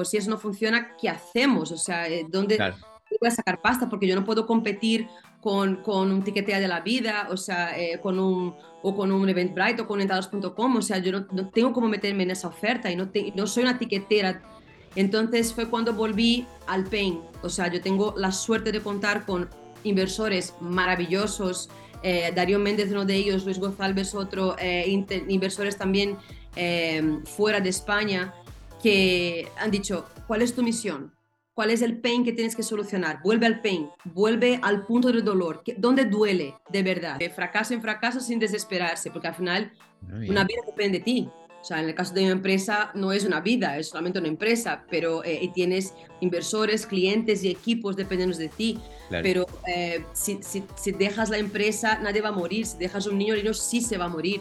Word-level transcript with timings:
pues 0.00 0.08
si 0.08 0.16
eso 0.16 0.30
no 0.30 0.38
funciona, 0.38 0.96
¿qué 0.96 1.10
hacemos? 1.10 1.70
O 1.72 1.76
sea, 1.76 2.08
eh, 2.08 2.24
¿dónde 2.26 2.56
voy 2.56 3.28
a 3.28 3.30
sacar 3.30 3.60
pasta? 3.60 3.86
Porque 3.90 4.06
yo 4.06 4.14
no 4.14 4.24
puedo 4.24 4.46
competir 4.46 5.06
con, 5.42 5.82
con 5.82 6.10
un 6.10 6.24
tiquetea 6.24 6.58
de 6.58 6.68
la 6.68 6.80
vida, 6.80 7.28
o 7.30 7.36
sea, 7.36 7.78
eh, 7.78 8.00
con 8.00 8.18
un, 8.18 8.54
o 8.82 8.96
con 8.96 9.12
un 9.12 9.28
Eventbrite 9.28 9.82
o 9.82 9.86
con 9.86 10.00
entrados.com, 10.00 10.76
o 10.76 10.80
sea, 10.80 10.96
yo 11.00 11.12
no, 11.12 11.50
tengo 11.50 11.74
cómo 11.74 11.86
meterme 11.86 12.22
en 12.22 12.30
esa 12.30 12.48
oferta 12.48 12.90
y 12.90 12.96
no, 12.96 13.10
no 13.34 13.46
soy 13.46 13.64
una 13.64 13.78
tiquetera. 13.78 14.40
Entonces 14.96 15.52
fue 15.52 15.68
cuando 15.68 15.92
volví 15.92 16.46
al 16.66 16.84
Pain, 16.84 17.20
o 17.42 17.50
sea, 17.50 17.68
yo 17.68 17.82
tengo 17.82 18.14
la 18.16 18.32
suerte 18.32 18.72
de 18.72 18.80
contar 18.80 19.26
con 19.26 19.50
inversores 19.84 20.54
maravillosos, 20.62 21.68
eh, 22.02 22.32
Darío 22.34 22.58
Méndez 22.58 22.90
uno 22.90 23.04
de 23.04 23.16
ellos, 23.16 23.44
Luis 23.44 23.58
González 23.58 24.14
otro, 24.14 24.56
eh, 24.58 24.86
inversores 25.28 25.76
también 25.76 26.16
fuera 27.26 27.60
de 27.60 27.68
España, 27.68 28.32
que 28.82 29.48
han 29.58 29.70
dicho, 29.70 30.06
¿cuál 30.26 30.42
es 30.42 30.54
tu 30.54 30.62
misión? 30.62 31.12
cuál 31.60 31.68
es 31.70 31.82
el 31.82 31.98
pain 31.98 32.24
que 32.24 32.32
tienes 32.32 32.56
que 32.56 32.62
solucionar. 32.62 33.20
Vuelve 33.22 33.44
al 33.44 33.60
pain, 33.60 33.90
vuelve 34.04 34.58
al 34.62 34.86
punto 34.86 35.08
del 35.08 35.22
dolor, 35.22 35.62
¿dónde 35.76 36.06
duele 36.06 36.54
de 36.70 36.82
verdad? 36.82 37.18
De 37.18 37.28
fracaso 37.28 37.74
en 37.74 37.82
fracaso 37.82 38.18
sin 38.18 38.38
desesperarse, 38.38 39.10
porque 39.10 39.28
al 39.28 39.34
final 39.34 39.70
una 40.10 40.44
vida 40.44 40.62
depende 40.66 40.98
de 40.98 41.04
ti. 41.04 41.28
O 41.60 41.62
sea, 41.62 41.82
en 41.82 41.90
el 41.90 41.94
caso 41.94 42.14
de 42.14 42.22
una 42.22 42.32
empresa 42.32 42.90
no 42.94 43.12
es 43.12 43.26
una 43.26 43.40
vida, 43.40 43.76
es 43.76 43.88
solamente 43.88 44.18
una 44.18 44.28
empresa, 44.28 44.86
pero 44.88 45.22
eh, 45.22 45.50
tienes 45.52 45.92
inversores, 46.20 46.86
clientes 46.86 47.44
y 47.44 47.50
equipos 47.50 47.94
dependiendo 47.94 48.34
de 48.38 48.48
ti. 48.48 48.78
Pero 49.10 49.44
eh, 49.68 50.02
si, 50.14 50.42
si, 50.42 50.64
si, 50.76 50.92
dejas 50.92 51.28
la 51.28 51.36
empresa, 51.36 51.98
nadie 51.98 52.22
va 52.22 52.30
a 52.30 52.32
morir. 52.32 52.64
Si 52.64 52.78
dejas 52.78 53.06
un 53.06 53.18
niño, 53.18 53.34
el 53.34 53.42
niño 53.42 53.52
sí 53.52 53.82
se 53.82 53.98
va 53.98 54.06
a 54.06 54.08
morir. 54.08 54.40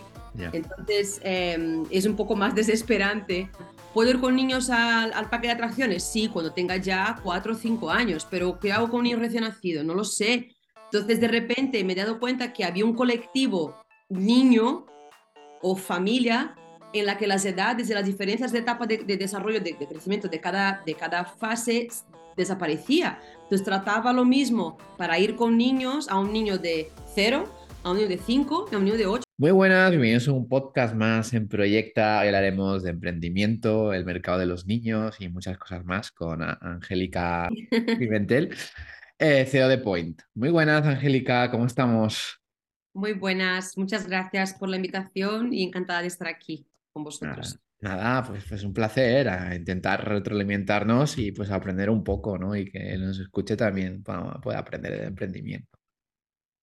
Entonces, 0.52 1.20
eh, 1.23 1.84
es 1.89 2.05
un 2.05 2.16
poco 2.16 2.35
más 2.35 2.55
desesperante 2.55 3.49
¿Puedo 3.93 4.11
ir 4.11 4.20
con 4.20 4.35
niños 4.35 4.70
al, 4.70 5.30
parque 5.30 5.47
de 5.47 5.53
atracciones? 5.53 6.03
Sí, 6.03 6.27
cuando 6.27 6.53
tenga 6.53 6.77
ya 6.77 7.20
cuatro 7.23 7.53
o 7.53 7.55
cinco 7.55 7.89
años, 7.89 8.27
pero 8.30 8.59
¿qué 8.59 8.71
hago 8.71 8.89
con 8.89 9.07
un 9.07 9.20
recién 9.20 9.44
nacido? 9.44 9.83
No 9.83 9.95
lo 9.95 10.03
sé. 10.03 10.55
Entonces, 10.86 11.19
de 11.19 11.27
repente 11.27 11.83
me 11.83 11.94
he 11.94 11.95
dado 11.95 12.19
cuenta 12.19 12.53
que 12.53 12.64
había 12.64 12.86
un 12.86 12.94
colectivo 12.94 13.75
niño 14.09 14.86
o 15.61 15.75
familia 15.75 16.55
en 16.94 17.05
la 17.05 17.17
que 17.17 17.27
las 17.27 17.45
edades 17.45 17.89
y 17.89 17.94
las 17.94 18.05
diferencias 18.05 18.52
de 18.52 18.59
etapa 18.59 18.86
de, 18.86 18.97
desarrollo, 19.17 19.59
de, 19.59 19.75
crecimiento 19.75 20.27
de 20.27 20.39
cada, 20.39 20.83
de 20.86 20.94
cada 20.94 21.25
fase 21.25 21.88
desaparecía. 22.38 23.19
Entonces 23.44 23.64
trataba 23.64 24.14
lo 24.14 24.23
mismo 24.23 24.77
para 24.97 25.17
ir 25.17 25.36
con 25.36 25.58
niños 25.58 26.08
a 26.09 26.19
un 26.19 26.31
niño 26.31 26.59
de 26.59 26.92
cero, 27.14 27.52
a 27.83 27.91
un 27.91 27.97
niño 27.97 28.09
de 28.09 28.17
cinco, 28.17 28.67
a 28.72 28.77
un 28.77 28.85
niño 28.85 28.97
de 28.97 29.05
ocho. 29.05 29.23
Muy 29.38 29.52
buenas, 29.52 29.91
bienvenidos 29.91 30.27
a 30.27 30.33
un 30.33 30.47
podcast 30.47 30.95
más 30.95 31.33
en 31.33 31.47
Proyecta. 31.47 32.19
Hoy 32.19 32.27
hablaremos 32.27 32.83
de 32.83 32.89
emprendimiento, 32.89 33.94
el 33.94 34.05
mercado 34.05 34.39
de 34.39 34.45
los 34.45 34.66
niños 34.66 35.16
y 35.19 35.30
muchas 35.30 35.58
cosas 35.58 35.86
más 35.86 36.11
con 36.11 36.41
Angélica 36.44 37.49
Pimentel, 37.99 38.55
eh, 39.17 39.45
CEO 39.45 39.69
de 39.69 39.77
Point. 39.77 40.21
Muy 40.36 40.49
buenas, 40.49 40.86
Angélica, 40.86 41.49
¿cómo 41.52 41.66
estamos? 41.66 42.41
Muy 42.94 43.13
buenas, 43.13 43.77
muchas 43.77 44.08
gracias 44.08 44.55
por 44.55 44.67
la 44.67 44.75
invitación 44.75 45.53
y 45.53 45.64
encantada 45.64 46.02
de 46.02 46.08
estar 46.08 46.27
aquí 46.27 46.67
con 46.91 47.05
vosotros. 47.05 47.59
Nada, 47.81 48.23
pues, 48.27 48.43
pues 48.43 48.64
un 48.66 48.73
placer 48.73 49.30
a 49.30 49.55
intentar 49.55 50.05
retroalimentarnos 50.05 51.17
y 51.17 51.31
pues 51.31 51.49
aprender 51.49 51.89
un 51.89 52.03
poco, 52.03 52.38
¿no? 52.38 52.53
Y 52.58 52.69
que 52.69 52.97
nos 52.97 53.17
escuche 53.19 53.55
también 53.55 54.03
pueda 54.03 54.59
aprender 54.59 54.99
de 54.99 55.08
emprendimiento. 55.08 55.78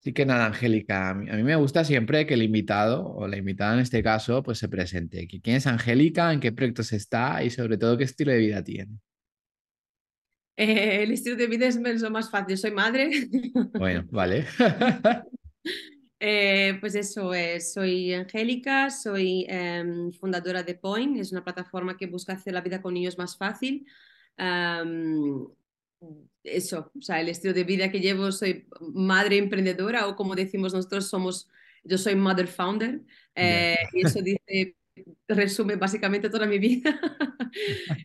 Así 0.06 0.12
que 0.12 0.24
nada, 0.24 0.46
Angélica, 0.46 1.10
a 1.10 1.14
mí, 1.14 1.42
me 1.42 1.56
gusta 1.56 1.84
siempre 1.84 2.28
que 2.28 2.34
el 2.34 2.44
invitado 2.44 3.12
o 3.12 3.26
la 3.26 3.38
invitada 3.38 3.74
en 3.74 3.80
este 3.80 4.04
caso 4.04 4.40
pues 4.40 4.56
se 4.56 4.68
presente. 4.68 5.26
¿Quién 5.26 5.56
es 5.56 5.66
Angélica? 5.66 6.32
¿En 6.32 6.38
qué 6.38 6.52
proyectos 6.52 6.92
está? 6.92 7.42
Y 7.42 7.50
sobre 7.50 7.76
todo, 7.76 7.98
¿qué 7.98 8.04
estilo 8.04 8.30
de 8.30 8.38
vida 8.38 8.62
tiene? 8.62 9.00
Eh, 10.56 11.02
el 11.02 11.10
estilo 11.10 11.34
de 11.34 11.48
vida 11.48 11.66
es 11.66 12.02
lo 12.02 12.10
más 12.12 12.30
fácil. 12.30 12.56
Soy 12.56 12.70
madre. 12.70 13.10
Bueno, 13.76 14.04
vale. 14.12 14.46
Eh, 16.18 16.78
pues 16.80 16.94
eso 16.94 17.34
es, 17.34 17.74
soy 17.74 18.14
Angélica, 18.14 18.88
soy 18.88 19.44
em, 19.50 20.10
fundadora 20.12 20.62
de 20.62 20.74
Point, 20.74 21.18
es 21.18 21.30
una 21.30 21.44
plataforma 21.44 21.94
que 21.98 22.06
busca 22.06 22.32
hacer 22.32 22.54
la 22.54 22.62
vida 22.62 22.80
con 22.80 22.94
niños 22.94 23.18
más 23.18 23.36
fácil 23.36 23.86
eso, 26.42 26.90
o 26.96 27.02
sea, 27.02 27.20
el 27.20 27.28
estilo 27.28 27.54
de 27.54 27.64
vida 27.64 27.90
que 27.90 28.00
llevo, 28.00 28.30
soy 28.32 28.66
madre 28.80 29.38
emprendedora 29.38 30.06
o 30.06 30.16
como 30.16 30.34
decimos 30.34 30.72
nosotros, 30.74 31.08
somos, 31.08 31.48
yo 31.84 31.98
soy 31.98 32.14
mother 32.14 32.46
founder 32.46 33.00
eh, 33.34 33.76
y 33.92 34.06
eso 34.06 34.20
dice, 34.22 34.76
resume 35.28 35.76
básicamente 35.76 36.30
toda 36.30 36.46
mi 36.46 36.58
vida. 36.58 37.00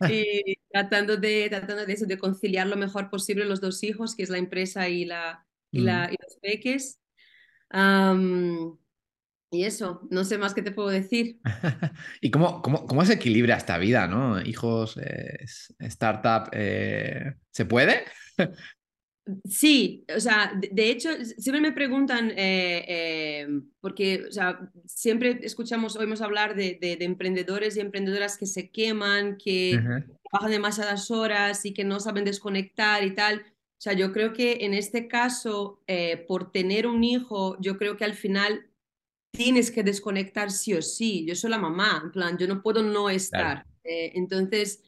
Y 0.08 0.56
tratando 0.70 1.18
de, 1.18 1.48
tratando 1.50 1.84
de 1.84 1.92
eso, 1.92 2.06
de 2.06 2.16
conciliar 2.16 2.66
lo 2.66 2.76
mejor 2.76 3.10
posible 3.10 3.44
los 3.44 3.60
dos 3.60 3.82
hijos, 3.82 4.16
que 4.16 4.22
es 4.22 4.30
la 4.30 4.38
empresa 4.38 4.88
y, 4.88 5.04
la, 5.04 5.44
y, 5.70 5.80
la, 5.80 6.08
y 6.10 6.16
los 6.22 6.36
peques. 6.40 6.98
Y 9.52 9.64
eso, 9.64 10.00
no 10.10 10.24
sé 10.24 10.38
más 10.38 10.54
qué 10.54 10.62
te 10.62 10.72
puedo 10.72 10.88
decir. 10.88 11.38
¿Y 12.22 12.30
cómo, 12.30 12.62
cómo, 12.62 12.86
cómo, 12.86 13.04
se 13.04 13.12
equilibra 13.12 13.58
esta 13.58 13.76
vida, 13.76 14.06
no? 14.08 14.40
Hijos, 14.40 14.96
eh, 14.96 15.44
startup, 15.78 16.48
eh, 16.52 17.34
¿se 17.52 17.66
puede? 17.66 18.04
Sí, 19.44 20.04
o 20.14 20.18
sea, 20.18 20.52
de, 20.58 20.90
hecho, 20.90 21.10
siempre 21.24 21.60
me 21.60 21.70
preguntan, 21.70 22.32
eh, 22.36 23.46
porque, 23.80 24.24
o 24.28 24.32
sea, 24.32 24.68
siempre 24.84 25.38
escuchamos, 25.44 25.94
oímos 25.94 26.20
hablar 26.22 26.56
de, 26.56 26.76
de, 26.80 26.96
emprendedores 27.04 27.76
y 27.76 27.80
emprendedoras 27.80 28.36
que 28.36 28.46
se 28.46 28.72
queman, 28.72 29.36
que 29.36 29.80
trabajan 30.28 30.50
demasiadas 30.50 31.08
horas 31.12 31.64
y 31.64 31.72
que 31.72 31.84
no 31.84 32.00
saben 32.00 32.24
desconectar 32.24 33.04
y 33.04 33.14
tal. 33.14 33.42
O 33.42 33.80
sea, 33.80 33.92
yo 33.92 34.12
creo 34.12 34.32
que 34.32 34.64
en 34.64 34.74
este 34.74 35.06
caso, 35.06 35.80
por 36.26 36.50
tener 36.50 36.88
un 36.88 37.04
hijo, 37.04 37.56
yo 37.60 37.78
creo 37.78 37.96
que 37.96 38.04
al 38.04 38.14
final 38.14 38.71
tienes 39.32 39.70
que 39.70 39.82
desconectar 39.82 40.50
sí 40.50 40.74
o 40.74 40.82
sí. 40.82 41.24
Yo 41.26 41.34
soy 41.34 41.50
la 41.50 41.58
mamá, 41.58 42.00
en 42.04 42.12
plan, 42.12 42.38
yo 42.38 42.46
no 42.46 42.62
puedo 42.62 42.82
no 42.82 43.10
estar. 43.10 43.66
Eh, 43.82 44.12
entonces, 44.14 44.82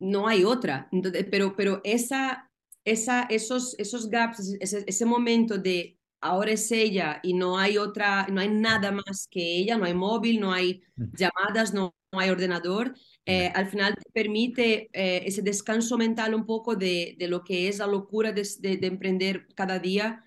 no 0.00 0.26
hay 0.26 0.44
otra. 0.44 0.88
Entonces, 0.90 1.26
pero, 1.30 1.54
pero 1.54 1.80
esa, 1.84 2.50
esa, 2.84 3.22
esos, 3.24 3.78
esos 3.78 4.08
gaps, 4.08 4.56
ese, 4.60 4.84
ese, 4.86 5.04
momento 5.04 5.58
de 5.58 5.98
ahora 6.20 6.52
es 6.52 6.70
ella 6.72 7.20
y 7.22 7.34
no 7.34 7.58
hay 7.58 7.78
otra, 7.78 8.26
no 8.28 8.40
hay 8.40 8.48
nada 8.48 8.90
más 8.90 9.28
que 9.30 9.40
ella, 9.40 9.76
no 9.76 9.84
hay 9.84 9.94
móvil, 9.94 10.40
no 10.40 10.52
hay 10.52 10.82
llamadas, 10.96 11.74
no, 11.74 11.94
no 12.12 12.18
hay 12.18 12.30
ordenador. 12.30 12.94
Eh, 13.26 13.52
al 13.54 13.66
final 13.66 13.94
te 13.94 14.10
permite 14.12 14.88
eh, 14.92 15.22
ese 15.26 15.42
descanso 15.42 15.98
mental 15.98 16.34
un 16.34 16.46
poco 16.46 16.74
de, 16.74 17.16
de, 17.18 17.28
lo 17.28 17.44
que 17.44 17.68
es 17.68 17.78
la 17.78 17.86
locura 17.86 18.32
de, 18.32 18.42
de 18.60 18.86
emprender 18.86 19.46
cada 19.54 19.78
día 19.78 20.24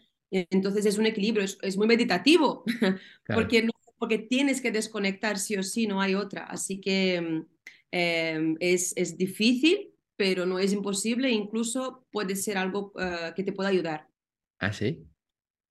entonces 0.49 0.85
es 0.85 0.97
un 0.97 1.05
equilibrio, 1.05 1.44
es, 1.44 1.77
muy 1.77 1.88
meditativo, 1.88 2.63
porque, 3.27 3.67
porque 3.97 4.17
tienes 4.17 4.61
que 4.61 4.71
desconectar 4.71 5.38
sí 5.38 5.55
o 5.55 5.63
sí, 5.63 5.88
no 5.88 6.01
hay 6.01 6.16
otra. 6.16 6.45
Así 6.45 6.81
que 6.81 7.45
em, 7.91 8.57
es, 8.59 8.93
es, 8.95 9.17
difícil, 9.17 9.93
pero 10.16 10.45
no 10.45 10.59
es 10.59 10.73
imposible, 10.73 11.29
incluso 11.29 12.05
puede 12.11 12.35
ser 12.35 12.57
algo 12.57 12.93
eh, 12.99 13.33
que 13.35 13.43
te 13.43 13.53
pueda 13.53 13.69
ayudar. 13.69 14.07
¿Ah, 14.59 14.73
sí? 14.73 15.05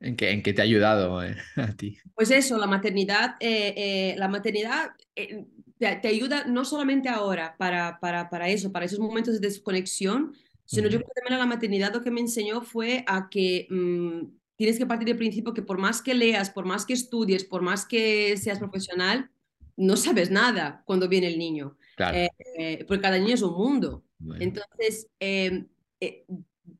¿En 0.00 0.16
qué, 0.16 0.30
en 0.30 0.42
qué 0.42 0.52
te 0.52 0.62
ha 0.62 0.64
ayudado 0.64 1.22
eh, 1.24 1.36
a 1.56 1.74
ti? 1.76 1.98
Pues 2.14 2.30
eso, 2.30 2.58
la 2.58 2.66
maternidad, 2.66 3.36
eh, 3.40 4.14
la 4.16 4.28
maternidad 4.28 4.92
te, 5.14 5.96
te, 5.96 6.08
ayuda 6.08 6.44
no 6.44 6.64
solamente 6.64 7.08
ahora 7.08 7.56
para, 7.58 7.98
para, 8.00 8.30
para 8.30 8.48
eso, 8.48 8.70
para 8.70 8.84
esos 8.84 8.98
momentos 9.00 9.34
de 9.34 9.48
desconexión, 9.48 10.34
sino 10.64 10.88
yo 10.88 10.98
creo 10.98 11.08
que 11.08 11.20
también 11.20 11.38
la 11.38 11.46
maternidad 11.46 11.92
lo 11.92 12.02
que 12.02 12.10
me 12.10 12.20
enseñó 12.20 12.62
fue 12.62 13.04
a 13.06 13.28
que 13.28 13.66
mm, 13.68 14.22
tienes 14.62 14.78
que 14.78 14.86
partir 14.86 15.08
del 15.08 15.16
principio 15.16 15.52
que 15.52 15.62
por 15.62 15.76
más 15.76 16.00
que 16.00 16.14
leas, 16.14 16.48
por 16.48 16.64
más 16.64 16.86
que 16.86 16.92
estudies, 16.92 17.42
por 17.42 17.62
más 17.62 17.84
que 17.84 18.36
seas 18.36 18.60
profesional, 18.60 19.28
no 19.76 19.96
sabes 19.96 20.30
nada 20.30 20.84
cuando 20.86 21.08
viene 21.08 21.26
el 21.26 21.36
niño. 21.36 21.76
Eh, 21.98 22.84
porque 22.86 23.02
cada 23.02 23.18
niño 23.18 23.34
es 23.34 23.42
un 23.42 23.54
mundo. 23.54 24.04
Entonces, 24.38 25.08
em, 25.18 25.66
eh, 26.00 26.24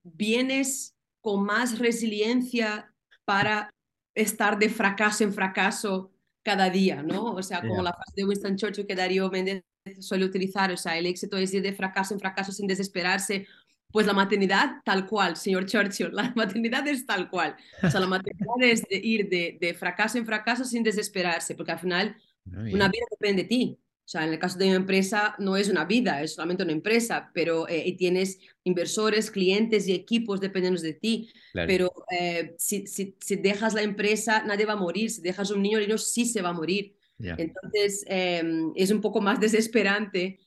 vienes 0.04 0.94
con 1.20 1.42
más 1.42 1.80
resiliencia 1.80 2.94
para 3.24 3.68
estar 4.14 4.60
de 4.60 4.68
fracaso 4.68 5.24
en 5.24 5.32
fracaso 5.32 6.12
cada 6.44 6.70
día, 6.70 7.02
¿no? 7.02 7.32
O 7.32 7.42
sea, 7.42 7.62
como 7.62 7.82
la 7.82 7.94
frase 7.94 8.12
de 8.14 8.24
Winston 8.26 8.56
Churchill 8.56 8.86
que 8.86 8.94
Darío 8.94 9.28
Méndez 9.28 9.64
suele 9.98 10.24
utilizar, 10.24 10.70
o 10.70 10.76
sea, 10.76 10.96
el 10.96 11.06
éxito 11.06 11.36
es 11.36 11.52
ir 11.52 11.62
de 11.62 11.72
fracaso 11.72 12.14
en 12.14 12.20
fracaso 12.20 12.52
sin 12.52 12.68
desesperarse 12.68 13.48
pues 13.92 14.06
la 14.06 14.12
maternidad 14.12 14.82
tal 14.84 15.06
cual, 15.06 15.36
señor 15.36 15.66
Churchill, 15.66 16.10
la 16.12 16.32
maternidad 16.36 16.86
es 16.88 17.06
tal 17.06 17.30
cual. 17.30 17.56
O 17.82 17.90
sea, 17.90 18.00
la 18.00 18.06
maternidad 18.06 18.54
es 18.60 18.82
de 18.82 18.96
ir 18.96 19.28
de, 19.28 19.74
fracaso 19.74 20.18
en 20.18 20.26
fracaso 20.26 20.64
sin 20.64 20.82
desesperarse, 20.82 21.54
porque 21.54 21.72
al 21.72 21.78
final 21.78 22.16
una 22.44 22.88
vida 22.88 23.04
depende 23.10 23.42
de 23.42 23.48
ti. 23.48 23.78
O 24.04 24.08
sea, 24.12 24.24
en 24.24 24.32
el 24.32 24.38
caso 24.38 24.58
de 24.58 24.66
una 24.66 24.76
empresa 24.76 25.36
no 25.38 25.56
es 25.56 25.68
una 25.68 25.84
vida, 25.84 26.22
es 26.22 26.34
solamente 26.34 26.64
una 26.64 26.72
empresa, 26.72 27.30
pero 27.32 27.68
eh, 27.68 27.94
tienes 27.96 28.38
inversores, 28.64 29.30
clientes 29.30 29.86
y 29.86 29.92
equipos 29.92 30.40
dependiendo 30.40 30.80
de 30.80 30.94
ti. 30.94 31.30
Pero 31.54 31.90
eh, 32.10 32.54
si, 32.58 32.84
si, 32.86 33.36
dejas 33.36 33.74
la 33.74 33.82
empresa, 33.82 34.42
nadie 34.44 34.66
va 34.66 34.72
a 34.72 34.76
morir. 34.76 35.08
Si 35.08 35.22
dejas 35.22 35.50
un 35.50 35.62
niño, 35.62 35.78
el 35.78 35.86
niño 35.86 35.98
sí 35.98 36.26
se 36.26 36.42
va 36.42 36.48
a 36.48 36.52
morir. 36.52 36.96
Entonces, 37.18 38.04
em, 38.08 38.72
es 38.74 38.90
un 38.90 39.00
poco 39.00 39.20
más 39.20 39.38
desesperante 39.40 40.40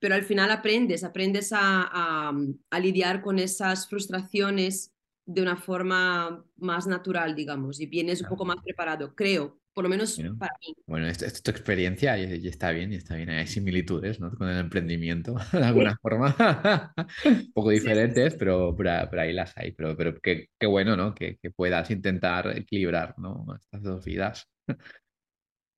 pero 0.00 0.14
al 0.14 0.24
final 0.24 0.50
aprendes, 0.50 1.04
aprendes 1.04 1.50
a, 1.52 2.32
lidiar 2.80 3.22
con 3.22 3.38
esas 3.38 3.88
frustraciones 3.88 4.92
de 5.24 5.42
una 5.42 5.56
forma 5.56 6.44
más 6.56 6.86
natural, 6.86 7.34
digamos, 7.34 7.80
y 7.80 7.86
vienes 7.86 8.22
un 8.22 8.28
poco 8.28 8.44
más 8.44 8.56
preparado, 8.62 9.14
creo, 9.14 9.60
por 9.72 9.84
lo 9.84 9.90
menos 9.90 10.20
para 10.38 10.52
mí. 10.60 10.74
Bueno, 10.86 11.06
esto, 11.06 11.24
es 11.24 11.42
tu 11.42 11.50
experiencia 11.50 12.18
y, 12.18 12.46
está 12.46 12.72
bien, 12.72 12.92
y 12.92 12.96
está 12.96 13.16
bien. 13.16 13.30
Hay 13.30 13.46
similitudes 13.46 14.20
¿no? 14.20 14.30
con 14.32 14.48
el 14.48 14.58
emprendimiento, 14.58 15.34
de 15.52 15.64
alguna 15.64 15.96
forma, 16.00 16.36
un 17.24 17.52
poco 17.52 17.70
diferentes, 17.70 18.34
pero, 18.34 18.74
pero, 18.76 19.20
ahí 19.20 19.32
las 19.32 19.56
hay. 19.56 19.72
Pero, 19.72 19.96
pero 19.96 20.14
qué, 20.20 20.48
qué 20.58 20.66
bueno 20.66 20.96
¿no? 20.96 21.14
Que, 21.14 21.38
que, 21.38 21.50
puedas 21.50 21.90
intentar 21.90 22.56
equilibrar 22.56 23.14
¿no? 23.18 23.46
estas 23.58 23.82
dos 23.82 24.04
vidas. 24.04 24.48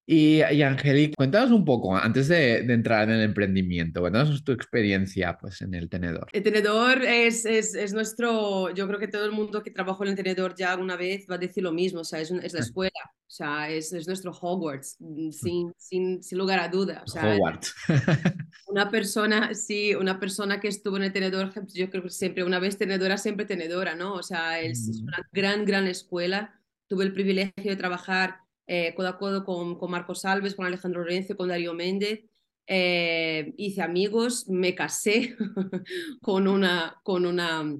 Y, 0.07 0.41
y 0.43 1.11
cuéntanos 1.13 1.49
un 1.51 1.65
poco, 1.65 1.95
antes 1.97 2.27
de, 2.27 2.57
entrar 2.57 3.09
en 3.09 3.15
el 3.15 3.21
emprendimiento, 3.23 4.01
cuéntanos 4.01 4.43
tu 4.43 4.51
experiencia 4.51 5.35
pues, 5.39 5.61
en 5.61 5.73
el 5.73 5.89
tenedor. 5.89 6.27
El 6.31 6.43
tenedor 6.43 7.03
es, 7.03 7.43
es, 7.45 7.73
es, 7.73 7.91
nuestro, 7.91 8.71
yo 8.75 8.87
creo 8.87 8.99
que 8.99 9.07
todo 9.07 9.25
el 9.25 9.31
mundo 9.31 9.63
que 9.63 9.71
trabajó 9.71 10.03
en 10.03 10.11
el 10.11 10.15
tenedor 10.15 10.53
ya 10.55 10.73
alguna 10.73 10.95
vez 10.95 11.25
va 11.29 11.35
a 11.35 11.39
decir 11.39 11.63
lo 11.63 11.71
mismo, 11.71 12.01
o 12.01 12.03
sea, 12.03 12.19
es, 12.19 12.29
es 12.29 12.53
la 12.53 12.59
escuela, 12.71 12.91
o 13.03 13.31
sea, 13.31 13.67
es, 13.71 13.93
es 13.93 14.05
nuestro 14.05 14.31
Hogwarts, 14.31 14.97
mm, 14.99 15.31
sin, 15.31 15.73
sin, 15.75 16.21
sin 16.21 16.37
lugar 16.37 16.59
a 16.59 16.69
duda. 16.69 17.01
O 17.03 17.09
sea, 17.09 17.33
Hogwarts. 17.33 17.73
una 18.67 18.91
persona, 18.91 19.55
sí, 19.55 19.95
una 19.95 20.19
persona 20.19 20.59
que 20.59 20.67
estuvo 20.67 20.97
en 20.97 21.03
el 21.03 21.13
tenedor, 21.13 21.51
yo 21.73 21.89
creo 21.89 22.03
que 22.03 22.11
siempre, 22.11 22.43
una 22.43 22.59
vez 22.59 22.77
tenedora, 22.77 23.17
siempre 23.17 23.47
tenedora, 23.47 23.95
¿no? 23.95 24.13
O 24.13 24.21
sea, 24.21 24.59
es, 24.59 24.87
es 24.87 25.01
mm. 25.01 25.03
una 25.05 25.17
gran, 25.31 25.65
gran 25.65 25.87
escuela. 25.87 26.61
Tuve 26.87 27.05
el 27.05 27.13
privilegio 27.13 27.71
de 27.71 27.75
trabajar 27.75 28.44
eh, 28.67 28.93
codo 28.95 29.09
a 29.09 29.17
codo 29.17 29.45
con, 29.45 29.77
con, 29.77 29.91
Marcos 29.91 30.25
Alves, 30.25 30.55
con 30.55 30.65
Alejandro 30.65 31.01
Lorenzo, 31.01 31.37
con 31.37 31.49
Darío 31.49 31.73
Méndez. 31.73 32.23
Eh, 32.67 33.53
hice 33.57 33.83
amigos, 33.83 34.47
me 34.49 34.73
casé 34.73 35.35
con 36.21 36.47
una, 36.47 36.99
con 37.03 37.27
una, 37.27 37.77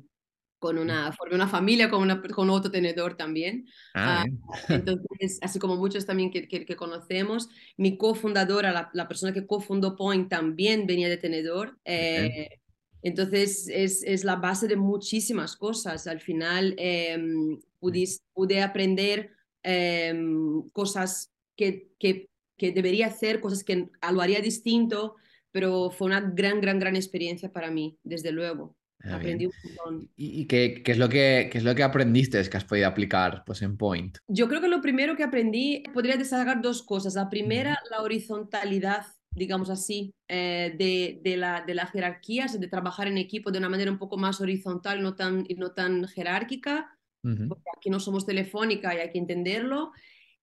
con 0.59 0.77
una, 0.77 1.11
formé 1.11 1.35
una 1.35 1.47
familia 1.47 1.89
con, 1.89 2.03
una, 2.03 2.21
con 2.21 2.51
otro 2.51 2.69
tenedor 2.69 3.15
también. 3.15 3.65
Ah, 3.95 4.23
ah, 4.23 4.25
entonces, 4.69 5.39
así 5.41 5.57
como 5.57 5.75
muchos 5.75 6.05
también 6.05 6.29
que, 6.29 6.47
que, 6.47 6.75
conocemos. 6.75 7.49
Mi 7.77 7.97
cofundadora, 7.97 8.71
la, 8.71 8.91
la, 8.93 9.07
persona 9.07 9.33
que 9.33 9.47
cofundó 9.47 9.95
Point 9.95 10.29
también 10.29 10.85
venía 10.85 11.09
de 11.09 11.17
tenedor. 11.17 11.79
Eh, 11.83 12.49
entonces, 13.01 13.67
es, 13.69 14.03
es, 14.03 14.23
la 14.23 14.35
base 14.35 14.67
de 14.67 14.75
muchísimas 14.75 15.55
cosas. 15.55 16.05
Al 16.05 16.21
final, 16.21 16.75
pude, 17.79 18.05
pude 18.33 18.61
aprender 18.61 19.31
Em, 19.67 20.69
cosas 20.69 21.33
que, 21.55 21.89
que, 21.97 22.29
que, 22.55 22.71
debería 22.71 23.07
hacer, 23.07 23.41
cosas 23.41 23.63
que 23.63 23.89
lo 24.11 24.21
haría 24.21 24.39
distinto, 24.39 25.15
pero 25.51 25.89
fue 25.89 26.05
una 26.05 26.21
gran, 26.21 26.61
gran, 26.61 26.77
gran 26.77 26.95
experiencia 26.95 27.51
para 27.51 27.71
mí, 27.71 27.97
desde 28.03 28.31
luego. 28.31 28.75
Ah, 29.03 29.15
Aprendí 29.15 29.47
un 29.47 29.53
montón. 29.63 30.09
¿Y 30.15 30.45
qué, 30.45 30.83
qué, 30.83 30.91
es 30.91 30.99
lo 30.99 31.09
que, 31.09 31.49
qué 31.51 31.57
es 31.57 31.63
lo 31.63 31.73
que 31.73 31.81
aprendiste 31.81 32.47
que 32.47 32.57
has 32.57 32.63
podido 32.63 32.87
aplicar 32.87 33.41
pues, 33.43 33.63
en 33.63 33.75
Point? 33.75 34.19
Yo 34.27 34.47
creo 34.47 34.61
que 34.61 34.67
lo 34.67 34.81
primero 34.81 35.15
que 35.15 35.23
aprendí, 35.23 35.81
podría 35.95 36.15
destacar 36.15 36.61
dos 36.61 36.83
cosas. 36.83 37.15
La 37.15 37.27
primera, 37.27 37.79
la 37.89 38.03
horizontalidad 38.03 39.07
digamos 39.35 39.69
así, 39.69 40.15
eh, 40.29 40.73
de, 40.77 41.19
de, 41.21 41.35
la, 41.35 41.61
de 41.61 41.73
las 41.73 41.91
jerarquías, 41.91 42.57
de 42.57 42.67
trabajar 42.69 43.07
en 43.07 43.17
equipo 43.17 43.51
de 43.51 43.59
una 43.59 43.67
manera 43.67 43.91
un 43.91 43.97
poco 43.97 44.15
más 44.17 44.39
horizontal 44.39 45.03
no 45.03 45.15
tan, 45.15 45.43
y 45.49 45.55
no 45.55 45.71
tan 45.71 46.07
jerárquica 46.07 46.94
porque 47.47 47.69
aquí 47.75 47.89
no 47.89 47.99
somos 47.99 48.25
telefónica 48.25 48.93
y 48.93 48.99
hay 48.99 49.11
que 49.11 49.17
entenderlo. 49.17 49.91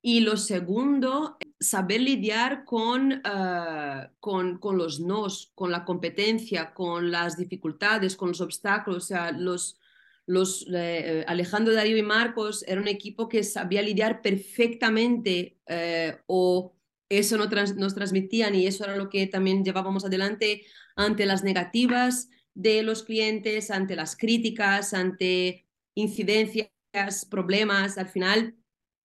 Y 0.04 0.20
lo 0.20 0.36
segundo, 0.36 1.38
saber 1.60 2.00
lidiar 2.00 2.64
con, 2.64 3.12
uh, 3.12 4.08
con, 4.18 4.58
con, 4.58 4.76
los 4.76 4.98
nos, 4.98 5.52
con 5.54 5.70
la 5.70 5.84
competencia, 5.84 6.74
con 6.74 7.12
las 7.12 7.36
dificultades, 7.36 8.16
con 8.16 8.30
los 8.30 8.40
obstáculos. 8.40 9.04
O 9.04 9.06
sea, 9.06 9.30
los, 9.30 9.78
los, 10.26 10.66
eh, 10.74 11.24
Alejandro, 11.28 11.72
Darío 11.72 11.96
y 11.96 12.02
Marcos 12.02 12.64
era 12.66 12.80
un 12.80 12.88
equipo 12.88 13.28
que 13.28 13.44
sabía 13.44 13.80
lidiar 13.80 14.22
perfectamente 14.22 15.58
uh, 15.68 16.16
o 16.26 16.74
eso 17.08 17.36
no 17.36 17.48
trans, 17.48 17.76
nos 17.76 17.94
transmitían 17.94 18.54
y 18.54 18.66
eso 18.66 18.84
era 18.84 18.96
lo 18.96 19.10
que 19.10 19.26
también 19.26 19.64
llevábamos 19.64 20.04
adelante 20.04 20.64
ante 20.96 21.26
las 21.26 21.44
negativas 21.44 22.28
de 22.54 22.82
los 22.82 23.02
clientes, 23.02 23.70
ante 23.70 23.96
las 23.96 24.16
críticas, 24.16 24.94
ante 24.94 25.66
incidencias, 25.94 26.68
problemas, 27.28 27.98
al 27.98 28.08
final 28.08 28.56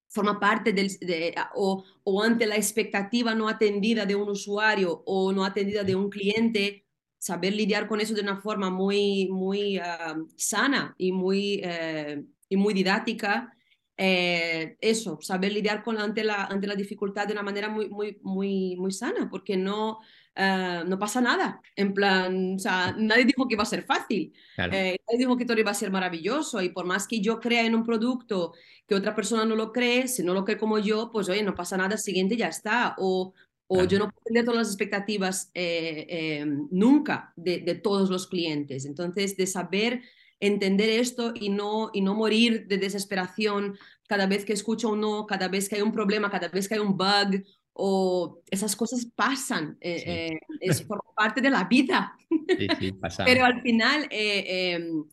forma 0.09 0.39
parte 0.39 0.73
del, 0.73 0.89
de, 0.99 1.35
o, 1.55 1.83
o, 2.03 2.23
ante 2.23 2.45
la 2.45 2.55
expectativa 2.55 3.35
no 3.35 3.49
atendida 3.49 4.05
de 4.05 4.15
un 4.15 4.29
usuario 4.29 5.03
o 5.05 5.31
no 5.33 5.43
atendida 5.43 5.83
de 5.83 5.95
un 5.95 6.09
cliente, 6.09 6.85
saber 7.17 7.53
lidiar 7.53 7.87
con 7.87 7.99
eso 7.99 8.13
de 8.13 8.21
una 8.21 8.41
forma 8.41 8.69
muy, 8.69 9.27
muy 9.29 9.77
ah, 9.77 10.17
sana 10.35 10.95
y 10.97 11.11
muy, 11.11 11.61
eh, 11.63 12.23
y 12.49 12.57
muy 12.57 12.73
didáctica. 12.73 13.53
Eh, 13.99 14.77
eso, 14.79 15.17
saber 15.21 15.51
lidiar 15.51 15.83
con 15.83 15.97
ante 15.97 16.23
la, 16.23 16.45
ante 16.45 16.67
la 16.67 16.75
dificultad 16.75 17.25
de 17.25 17.33
una 17.33 17.41
manera 17.43 17.67
muy, 17.67 17.89
muy, 17.89 18.19
muy, 18.21 18.75
muy 18.77 18.91
sana, 18.91 19.27
porque 19.29 19.57
no, 19.57 19.99
eh, 20.39 20.83
no 20.85 20.99
pasa 20.99 21.19
nada. 21.19 21.61
En 21.75 21.93
plan, 21.93 22.55
o 22.55 22.59
sea, 22.59 22.95
nadie 22.95 23.25
dijo 23.25 23.47
que 23.47 23.55
iba 23.55 23.63
a 23.63 23.65
ser 23.65 23.83
fácil. 23.83 24.31
Eh, 24.57 24.97
nadie 25.07 25.17
dijo 25.17 25.35
que 25.35 25.45
todo 25.45 25.59
iba 25.59 25.71
a 25.71 25.73
ser 25.73 25.89
maravilloso. 25.89 26.61
Y 26.61 26.69
por 26.69 26.85
más 26.85 27.07
que 27.07 27.21
yo 27.21 27.39
crea 27.39 27.65
en 27.65 27.73
un 27.73 27.83
producto 27.83 28.53
que 28.87 28.93
otra 28.93 29.15
persona 29.15 29.45
no 29.45 29.55
lo 29.55 29.71
cree, 29.71 30.07
si 30.07 30.23
no 30.23 30.35
lo 30.35 30.45
cree 30.45 30.59
como 30.59 30.77
yo, 30.77 31.09
pues 31.11 31.27
oye, 31.27 31.41
no 31.41 31.55
pasa 31.55 31.75
nada, 31.75 31.97
siguiente 31.97 32.37
ya 32.37 32.49
está. 32.49 32.95
O, 32.99 33.33
o 33.65 33.83
yo 33.85 33.97
no 33.97 34.09
puedo 34.11 34.23
tener 34.25 34.45
todas 34.45 34.59
las 34.59 34.67
expectativas 34.67 35.49
eh, 35.55 36.45
nunca 36.69 37.33
de, 37.35 37.59
de, 37.59 37.73
todos 37.73 38.11
los 38.11 38.27
clientes. 38.27 38.85
Entonces, 38.85 39.35
de 39.37 39.47
saber 39.47 40.03
entender 40.39 40.89
esto 40.89 41.33
y 41.33 41.49
no, 41.49 41.89
y 41.93 42.01
no 42.01 42.13
morir 42.13 42.67
de 42.67 42.77
desesperación 42.77 43.77
cada 44.07 44.27
vez 44.27 44.45
que 44.45 44.53
escucho 44.53 44.89
un 44.89 45.01
no, 45.01 45.25
cada 45.25 45.47
vez 45.47 45.67
que 45.67 45.75
hay 45.75 45.81
un 45.81 45.91
problema, 45.91 46.29
cada 46.29 46.47
vez 46.47 46.67
que 46.67 46.75
hay 46.75 46.79
un 46.79 46.95
bug 46.95 47.43
o 47.79 48.41
esas 48.49 48.75
cosas 48.75 49.05
pasan, 49.15 49.77
eh, 49.81 50.03
eh, 50.05 50.39
es 50.61 50.81
por 50.81 51.03
parte 51.15 51.41
de 51.41 51.51
la 51.51 51.65
vida. 51.65 52.17
Pero 53.25 53.45
al 53.45 53.61
final, 53.61 54.07
eh, 54.09 54.73
em, 54.73 55.05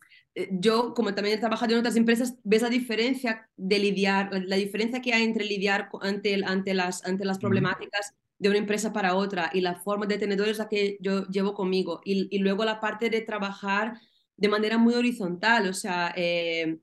yo 0.49 0.93
como 0.95 1.13
también 1.13 1.37
he 1.37 1.39
trabajado 1.39 1.73
en 1.73 1.79
otras 1.79 1.95
empresas, 1.95 2.35
ves 2.43 2.63
la 2.63 2.69
diferencia 2.69 3.47
de 3.55 3.79
lidiar, 3.79 4.31
la 4.47 4.55
diferencia 4.55 5.01
que 5.01 5.13
hay 5.13 5.23
entre 5.23 5.45
lidiar 5.45 5.89
ante, 6.01 6.43
ante, 6.43 6.73
las, 6.73 7.05
ante 7.05 7.23
las 7.23 7.37
problemáticas 7.37 8.15
de 8.39 8.49
una 8.49 8.57
empresa 8.57 8.91
para 8.91 9.15
otra 9.15 9.51
y 9.53 9.61
la 9.61 9.75
forma 9.75 10.07
de 10.07 10.17
tenedores 10.17 10.57
la 10.57 10.67
que 10.67 10.97
yo 10.99 11.27
llevo 11.27 11.53
conmigo. 11.53 12.01
Y, 12.03 12.27
y 12.35 12.39
luego 12.39 12.65
la 12.65 12.79
parte 12.79 13.11
de 13.11 13.21
trabajar 13.21 13.93
de 14.37 14.49
manera 14.49 14.77
muy 14.79 14.95
horizontal, 14.95 15.67
o 15.67 15.73
sea, 15.73 16.11
em, 16.15 16.79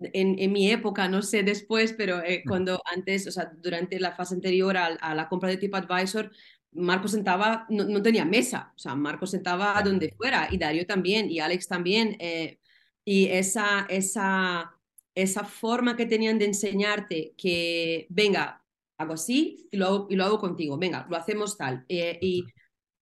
en, 0.00 0.52
mi 0.52 0.70
época, 0.70 1.08
no 1.08 1.22
sé 1.22 1.42
después, 1.42 1.92
pero 1.92 2.22
eh, 2.22 2.42
cuando 2.46 2.80
antes, 2.92 3.26
o 3.26 3.30
sea, 3.30 3.52
durante 3.56 4.00
la 4.00 4.12
fase 4.12 4.34
anterior 4.34 4.76
a, 4.76 5.14
la 5.14 5.28
compra 5.28 5.48
de 5.48 5.56
TripAdvisor, 5.56 6.30
Marco 6.72 7.06
sentaba, 7.06 7.66
no, 7.68 8.02
tenía 8.02 8.24
mesa, 8.24 8.72
o 8.74 8.78
sea, 8.78 8.96
Marco 8.96 9.26
sentaba 9.26 9.80
donde 9.82 10.12
fuera 10.16 10.48
y 10.50 10.58
Darío 10.58 10.86
también 10.86 11.30
y 11.30 11.38
Alex 11.38 11.68
también. 11.68 12.16
Eh, 12.18 12.58
y 13.04 13.26
esa, 13.26 13.86
esa, 13.88 14.74
esa 15.14 15.44
forma 15.44 15.96
que 15.96 16.06
tenían 16.06 16.38
de 16.38 16.46
enseñarte 16.46 17.34
que, 17.36 18.06
venga, 18.10 18.64
hago 18.98 19.14
así 19.14 19.68
y 19.70 19.76
lo 19.76 19.86
hago, 19.86 20.06
y 20.10 20.16
lo 20.16 20.24
hago 20.24 20.38
contigo, 20.40 20.78
venga, 20.78 21.06
lo 21.08 21.16
hacemos 21.16 21.56
tal. 21.56 21.84
Eh, 21.88 22.18
y 22.20 22.44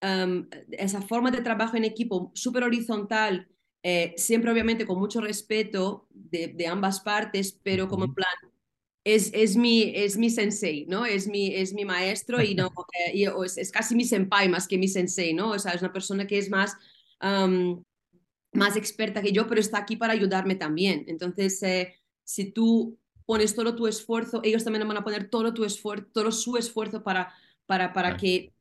em, 0.01 0.47
esa 0.71 1.01
forma 1.01 1.31
de 1.31 1.41
trabajo 1.41 1.77
en 1.77 1.85
equipo 1.85 2.31
súper 2.35 2.63
horizontal, 2.63 3.47
eh, 3.85 4.13
siempre 4.15 4.49
obviamente 4.49 4.85
con 4.87 4.97
mucho 4.97 5.19
respeto 5.19 6.07
de, 6.09 6.47
de 6.47 6.67
ambas 6.67 7.01
partes, 7.01 7.59
pero 7.63 7.89
como 7.89 8.05
en 8.05 8.13
plan, 8.13 8.33
es, 9.03 9.29
es, 9.33 9.57
mi, 9.57 9.91
es 9.93 10.15
mi 10.15 10.29
sensei, 10.29 10.85
¿no? 10.85 11.05
Es 11.05 11.27
mi, 11.27 11.53
es 11.53 11.73
mi 11.73 11.83
maestro 11.83 12.41
y, 12.41 12.55
no, 12.55 12.67
eh, 13.07 13.11
y 13.13 13.25
es, 13.25 13.57
es, 13.57 13.71
casi 13.71 13.93
mi 13.93 14.05
senpai 14.05 14.47
más 14.47 14.69
que 14.69 14.77
mi 14.77 14.87
sensei, 14.87 15.33
¿no? 15.33 15.51
O 15.51 15.59
sea, 15.59 15.73
es 15.73 15.81
una 15.81 15.91
persona 15.91 16.25
que 16.25 16.37
es 16.37 16.49
más, 16.49 16.77
más 18.53 18.77
experta 18.77 19.21
que 19.21 19.33
yo, 19.33 19.47
pero 19.47 19.59
está 19.59 19.79
aquí 19.79 19.97
para 19.97 20.13
ayudarme 20.13 20.55
también. 20.55 21.03
Entonces, 21.07 21.61
eh, 21.63 21.93
si 22.23 22.51
tú 22.51 22.97
pones 23.25 23.53
todo 23.53 23.75
tu 23.75 23.87
esfuerzo, 23.87 24.39
ellos 24.43 24.63
también 24.63 24.87
van 24.87 24.97
a 24.97 25.03
poner 25.03 25.29
todo, 25.29 25.53
tu 25.53 25.65
esfuerzo, 25.65 26.07
todo 26.13 26.31
su 26.31 26.55
esfuerzo 26.55 27.03
para, 27.03 27.33
para, 27.65 27.91
para, 27.91 28.15
que, 28.15 28.53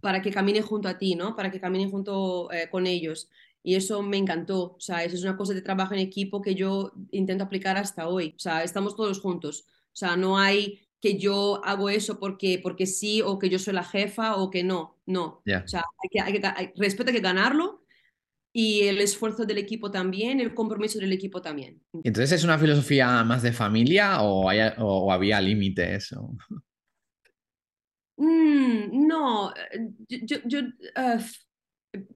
para 0.00 0.22
que 0.22 0.30
camine 0.30 0.62
junto 0.62 0.88
a 0.88 0.96
ti, 0.96 1.16
¿no? 1.16 1.36
Para 1.36 1.50
que 1.50 1.60
camine 1.60 1.90
junto 1.90 2.48
con 2.70 2.86
ellos. 2.86 3.28
Y 3.62 3.74
eso 3.74 4.02
me 4.02 4.16
encantó. 4.16 4.74
O 4.74 4.80
sea, 4.80 5.04
eso 5.04 5.16
es 5.16 5.22
una 5.22 5.36
cosa 5.36 5.54
de 5.54 5.62
trabajo 5.62 5.94
en 5.94 6.00
equipo 6.00 6.40
que 6.40 6.54
yo 6.54 6.92
intento 7.10 7.44
aplicar 7.44 7.76
hasta 7.76 8.08
hoy. 8.08 8.34
O 8.36 8.38
sea, 8.38 8.62
estamos 8.64 8.96
todos 8.96 9.20
juntos. 9.20 9.66
O 9.68 9.96
sea, 9.96 10.16
no 10.16 10.38
hay 10.38 10.80
que 11.00 11.18
yo 11.18 11.64
hago 11.64 11.88
eso 11.88 12.18
porque, 12.18 12.60
porque 12.62 12.86
sí 12.86 13.22
o 13.22 13.38
que 13.38 13.48
yo 13.48 13.58
soy 13.58 13.74
la 13.74 13.84
jefa 13.84 14.36
o 14.36 14.50
que 14.50 14.62
no. 14.62 14.98
No. 15.06 15.42
O 15.44 15.68
sea, 15.68 15.84
hay 16.02 16.08
que, 16.10 16.20
hay 16.20 16.32
que, 16.32 16.72
respeto 16.76 17.10
hay 17.10 17.16
que 17.16 17.22
ganarlo 17.22 17.84
y 18.52 18.82
el 18.82 19.00
esfuerzo 19.00 19.44
del 19.44 19.58
equipo 19.58 19.90
también, 19.90 20.40
el 20.40 20.54
compromiso 20.54 20.98
del 20.98 21.12
equipo 21.12 21.40
también. 21.40 21.82
Entonces, 22.04 22.32
¿es 22.32 22.44
una 22.44 22.58
filosofía 22.58 23.22
más 23.24 23.42
de 23.42 23.52
familia 23.52 24.22
o, 24.22 24.50
o 24.78 25.12
había 25.12 25.40
límites? 25.40 26.14
Mm, 28.16 29.06
no, 29.06 29.54
yo, 30.08 30.36
yo, 30.44 30.60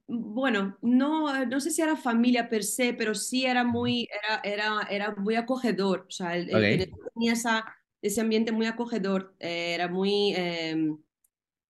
bueno, 0.06 0.76
no, 0.82 1.46
no 1.46 1.60
sé 1.60 1.70
si 1.70 1.82
era 1.82 1.96
familia 1.96 2.48
per 2.48 2.64
se, 2.64 2.92
pero 2.92 3.14
sí 3.14 3.44
era 3.44 3.64
muy, 3.64 4.08
era, 4.10 4.40
era, 4.44 4.88
era 4.90 5.14
muy 5.16 5.34
acogedor. 5.34 6.06
O 6.08 6.10
sea, 6.10 6.36
el, 6.36 6.48
tenía 6.48 7.32
esa, 7.32 7.64
ese 8.02 8.20
ambiente 8.20 8.52
muy 8.52 8.66
acogedor. 8.66 9.34
Eh, 9.40 9.74
era 9.74 9.88
muy, 9.88 10.34
em, 10.36 10.98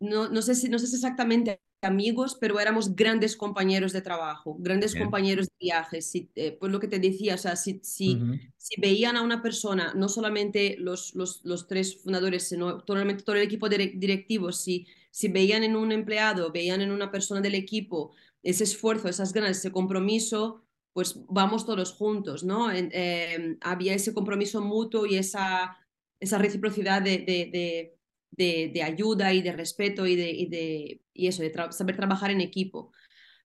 no, 0.00 0.28
no, 0.28 0.42
sé 0.42 0.54
si, 0.54 0.68
no 0.68 0.78
sé 0.78 0.86
si 0.86 0.96
exactamente 0.96 1.60
amigos, 1.82 2.36
pero 2.40 2.58
éramos 2.58 2.96
grandes 2.96 3.36
compañeros 3.36 3.92
de 3.92 4.00
trabajo, 4.00 4.56
grandes 4.58 4.94
compañeros 4.94 5.46
de 5.46 5.54
viajes. 5.60 6.06
Si, 6.10 6.30
eh, 6.34 6.56
pues 6.58 6.72
lo 6.72 6.80
que 6.80 6.88
te 6.88 6.98
decía, 6.98 7.34
o 7.34 7.38
sea, 7.38 7.56
si, 7.56 7.80
si, 7.82 8.20
si, 8.56 8.80
veían 8.80 9.16
a 9.16 9.22
una 9.22 9.42
persona, 9.42 9.92
no 9.94 10.08
solamente 10.08 10.76
los, 10.78 11.14
los, 11.14 11.44
los 11.44 11.66
tres 11.66 12.02
fundadores, 12.02 12.48
sino 12.48 12.82
totalmente 12.82 13.22
todo 13.22 13.36
el 13.36 13.42
equipo 13.42 13.68
directivo, 13.68 14.50
si, 14.50 14.86
si 15.14 15.28
veían 15.28 15.62
en 15.62 15.76
un 15.76 15.92
empleado, 15.92 16.50
veían 16.50 16.80
en 16.80 16.90
una 16.90 17.12
persona 17.12 17.40
del 17.40 17.54
equipo 17.54 18.12
ese 18.42 18.64
esfuerzo, 18.64 19.08
esas 19.08 19.32
ganas, 19.32 19.58
ese 19.58 19.70
compromiso, 19.70 20.64
pues 20.92 21.20
vamos 21.28 21.64
todos 21.64 21.92
juntos, 21.92 22.42
¿no? 22.42 22.70
Eh, 22.72 23.56
había 23.60 23.94
ese 23.94 24.12
compromiso 24.12 24.60
mutuo 24.60 25.06
y 25.06 25.16
esa, 25.16 25.78
esa 26.18 26.38
reciprocidad 26.38 27.00
de, 27.00 27.18
de 27.18 27.94
de, 28.36 28.82
ayuda 28.82 29.32
y 29.32 29.42
de 29.42 29.52
respeto 29.52 30.06
y 30.06 30.16
de, 30.16 30.30
y 30.30 30.46
de 30.46 31.00
y 31.12 31.28
eso, 31.28 31.42
de 31.42 31.52
saber 31.70 31.96
trabajar 31.96 32.30
en 32.30 32.40
equipo. 32.40 32.92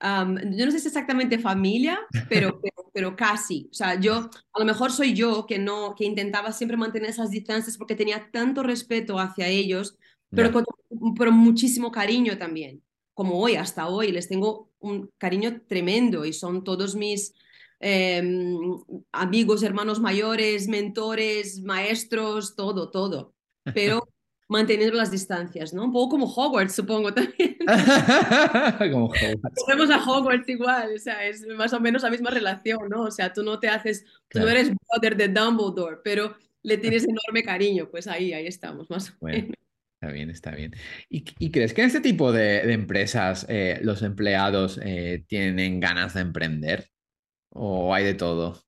yo 0.01 0.65
no 0.65 0.71
sé 0.71 0.71
si 0.71 0.77
es 0.77 0.85
exactamente 0.88 1.39
familia, 1.39 1.99
pero, 2.29 2.61
pero, 2.93 3.15
casi. 3.15 3.69
O 3.71 3.73
sea, 3.73 3.99
yo, 3.99 4.29
a 4.53 4.59
lo 4.59 4.65
mejor 4.65 4.91
soy 4.91 5.13
yo 5.13 5.45
que, 5.45 5.59
no, 5.59 5.95
que 5.95 6.05
intentaba 6.05 6.51
siempre 6.51 6.77
mantener 6.77 7.11
esas 7.11 7.29
distancias 7.29 7.77
porque 7.77 7.95
tenía 7.95 8.29
tanto 8.31 8.63
respeto 8.63 9.19
hacia 9.19 9.47
ellos, 9.47 9.97
pero 10.29 10.51
con 10.51 10.65
pero 11.17 11.31
muchísimo 11.31 11.91
cariño 11.91 12.38
también. 12.38 12.83
Como 13.13 13.39
hoy, 13.39 13.55
hasta 13.55 13.88
hoy, 13.88 14.12
les 14.12 14.27
tengo 14.27 14.69
un 14.79 15.09
cariño 15.17 15.62
tremendo 15.67 16.25
y 16.25 16.33
son 16.33 16.63
todos 16.63 16.95
mis 16.95 17.33
em, 17.79 18.59
amigos, 19.12 19.63
hermanos 19.63 20.00
mayores, 20.00 20.67
mentores, 20.67 21.62
maestros, 21.62 22.55
todo, 22.55 22.89
todo. 22.89 23.33
Pero 23.74 24.07
manteniendo 24.50 24.98
las 24.98 25.12
distancias, 25.12 25.74
¿no? 25.74 25.86
Un 25.86 25.93
poco 25.93 26.09
como 26.09 26.25
Hogwarts, 26.25 26.75
supongo 26.75 27.13
también. 27.13 27.57
como 28.91 29.05
Hogwarts. 29.05 29.63
Volvemos 29.67 29.89
a 29.91 30.03
Hogwarts 30.03 30.50
igual, 30.50 30.93
o 30.95 31.00
sea, 31.00 31.24
es 31.25 31.45
más 31.48 31.71
o 31.74 31.79
menos 31.79 32.03
la 32.03 32.09
misma 32.09 32.31
relación, 32.31 32.89
¿no? 32.89 33.03
O 33.03 33.12
sea, 33.12 33.31
tú 33.31 33.43
no 33.43 33.59
te 33.59 33.69
haces, 33.69 34.05
tú 34.27 34.39
no 34.39 34.50
eres 34.50 34.71
brother 34.71 35.15
de 35.15 35.27
Dumbledore, 35.27 35.98
pero 36.03 36.36
le 36.63 36.77
tienes 36.77 37.03
enorme 37.07 37.43
cariño, 37.43 37.89
pues 37.91 38.07
ahí, 38.07 38.33
ahí 38.33 38.48
estamos, 38.48 38.89
más 38.89 39.12
o 39.12 39.25
menos. 39.25 39.55
Está 40.01 40.13
bien, 40.13 40.29
está 40.29 40.51
bien. 40.51 40.74
¿Y, 41.10 41.51
crees 41.51 41.74
que 41.74 41.82
en 41.82 41.88
este 41.88 42.00
tipo 42.00 42.32
de, 42.32 42.72
empresas 42.72 43.46
eh, 43.50 43.79
los 43.84 44.01
empleados 44.01 44.79
eh, 44.82 45.25
tienen 45.27 45.82
ganas 45.82 46.13
de 46.13 46.22
emprender? 46.22 46.88
¿O 47.50 47.94
hay 47.94 48.06
de 48.06 48.13
todo? 48.13 48.63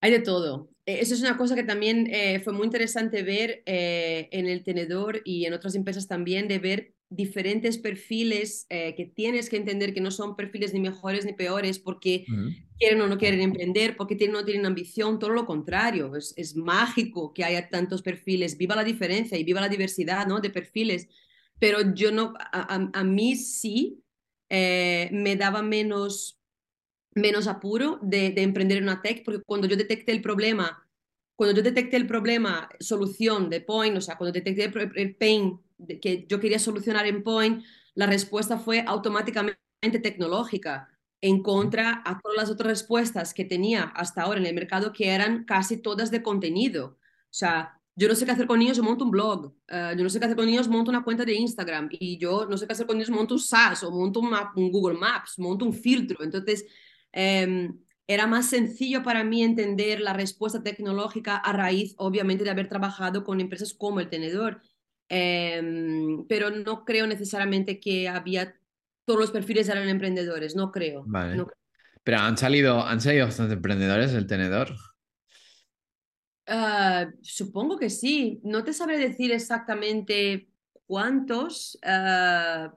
Hay 0.00 0.12
de 0.12 0.20
todo. 0.20 0.70
Eh, 0.86 1.00
eso 1.00 1.12
es 1.12 1.20
una 1.20 1.36
cosa 1.36 1.54
que 1.54 1.62
también 1.62 2.10
fue 2.42 2.54
muy 2.54 2.64
interesante 2.64 3.22
ver 3.22 3.62
en 3.66 4.46
el 4.46 4.64
tenedor 4.64 5.20
y 5.26 5.44
en 5.44 5.52
otras 5.52 5.74
empresas 5.74 6.08
también, 6.08 6.48
de 6.48 6.58
ver 6.58 6.93
diferentes 7.10 7.78
perfiles 7.78 8.66
que 8.68 9.12
tienes 9.14 9.48
que 9.48 9.56
entender 9.56 9.94
que 9.94 10.00
no 10.00 10.10
son 10.10 10.34
perfiles 10.34 10.72
ni 10.74 10.80
mejores 10.80 11.24
ni 11.24 11.32
peores 11.32 11.78
porque 11.78 12.24
quieren 12.78 13.00
o 13.02 13.06
no 13.06 13.18
quieren 13.18 13.40
emprender, 13.40 13.96
porque 13.96 14.16
tienen 14.16 14.34
o 14.36 14.40
no 14.40 14.44
tienen 14.44 14.66
ambición, 14.66 15.18
todo 15.18 15.30
lo 15.30 15.46
contrario, 15.46 16.16
es, 16.16 16.34
es, 16.36 16.56
mágico 16.56 17.32
que 17.32 17.44
haya 17.44 17.68
tantos 17.68 18.02
perfiles, 18.02 18.58
viva 18.58 18.74
la 18.74 18.82
diferencia 18.82 19.38
y 19.38 19.44
viva 19.44 19.60
la 19.60 19.68
diversidad 19.68 20.26
¿no? 20.26 20.40
de 20.40 20.50
perfiles, 20.50 21.08
pero 21.60 21.94
yo 21.94 22.10
no, 22.10 22.34
a, 22.36 22.90
a 22.92 23.04
mí 23.04 23.36
sí 23.36 24.02
me 24.50 25.36
daba 25.36 25.62
menos 25.62 26.40
menos 27.14 27.46
apuro 27.46 27.98
de, 28.02 28.34
emprender 28.36 28.78
en 28.78 28.84
una 28.84 29.02
tech, 29.02 29.24
porque 29.24 29.42
cuando 29.44 29.66
yo 29.66 29.76
detecté 29.76 30.12
el 30.12 30.20
problema, 30.20 30.86
cuando 31.36 31.56
yo 31.56 31.62
detecté 31.62 31.96
el 31.96 32.06
problema, 32.06 32.68
solución 32.80 33.50
de 33.50 33.60
Point, 33.60 33.96
o 33.96 34.00
sea, 34.00 34.16
cuando 34.16 34.32
detecté 34.32 34.70
el, 34.96 35.16
pain 35.16 35.60
que 36.00 36.26
yo 36.28 36.40
quería 36.40 36.58
solucionar 36.58 37.06
en 37.06 37.22
Point, 37.22 37.64
la 37.94 38.06
respuesta 38.06 38.58
fue 38.58 38.84
automáticamente 38.86 39.58
tecnológica 40.02 40.88
en 41.20 41.42
contra 41.42 42.02
a 42.04 42.20
todas 42.20 42.36
las 42.36 42.50
otras 42.50 42.68
respuestas 42.68 43.32
que 43.32 43.44
tenía 43.44 43.84
hasta 43.84 44.22
ahora 44.22 44.40
en 44.40 44.46
el 44.46 44.54
mercado 44.54 44.92
que 44.92 45.08
eran 45.08 45.44
casi 45.44 45.78
todas 45.78 46.10
de 46.10 46.22
contenido. 46.22 46.98
O 46.98 47.36
sea, 47.36 47.80
yo 47.96 48.08
no 48.08 48.14
sé 48.14 48.24
qué 48.26 48.32
hacer 48.32 48.46
con 48.46 48.58
niños, 48.58 48.76
yo 48.76 48.82
monto 48.82 49.04
un 49.04 49.10
blog. 49.10 49.54
Eh, 49.68 49.94
yo 49.96 50.02
no 50.02 50.10
sé 50.10 50.18
qué 50.18 50.26
hacer 50.26 50.36
con 50.36 50.46
niños, 50.46 50.68
monto 50.68 50.90
una 50.90 51.04
cuenta 51.04 51.24
de 51.24 51.34
Instagram. 51.34 51.88
Y 51.92 52.18
yo 52.18 52.46
no 52.46 52.58
sé 52.58 52.66
qué 52.66 52.72
hacer 52.72 52.86
con 52.86 52.96
niños, 52.96 53.10
monto 53.10 53.34
un 53.34 53.40
SaaS 53.40 53.84
o 53.84 53.90
monto 53.90 54.20
un, 54.20 54.34
un 54.56 54.70
Google 54.70 54.98
Maps, 54.98 55.38
monto 55.38 55.64
un 55.64 55.72
filtro. 55.72 56.22
Entonces, 56.22 56.66
Em, 57.14 57.78
era 58.08 58.26
más 58.26 58.50
sencillo 58.50 59.02
para 59.02 59.24
mí 59.24 59.42
entender 59.42 60.00
la 60.00 60.12
respuesta 60.12 60.62
tecnológica 60.62 61.36
a 61.36 61.52
raíz, 61.52 61.94
obviamente, 61.96 62.44
de 62.44 62.50
haber 62.50 62.68
trabajado 62.68 63.24
con 63.24 63.40
empresas 63.40 63.72
como 63.72 64.00
el 64.00 64.10
tenedor. 64.10 64.60
Em, 65.08 66.26
pero 66.26 66.50
no 66.50 66.84
creo 66.84 67.06
necesariamente 67.06 67.78
que 67.78 68.08
había 68.08 68.54
todos 69.04 69.20
los 69.20 69.30
perfiles 69.30 69.68
eran 69.68 69.88
emprendedores, 69.88 70.56
no 70.56 70.70
creo. 70.70 71.04
Vale. 71.06 71.44
Pero 72.02 72.18
han 72.18 72.36
salido, 72.36 72.82
han 72.82 73.00
salido 73.00 73.26
bastantes 73.26 73.56
emprendedores 73.56 74.12
del 74.12 74.26
tenedor. 74.26 74.74
Ah, 76.46 77.06
supongo 77.22 77.78
que 77.78 77.90
sí. 77.90 78.40
No 78.42 78.64
te 78.64 78.72
sabré 78.72 78.98
decir 78.98 79.32
exactamente 79.32 80.48
cuántos. 80.86 81.78
Ah, 81.82 82.74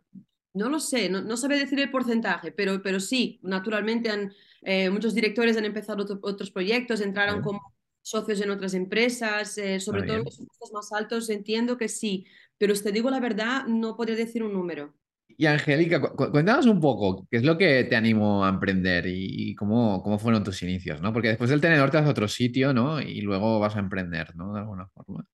no 0.57 0.69
lo 0.69 0.79
sé, 0.79 1.07
no, 1.09 1.21
no 1.21 1.37
sabe 1.37 1.59
decir 1.59 1.79
el 1.79 1.91
porcentaje, 1.91 2.51
pero, 2.51 2.81
pero 2.81 2.99
sí, 2.99 3.39
naturalmente 3.43 4.09
han, 4.09 4.33
eh, 4.63 4.89
muchos 4.89 5.13
directores 5.13 5.55
han 5.55 5.65
empezado 5.65 6.03
otros 6.21 6.49
proyectos, 6.49 6.99
entraron 6.99 7.41
como 7.41 7.76
socios 8.07 8.39
en 8.39 8.51
otras 8.51 8.73
empresas, 8.73 9.57
eh, 9.57 9.79
sobre 9.81 10.03
todo 10.03 10.19
los 10.19 10.37
puestos 10.37 10.71
más 10.73 10.93
altos, 10.93 11.29
entiendo 11.29 11.77
que 11.77 11.89
sí, 11.89 12.25
pero 12.57 12.73
te 12.73 12.93
digo 12.93 13.09
la 13.09 13.19
verdad, 13.19 13.65
no 13.67 13.97
podría 13.97 14.15
decir 14.15 14.43
un 14.43 14.53
número. 14.53 14.93
Y 15.27 15.45
Angélica, 15.45 16.01
cuéntanos 16.01 16.65
un 16.67 16.79
poco, 16.79 17.27
¿qué 17.29 17.37
es 17.37 17.43
lo 17.43 17.57
que 17.57 17.83
te 17.83 17.95
animó 17.97 18.45
a 18.45 18.49
emprender 18.49 19.05
y, 19.07 19.53
cómo, 19.55 20.01
cómo 20.01 20.17
fueron 20.17 20.43
tus 20.43 20.63
inicios? 20.63 21.01
¿no? 21.01 21.11
Porque 21.11 21.27
después 21.27 21.49
del 21.49 21.61
tenedor 21.61 21.91
te 21.91 21.97
vas 21.97 22.07
a 22.07 22.11
otro 22.11 22.27
sitio 22.27 22.73
¿no? 22.73 23.01
y 23.01 23.21
luego 23.21 23.59
vas 23.59 23.75
a 23.75 23.79
emprender, 23.79 24.35
¿no? 24.35 24.53
De 24.53 24.61
alguna 24.61 24.87
forma. 24.87 25.27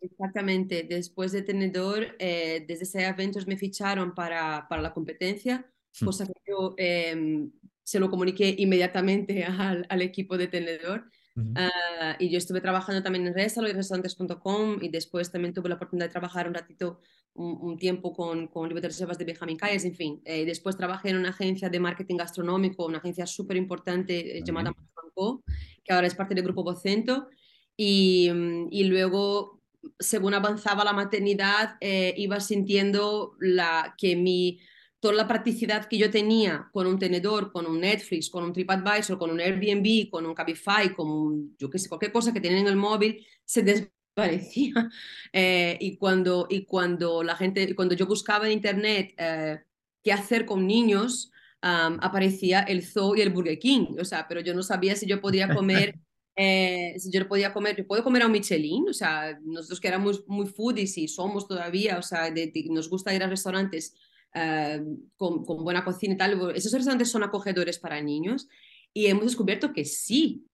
Exactamente, 0.00 0.86
después 0.88 1.32
de 1.32 1.42
Tenedor, 1.42 2.16
eh, 2.18 2.64
desde 2.66 2.86
SEA 2.86 3.12
Ventures 3.12 3.46
me 3.46 3.58
ficharon 3.58 4.14
para, 4.14 4.66
para 4.66 4.80
la 4.80 4.94
competencia, 4.94 5.70
hmm. 6.00 6.04
cosa 6.06 6.26
que 6.26 6.32
yo 6.46 6.74
em, 6.78 7.50
se 7.82 8.00
lo 8.00 8.08
comuniqué 8.08 8.54
inmediatamente 8.56 9.44
al, 9.44 9.84
al 9.90 10.00
equipo 10.00 10.38
de 10.38 10.48
Tenedor. 10.48 11.10
Ah, 11.54 12.16
y 12.18 12.30
yo 12.30 12.38
estuve 12.38 12.60
trabajando 12.60 13.02
también 13.02 13.26
en 13.26 13.32
y 13.32 13.72
restaurantes.com 13.72 14.78
y 14.82 14.88
después 14.88 15.30
también 15.30 15.54
tuve 15.54 15.68
la 15.68 15.76
oportunidad 15.76 16.06
de 16.06 16.12
trabajar 16.12 16.48
un 16.48 16.54
ratito, 16.54 17.00
un, 17.34 17.78
tiempo 17.78 18.12
con, 18.12 18.48
con 18.48 18.68
de 18.68 18.80
Reservas 18.80 19.16
de 19.16 19.24
Benjamin 19.24 19.56
Calles, 19.56 19.84
en 19.84 19.94
fin. 19.94 20.20
Eh, 20.24 20.44
después 20.44 20.76
trabajé 20.76 21.10
en 21.10 21.16
una 21.16 21.30
agencia 21.30 21.68
de 21.68 21.80
marketing 21.80 22.16
gastronómico, 22.16 22.86
una 22.86 22.98
agencia 22.98 23.26
súper 23.26 23.56
importante 23.56 24.38
eh, 24.38 24.42
llamada 24.44 24.72
Manco, 24.72 25.42
que 25.84 25.92
ahora 25.92 26.06
es 26.06 26.14
parte 26.14 26.34
del 26.34 26.44
grupo 26.44 26.64
Vocento. 26.64 27.28
Y, 27.76 28.30
y 28.70 28.84
luego 28.84 29.60
según 29.98 30.34
avanzaba 30.34 30.84
la 30.84 30.92
maternidad, 30.92 31.76
eh, 31.80 32.14
iba 32.16 32.40
sintiendo 32.40 33.36
la, 33.40 33.94
que 33.96 34.16
mi, 34.16 34.60
toda 35.00 35.14
la 35.14 35.26
practicidad 35.26 35.86
que 35.86 35.98
yo 35.98 36.10
tenía 36.10 36.68
con 36.72 36.86
un 36.86 36.98
tenedor, 36.98 37.52
con 37.52 37.66
un 37.66 37.80
Netflix, 37.80 38.28
con 38.28 38.44
un 38.44 38.52
TripAdvisor, 38.52 39.18
con 39.18 39.30
un 39.30 39.40
Airbnb, 39.40 40.10
con 40.10 40.26
un 40.26 40.34
Cabify, 40.34 40.94
con 40.94 41.10
un, 41.10 41.56
yo 41.58 41.70
qué 41.70 41.78
sé, 41.78 41.88
cualquier 41.88 42.12
cosa 42.12 42.32
que 42.32 42.40
tienen 42.40 42.60
en 42.60 42.68
el 42.68 42.76
móvil, 42.76 43.26
se 43.44 43.62
desvanecía. 43.62 43.90
Eh, 45.32 45.78
y, 45.80 45.96
cuando, 45.96 46.48
y 46.50 46.64
cuando 46.64 47.22
la 47.22 47.36
gente, 47.36 47.74
cuando 47.76 47.94
yo 47.94 48.06
buscaba 48.06 48.46
en 48.46 48.52
internet 48.52 49.14
eh, 49.16 49.60
qué 50.02 50.12
hacer 50.12 50.44
con 50.44 50.66
niños, 50.66 51.30
aparecía 51.62 52.60
el 52.60 52.84
Zoo 52.84 53.14
y 53.14 53.20
el 53.20 53.30
Burger 53.30 53.58
King, 53.58 53.96
o 53.98 54.04
sea, 54.04 54.26
pero 54.28 54.40
yo 54.40 54.52
no 54.52 54.62
sabía 54.62 54.96
si 54.96 55.06
yo 55.06 55.20
podía 55.20 55.54
comer 55.54 55.94
Eh, 56.42 56.96
yo 57.12 57.28
podía 57.28 57.52
comer, 57.52 57.76
yo 57.76 57.86
puedo 57.86 58.02
comer 58.02 58.22
a 58.22 58.26
un 58.26 58.32
Michelin, 58.32 58.88
o 58.88 58.94
sea, 58.94 59.38
nosotros 59.42 59.78
que 59.78 59.88
éramos 59.88 60.24
muy 60.26 60.46
foodies 60.46 60.96
y 60.96 61.06
somos 61.06 61.46
todavía, 61.46 61.98
o 61.98 62.02
sea, 62.02 62.32
nos 62.70 62.88
gusta 62.88 63.14
ir 63.14 63.22
a 63.22 63.26
restaurantes 63.26 63.94
eh, 64.34 64.82
con, 65.16 65.44
con, 65.44 65.64
buena 65.64 65.84
cocina 65.84 66.14
y 66.14 66.16
tal, 66.16 66.52
esos 66.54 66.72
restaurantes 66.72 67.10
son 67.10 67.22
acogedores 67.22 67.78
para 67.78 68.00
niños 68.00 68.48
y 68.92 69.06
hemos 69.06 69.24
descubierto 69.24 69.72
que 69.72 69.84
sí, 69.84 70.46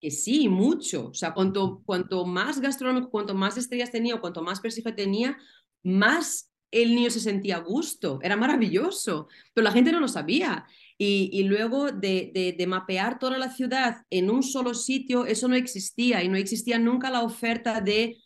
que 0.00 0.10
sí, 0.10 0.48
mucho, 0.48 1.08
o 1.08 1.14
sea, 1.14 1.32
cuanto, 1.32 1.82
cuanto 1.84 2.26
más 2.26 2.60
gastronómico, 2.60 3.10
cuanto 3.10 3.34
más 3.34 3.56
estrellas 3.56 3.90
tenía, 3.90 4.20
cuanto 4.20 4.42
más 4.42 4.60
prestigio 4.60 4.94
tenía, 4.94 5.38
más 5.82 6.50
el 6.70 6.94
niño 6.94 7.10
se 7.10 7.20
sentía 7.20 7.56
a 7.56 7.60
gusto, 7.60 8.18
era 8.22 8.36
maravilloso, 8.36 9.28
pero 9.52 9.64
la 9.64 9.72
gente 9.72 9.92
no 9.92 10.00
lo 10.00 10.08
sabía. 10.08 10.66
Y, 10.96 11.42
luego 11.44 11.90
de, 11.90 12.54
de, 12.56 12.66
mapear 12.66 13.18
toda 13.18 13.36
la 13.36 13.50
ciudad 13.50 14.02
en 14.10 14.30
un 14.30 14.42
solo 14.42 14.74
sitio, 14.74 15.26
eso 15.26 15.48
no 15.48 15.56
existía 15.56 16.22
y 16.22 16.28
no 16.28 16.36
existía 16.36 16.78
nunca 16.78 17.10
la 17.10 17.22
oferta 17.22 17.80
de, 17.80 18.16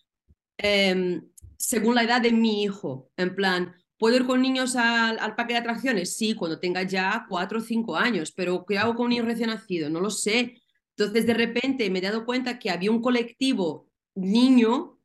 em, 0.59 1.23
según 1.57 1.95
la 1.95 2.05
edad 2.05 2.21
de 2.21 2.33
mi 2.33 2.63
hijo, 2.63 3.11
en 3.17 3.35
plan, 3.35 3.75
¿Puedo 3.99 4.17
ir 4.17 4.27
con 4.27 4.41
niños 4.41 4.77
al, 4.77 5.19
al, 5.19 5.35
parque 5.35 5.55
de 5.55 5.59
atracciones? 5.59 6.17
Sí, 6.17 6.35
cuando 6.35 6.61
tenga 6.61 6.83
ya 6.85 7.27
cuatro 7.29 7.59
o 7.59 7.63
cinco 7.63 7.97
años, 7.97 8.33
pero 8.33 8.65
¿qué 8.65 8.79
hago 8.79 8.95
con 8.95 9.07
un 9.07 9.11
niño 9.11 9.25
recién 9.25 9.51
nacido? 9.51 9.91
No 9.91 10.01
lo 10.01 10.11
sé. 10.11 10.63
Entonces, 10.97 11.27
de 11.27 11.35
repente 11.35 11.91
me 11.91 11.99
he 11.99 12.03
dado 12.03 12.25
cuenta 12.25 12.59
que 12.59 12.71
había 12.71 12.91
un 12.91 13.03
colectivo 13.03 13.89
niño 14.15 14.99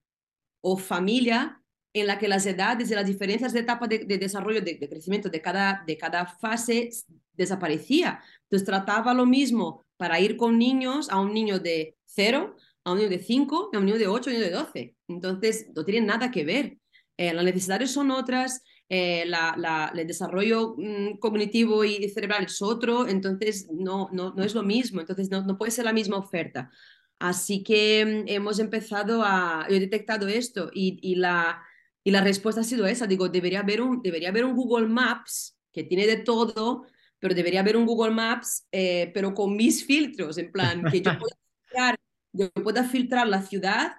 o 0.62 0.78
familia 0.78 1.62
en 1.94 2.08
la 2.08 2.18
que 2.18 2.28
las 2.28 2.46
edades 2.46 2.90
y 2.90 2.96
las 2.96 3.06
diferencias 3.06 3.54
de 3.54 3.60
etapa 3.60 3.88
de, 3.88 4.00
desarrollo, 4.06 4.62
de, 4.62 4.80
crecimiento 4.90 5.30
de 5.30 5.42
cada, 5.42 5.84
de 5.86 5.98
cada 5.98 6.26
fase 6.26 6.90
desaparecía. 7.34 8.20
Entonces 8.44 8.66
trataba 8.66 9.14
lo 9.14 9.26
mismo 9.26 9.86
para 9.98 10.20
ir 10.20 10.36
con 10.36 10.58
niños, 10.58 11.10
a 11.10 11.20
un 11.20 11.34
niño 11.34 11.60
de 11.60 11.96
0, 12.06 12.56
a 12.84 12.92
un 12.92 12.98
niño 12.98 13.10
de 13.10 13.20
5, 13.20 13.70
a 13.74 13.78
un 13.78 13.86
niño 13.86 14.00
de 14.00 14.08
8, 14.08 14.30
a 14.30 14.34
un 14.34 14.40
niño 14.40 14.50
de 14.50 14.56
12. 14.56 14.96
Entonces 15.08 15.68
no 15.76 15.86
tienen 15.86 16.08
nada 16.08 16.32
que 16.32 16.44
ver. 16.44 16.78
Eh, 17.18 17.34
las 17.34 17.46
necesidades 17.46 17.92
son 17.92 18.10
otras, 18.10 18.64
eh, 18.96 19.26
la, 19.26 19.92
el 19.96 20.06
desarrollo 20.06 20.76
mm, 20.78 21.18
cognitivo 21.18 21.84
y 21.84 22.08
cerebral 22.10 22.46
es 22.46 22.62
otro, 22.62 23.08
entonces 23.08 23.68
no, 23.72 24.08
no, 24.12 24.36
no 24.36 24.44
es 24.44 24.54
lo 24.54 24.62
mismo, 24.62 25.02
entonces 25.02 25.32
no, 25.32 25.42
no 25.42 25.58
puede 25.58 25.72
ser 25.72 25.86
la 25.86 25.94
misma 25.94 26.18
oferta. 26.18 26.70
Así 27.18 27.64
que 27.64 28.06
mm, 28.06 28.28
hemos 28.28 28.60
empezado 28.60 29.24
a, 29.24 29.66
he 29.68 29.80
detectado 29.80 30.28
esto 30.28 30.70
y, 30.72 31.00
y, 31.02 31.16
la, 31.16 31.64
y 32.04 32.12
la 32.12 32.22
respuesta 32.22 32.62
ha 32.62 32.64
sido 32.64 32.86
esa, 32.86 33.08
digo, 33.08 33.30
debería 33.30 33.62
haber, 33.62 33.82
un, 33.82 34.00
debería 34.04 34.30
haber 34.30 34.46
un 34.46 34.56
Google 34.56 34.88
Maps 34.88 35.58
que 35.72 35.84
tiene 35.84 36.06
de 36.06 36.18
todo, 36.18 36.86
pero 37.18 37.34
debería 37.34 37.62
haber 37.62 37.78
un 37.78 37.88
Google 37.88 38.14
Maps, 38.14 38.68
eh, 38.72 39.10
pero 39.12 39.34
con 39.34 39.56
mis 39.56 39.84
filtros, 39.84 40.38
en 40.38 40.52
plan, 40.52 40.84
que 40.84 41.02
yo 41.02 41.12
pueda, 41.20 41.36
filtrar, 41.66 42.00
yo 42.32 42.52
pueda 42.52 42.84
filtrar 42.84 43.28
la 43.28 43.42
ciudad, 43.42 43.94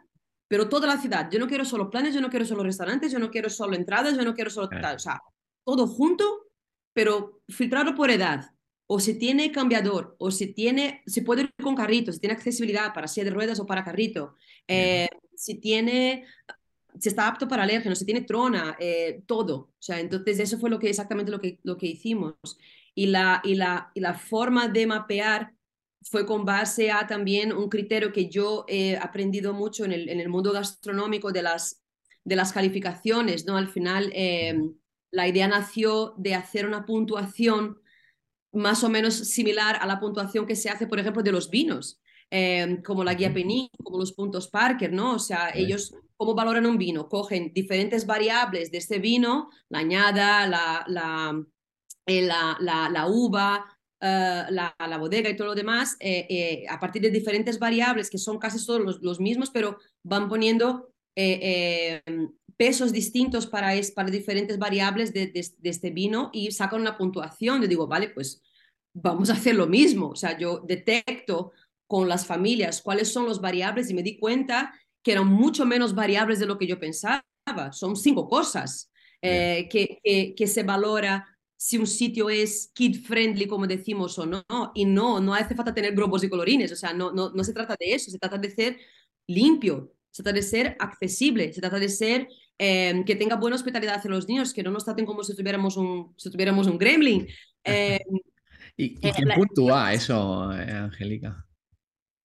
pero 0.54 0.68
toda 0.68 0.87
la 0.87 1.00
ciudad. 1.00 1.28
Yo 1.32 1.40
no 1.40 1.49
quiero 1.49 1.64
solo 1.64 1.90
planes, 1.90 2.14
yo 2.14 2.20
no 2.20 2.30
quiero 2.30 2.44
solo 2.44 2.62
restaurantes, 2.62 3.11
yo 3.11 3.18
no 3.18 3.28
quiero 3.28 3.50
solo 3.50 3.75
entradas, 3.75 4.16
yo 4.16 4.23
no 4.23 4.34
quiero 4.34 4.50
solo 4.50 4.68
tal, 4.68 4.94
o 4.94 4.99
sea, 5.00 5.20
todo 5.64 5.88
junto, 5.88 6.46
pero 6.92 7.40
filtrarlo 7.49 7.96
por 7.96 8.08
edad. 8.08 8.52
O 8.87 9.00
si 9.00 9.18
tiene 9.18 9.50
cambiador, 9.50 10.14
o 10.16 10.30
si 10.30 10.54
tiene, 10.54 11.02
se 11.06 11.23
puede 11.23 11.42
ir 11.42 11.54
con 11.61 11.75
carrito, 11.75 12.12
si 12.12 12.20
tiene 12.20 12.34
accesibilidad 12.34 12.94
para 12.94 13.08
silla 13.08 13.25
de 13.25 13.30
ruedas 13.32 13.58
o 13.58 13.66
para 13.66 13.82
carrito, 13.82 14.37
eh, 14.68 15.08
si 15.34 15.56
tiene 15.56 16.25
si 17.00 17.08
está 17.08 17.26
apto 17.26 17.49
para 17.49 17.64
alérgenos, 17.64 17.99
si 17.99 18.04
tiene 18.04 18.20
trona, 18.20 18.76
eh, 18.78 19.25
todo. 19.26 19.56
O 19.56 19.82
sea, 19.82 19.99
entonces 19.99 20.38
eso 20.38 20.61
fue 20.61 20.70
lo 20.70 20.78
que, 20.78 20.88
exactamente 20.88 21.32
lo 21.32 21.40
que, 21.40 21.58
lo 21.64 21.76
que 21.76 21.88
hicimos. 21.88 22.37
Y 22.94 23.06
la, 23.06 23.40
y, 23.42 23.56
la, 23.56 23.90
y 23.92 23.99
la 23.99 24.14
forma 24.14 24.68
de 24.68 24.87
mapear 24.87 25.53
fue 26.11 26.26
con 26.26 26.44
base 26.44 26.90
a 26.90 27.06
también 27.06 27.52
un 27.52 27.68
criterio 27.68 28.12
que 28.12 28.28
yo 28.28 28.64
he 28.68 28.96
aprendido 28.96 29.52
mucho 29.52 29.84
en 29.84 29.92
el, 29.92 30.08
en 30.08 30.20
el 30.20 30.28
mundo 30.28 30.52
gastronómico 30.52 31.32
de 31.32 31.42
las, 31.42 31.82
de 32.25 32.37
las 32.37 32.52
calificaciones, 32.52 33.46
¿no? 33.46 33.56
Al 33.56 33.68
final, 33.68 34.11
em, 34.14 34.75
la 35.11 35.28
idea 35.28 35.49
nació 35.49 36.14
de 36.16 36.34
hacer 36.34 36.66
una 36.66 36.84
puntuación 36.84 37.80
más 38.52 38.84
o 38.84 38.88
menos 38.88 39.14
similar 39.14 39.76
a 39.80 39.87
la 39.87 39.99
puntuación 39.99 40.46
que 40.46 40.56
se 40.56 40.70
hace, 40.70 40.87
por 40.87 41.00
ejemplo, 41.00 41.23
de 41.23 41.32
los 41.32 41.50
vinos. 41.50 42.00
Em, 42.30 42.82
como 42.82 43.04
la 43.04 43.14
guía 43.14 43.32
Penny, 43.32 43.70
como 43.82 43.99
los 43.99 44.12
puntos 44.12 44.49
Parker, 44.49 44.92
¿no? 44.92 45.14
O 45.14 45.18
sea, 45.18 45.50
ellos, 45.54 45.94
¿cómo 46.16 46.34
valoran 46.34 46.66
un 46.66 46.78
vino? 46.78 47.08
Cogen 47.08 47.52
diferentes 47.52 48.06
variables 48.06 48.70
de 48.70 48.78
este 48.78 48.99
vino, 48.99 49.50
la 49.68 49.78
añada, 49.78 50.46
la, 50.46 50.84
la, 50.88 51.44
eh, 52.06 52.23
la, 52.23 52.56
la, 52.61 53.06
uva, 53.06 53.74
eh, 54.04 54.44
la, 54.50 54.75
la, 54.78 54.99
bodega 54.99 55.30
y 55.30 55.37
todo 55.37 55.49
lo 55.49 55.54
demás, 55.54 55.96
eh, 56.00 56.64
a 56.68 56.78
partir 56.78 57.00
de 57.02 57.11
diferentes 57.11 57.58
variables 57.58 58.11
que 58.11 58.18
son 58.18 58.38
casi 58.38 58.64
todos 58.64 58.80
los, 58.80 59.02
los 59.02 59.20
mismos, 59.20 59.50
pero 59.50 59.78
van 60.02 60.28
poniendo 60.28 60.90
pesos 62.56 62.92
distintos 62.92 63.46
para, 63.46 63.75
es, 63.75 63.92
para 63.92 64.11
diferentes 64.11 64.58
variables 64.58 65.12
de, 65.12 65.28
de, 65.28 65.46
de, 65.58 65.70
este 65.70 65.90
vino 65.90 66.30
y 66.32 66.50
sacan 66.50 66.80
una 66.80 66.99
puntuación. 66.99 67.62
Yo 67.62 67.68
digo, 67.68 67.87
vale, 67.87 68.11
pues 68.11 68.42
vamos 68.94 69.30
a 69.30 69.34
hacer 69.34 69.54
lo 69.54 69.66
mismo. 69.66 70.11
O 70.11 70.16
sea, 70.16 70.37
yo 70.38 70.61
detecto 70.61 71.52
con 71.87 72.08
las 72.08 72.26
familias 72.26 72.82
cuáles 72.82 73.12
son 73.12 73.26
los 73.26 73.40
variables 73.40 73.90
y 73.90 73.95
me 73.95 74.02
di 74.02 74.19
cuenta 74.19 74.75
que 75.02 75.12
eran 75.12 75.26
mucho 75.28 75.67
menos 75.67 75.95
variables 75.95 76.38
de 76.38 76.47
lo 76.47 76.58
que 76.58 76.67
yo 76.67 76.80
pensaba. 76.80 77.23
Son 77.73 77.95
cinco 77.95 78.28
cosas 78.28 78.90
eh, 79.21 79.69
que, 79.71 80.34
que, 80.36 80.47
se 80.47 80.62
valora 80.62 81.33
si 81.56 81.78
un 81.78 81.86
sitio 81.86 82.28
es 82.30 82.71
kid 82.75 83.02
friendly, 83.02 83.47
como 83.47 83.67
decimos, 83.67 84.19
o 84.19 84.26
no. 84.26 84.45
Y 84.75 84.84
no, 84.84 85.21
no 85.21 85.34
hace 85.34 85.54
falta 85.54 85.75
tener 85.75 85.95
globos 85.95 86.25
y 86.25 86.28
colorines. 86.28 86.73
O 86.73 86.76
sea, 86.76 86.93
no, 86.93 87.12
no, 87.12 87.30
no 87.30 87.45
se 87.45 87.52
trata 87.52 87.76
de 87.78 87.95
eso. 87.95 88.10
Se 88.10 88.19
trata 88.19 88.38
de 88.38 88.50
ser 88.50 88.78
limpio, 89.26 89.93
se 90.10 90.23
trata 90.23 90.36
de 90.36 90.43
ser 90.43 90.76
accesible, 90.78 91.52
se 91.52 91.60
trata 91.60 91.78
de 91.78 91.88
ser 91.88 92.28
em, 92.58 93.04
que 93.04 93.17
tenga 93.17 93.36
buena 93.36 93.56
hospitalidad 93.56 93.97
hacia 93.97 94.10
los 94.10 94.28
niños, 94.28 94.52
que 94.52 94.62
no 94.62 94.71
nos 94.71 94.84
traten 94.84 95.06
como 95.06 95.25
si 95.25 95.34
tuviéramos 95.34 95.76
un, 95.76 96.14
si 96.17 96.30
tuviéramos 96.30 96.67
un 96.67 96.78
gremlin. 96.78 97.26
Em, 97.67 97.99
¿Y, 98.76 98.84
y, 98.84 99.08
eh, 99.08 99.12
quién 99.17 99.28
puntúa 99.34 99.93
eso, 99.95 100.52
eh, 100.52 100.71
Angélica? 100.71 101.47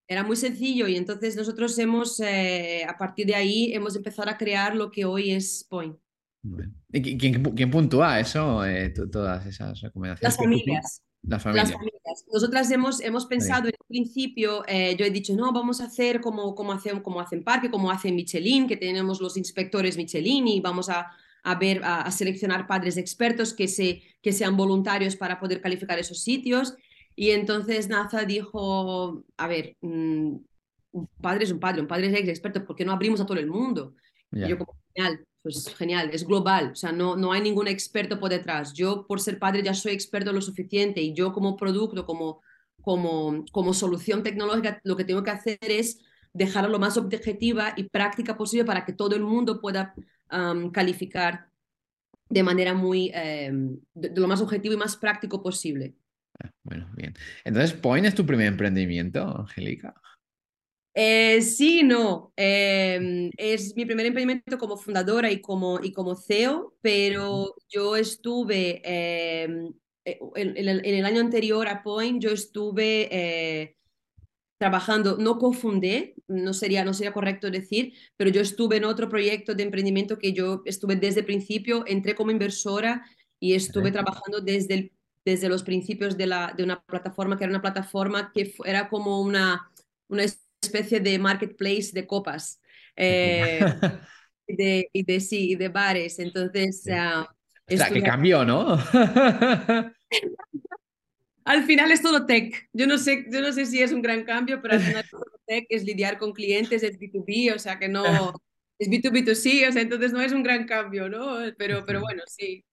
Era 0.06 0.24
muy 0.24 0.36
sencillo 0.36 0.88
y 0.88 0.98
entonces 0.98 1.38
nosotros 1.38 1.78
hemos, 1.80 2.20
eh, 2.20 2.84
a 2.84 2.98
partir 2.98 3.28
de 3.28 3.36
ahí, 3.36 3.72
hemos 3.74 3.96
empezado 3.96 4.30
a 4.30 4.38
crear 4.38 4.76
lo 4.76 4.92
que 4.92 5.06
hoy 5.06 5.32
es 5.32 5.66
Point. 5.70 5.96
¿Y 6.44 6.79
quién, 6.92 7.44
quién 7.44 7.72
puntúa 7.72 8.20
eso, 8.20 8.66
eh, 8.66 8.94
todas 9.12 9.46
esas 9.46 9.80
recomendaciones? 9.82 10.22
Las 10.22 10.38
familias. 10.38 11.04
Las 11.22 11.44
familias. 11.44 11.74
Nosotras 12.32 12.72
hemos, 12.72 13.02
hemos 13.02 13.26
pensado 13.26 13.68
en 13.68 13.74
el 13.80 13.86
principio, 13.88 14.64
eh, 14.68 14.96
yo 14.98 15.06
he 15.06 15.12
dicho, 15.12 15.36
no, 15.36 15.52
vamos 15.52 15.82
a 15.82 15.86
hacer 15.86 16.22
como, 16.22 16.56
como, 16.56 16.72
hacen, 16.72 17.02
como 17.02 17.20
hacen 17.20 17.44
Parque, 17.44 17.70
como 17.70 17.92
hacen 17.92 18.16
Michelin, 18.16 18.68
que 18.68 18.78
tenemos 18.78 19.22
los 19.22 19.38
inspectores 19.38 19.98
Michelin 19.98 20.48
y 20.48 20.62
vamos 20.62 20.90
a, 20.90 21.12
a 21.44 21.56
ver, 21.56 21.84
a, 21.84 22.02
a, 22.02 22.12
seleccionar 22.12 22.68
padres 22.68 22.98
expertos 22.98 23.54
que, 23.54 23.68
se, 23.68 24.02
que 24.22 24.32
sean 24.32 24.58
voluntarios 24.58 25.16
para 25.16 25.40
poder 25.40 25.62
calificar 25.62 26.00
esos 26.00 26.24
sitios. 26.24 26.76
Y 27.16 27.32
entonces 27.32 27.90
NASA 27.90 28.24
dijo, 28.24 29.26
a 29.36 29.48
ver, 29.48 29.76
mm, 29.82 30.38
un 30.92 31.08
padre 31.22 31.44
es 31.44 31.52
un 31.52 31.60
padre, 31.60 31.82
un 31.82 31.88
padre 31.88 32.08
es 32.08 32.28
experto, 32.28 32.66
¿por 32.66 32.76
qué 32.76 32.86
no 32.86 32.94
abrimos 32.94 33.20
a 33.20 33.26
todo 33.26 33.38
el 33.38 33.48
mundo? 33.48 33.94
Y 34.32 34.48
yo 34.48 34.58
como, 34.58 34.76
genial, 34.96 35.26
pues 35.42 35.74
genial, 35.76 36.10
es 36.12 36.26
global, 36.26 36.72
o 36.74 36.76
sea, 36.76 36.92
no, 36.92 37.16
no 37.16 37.32
hay 37.32 37.42
ningún 37.42 37.68
experto 37.68 38.20
por 38.20 38.30
detrás. 38.30 38.74
Yo 38.74 39.06
por 39.08 39.22
ser 39.22 39.40
padre 39.40 39.64
ya 39.64 39.74
soy 39.74 39.94
experto 39.94 40.34
lo 40.34 40.42
suficiente 40.42 41.02
y 41.02 41.14
yo 41.14 41.32
como 41.32 41.56
producto, 41.56 42.06
como, 42.06 42.42
como, 42.82 43.46
como 43.52 43.74
solución 43.74 44.24
tecnológica, 44.24 44.82
lo 44.84 44.98
que 44.98 45.06
tengo 45.06 45.24
que 45.24 45.32
hacer 45.32 45.58
es 45.62 46.00
dejarlo 46.34 46.70
lo 46.70 46.80
más 46.80 46.98
objetiva 46.98 47.74
y 47.76 47.84
práctica 47.84 48.38
posible 48.38 48.66
para 48.66 48.86
que 48.86 48.94
todo 48.94 49.16
el 49.16 49.24
mundo 49.24 49.62
pueda 49.62 49.94
calificar 50.72 51.50
de 52.30 52.44
manera 52.44 52.76
muy, 52.76 53.12
em, 53.14 53.80
de, 53.94 54.12
lo 54.16 54.28
más 54.28 54.42
objetivo 54.42 54.76
y 54.76 54.78
más 54.78 54.96
práctico 54.96 55.42
posible. 55.42 55.96
Bueno, 56.64 56.88
bien. 56.96 57.16
Entonces, 57.44 57.74
Point 57.74 58.06
es 58.06 58.16
tu 58.16 58.26
primer 58.26 58.48
emprendimiento, 58.48 59.22
Angélica. 59.40 59.96
Eh, 60.94 61.42
sí, 61.42 61.84
no. 61.84 62.34
Em, 62.36 63.32
es 63.38 63.76
mi 63.76 63.86
primer 63.86 64.06
emprendimiento 64.06 64.58
como 64.58 64.78
fundadora 64.78 65.32
y 65.32 65.42
como, 65.42 65.80
y 65.82 65.92
como 65.92 66.16
CEO, 66.16 66.76
pero 66.82 67.56
yo 67.70 67.96
estuve 67.96 68.82
em, 68.84 69.74
eh, 70.06 70.20
en, 70.36 70.58
el, 70.58 71.06
año 71.06 71.22
anterior 71.22 71.68
a 71.68 71.84
Point, 71.84 72.22
yo 72.22 72.32
estuve 72.32 73.08
eh, 73.12 73.76
trabajando, 74.58 75.18
no 75.18 75.38
cofundé, 75.38 76.16
no 76.28 76.54
sería, 76.54 76.84
no 76.84 76.94
sería 76.94 77.14
correcto 77.14 77.50
decir, 77.52 77.94
pero 78.18 78.30
yo 78.30 78.42
estuve 78.42 78.78
en 78.78 78.86
otro 78.86 79.10
proyecto 79.10 79.56
de 79.56 79.64
emprendimiento 79.64 80.18
que 80.18 80.34
yo 80.34 80.64
estuve 80.66 80.96
desde 80.96 81.22
el 81.22 81.26
principio, 81.26 81.84
entré 81.88 82.16
como 82.16 82.32
inversora 82.32 83.06
y 83.40 83.54
estuve 83.54 83.92
trabajando 83.92 84.42
desde 84.42 84.74
el 84.74 84.92
desde 85.26 85.50
los 85.50 85.64
principios 85.64 86.18
de, 86.18 86.28
la, 86.28 86.54
de 86.56 86.64
una 86.64 86.82
plataforma 86.82 87.38
que 87.38 87.44
era 87.44 87.52
una 87.52 87.62
plataforma 87.62 88.32
que 88.34 88.54
era 88.66 88.90
como 88.90 89.22
una, 89.22 89.70
una 90.08 90.24
especie 90.62 91.00
de 91.00 91.18
marketplace 91.20 91.92
de 91.94 92.06
copas 92.06 92.62
eh, 92.96 93.60
de, 94.48 94.90
y 94.92 95.04
de 95.04 95.20
sí, 95.20 95.56
de 95.56 95.70
bares. 95.70 96.20
Entonces... 96.20 96.84
Uh, 96.88 97.26
o 97.72 97.78
sea, 97.78 97.90
que 97.90 98.02
cambió, 98.02 98.44
¿no? 98.44 98.80
al 101.46 101.64
final 101.66 101.92
es 101.92 102.02
todo 102.02 102.26
tech. 102.26 102.68
Yo 102.74 102.88
no, 102.88 102.98
sé, 102.98 103.28
yo 103.32 103.42
no 103.42 103.54
sé 103.54 103.68
si 103.68 103.80
es 103.82 103.92
un 103.92 104.02
gran 104.02 104.24
cambio, 104.24 104.60
pero 104.60 104.74
al 104.74 104.80
final 104.80 105.04
es 105.04 105.12
todo 105.12 105.24
tech, 105.46 105.68
es 105.70 105.84
lidiar 105.84 106.18
con 106.18 106.34
clientes, 106.34 106.82
es 106.82 107.00
B2B, 107.00 107.54
o 107.54 107.60
sea 107.60 107.78
que 107.78 107.88
no, 107.88 108.34
es 108.80 108.90
B2B2C, 108.90 109.70
o 109.70 109.72
sea, 109.72 109.84
entonces 109.84 110.12
no 110.12 110.22
es 110.22 110.32
un 110.32 110.42
gran 110.42 110.66
cambio, 110.66 111.10
¿no? 111.10 111.38
Pero, 111.58 111.86
pero 111.86 112.02
bueno, 112.02 112.24
sí. 112.26 112.66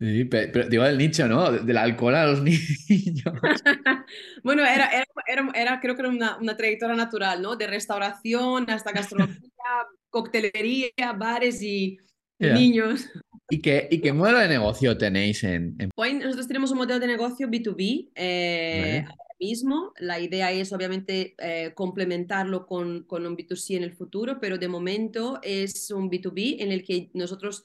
Sí, 0.00 0.24
pero, 0.24 0.68
digo 0.68 0.82
del 0.82 0.98
nicho, 0.98 1.28
¿no? 1.28 1.52
Del 1.52 1.76
alcohol 1.76 2.14
a 2.14 2.26
los 2.26 2.42
niños. 2.42 3.24
bueno, 4.42 4.64
era, 4.64 4.90
era, 5.26 5.50
era, 5.54 5.80
creo 5.80 5.94
que 5.94 6.02
era 6.02 6.10
una, 6.10 6.36
una, 6.38 6.56
trayectoria 6.56 6.96
natural, 6.96 7.40
¿no? 7.40 7.56
De 7.56 7.66
restauración 7.66 8.68
hasta 8.70 8.92
gastronomía, 8.92 9.38
coctelería, 10.10 11.12
bares 11.16 11.62
y 11.62 11.98
niños. 12.38 13.08
¿Y 13.48 13.60
qué, 13.60 13.88
¿Y 13.90 14.00
qué 14.00 14.12
modelo 14.12 14.38
de 14.38 14.48
negocio 14.48 14.96
tenéis 14.98 15.44
en, 15.44 15.76
en... 15.78 15.90
nosotros 16.18 16.48
tenemos 16.48 16.72
un 16.72 16.78
modelo 16.78 16.98
de 16.98 17.06
negocio 17.06 17.46
B2B 17.48 18.10
eh, 18.14 19.04
ahora 19.06 19.34
mismo. 19.38 19.92
La 19.98 20.18
idea 20.18 20.50
es 20.50 20.72
obviamente 20.72 21.34
eh, 21.38 21.72
complementarlo 21.74 22.66
con, 22.66 23.04
con 23.04 23.26
un 23.26 23.36
B2C 23.36 23.76
en 23.76 23.84
el 23.84 23.92
futuro, 23.92 24.40
pero 24.40 24.58
de 24.58 24.68
momento 24.68 25.38
es 25.42 25.90
un 25.90 26.10
B2B 26.10 26.56
en 26.60 26.72
el 26.72 26.82
que 26.82 27.10
nosotros 27.12 27.64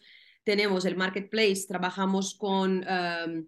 tenemos 0.50 0.84
el 0.86 0.96
marketplace, 0.96 1.68
trabajamos 1.68 2.34
con, 2.34 2.84
em, 2.88 3.46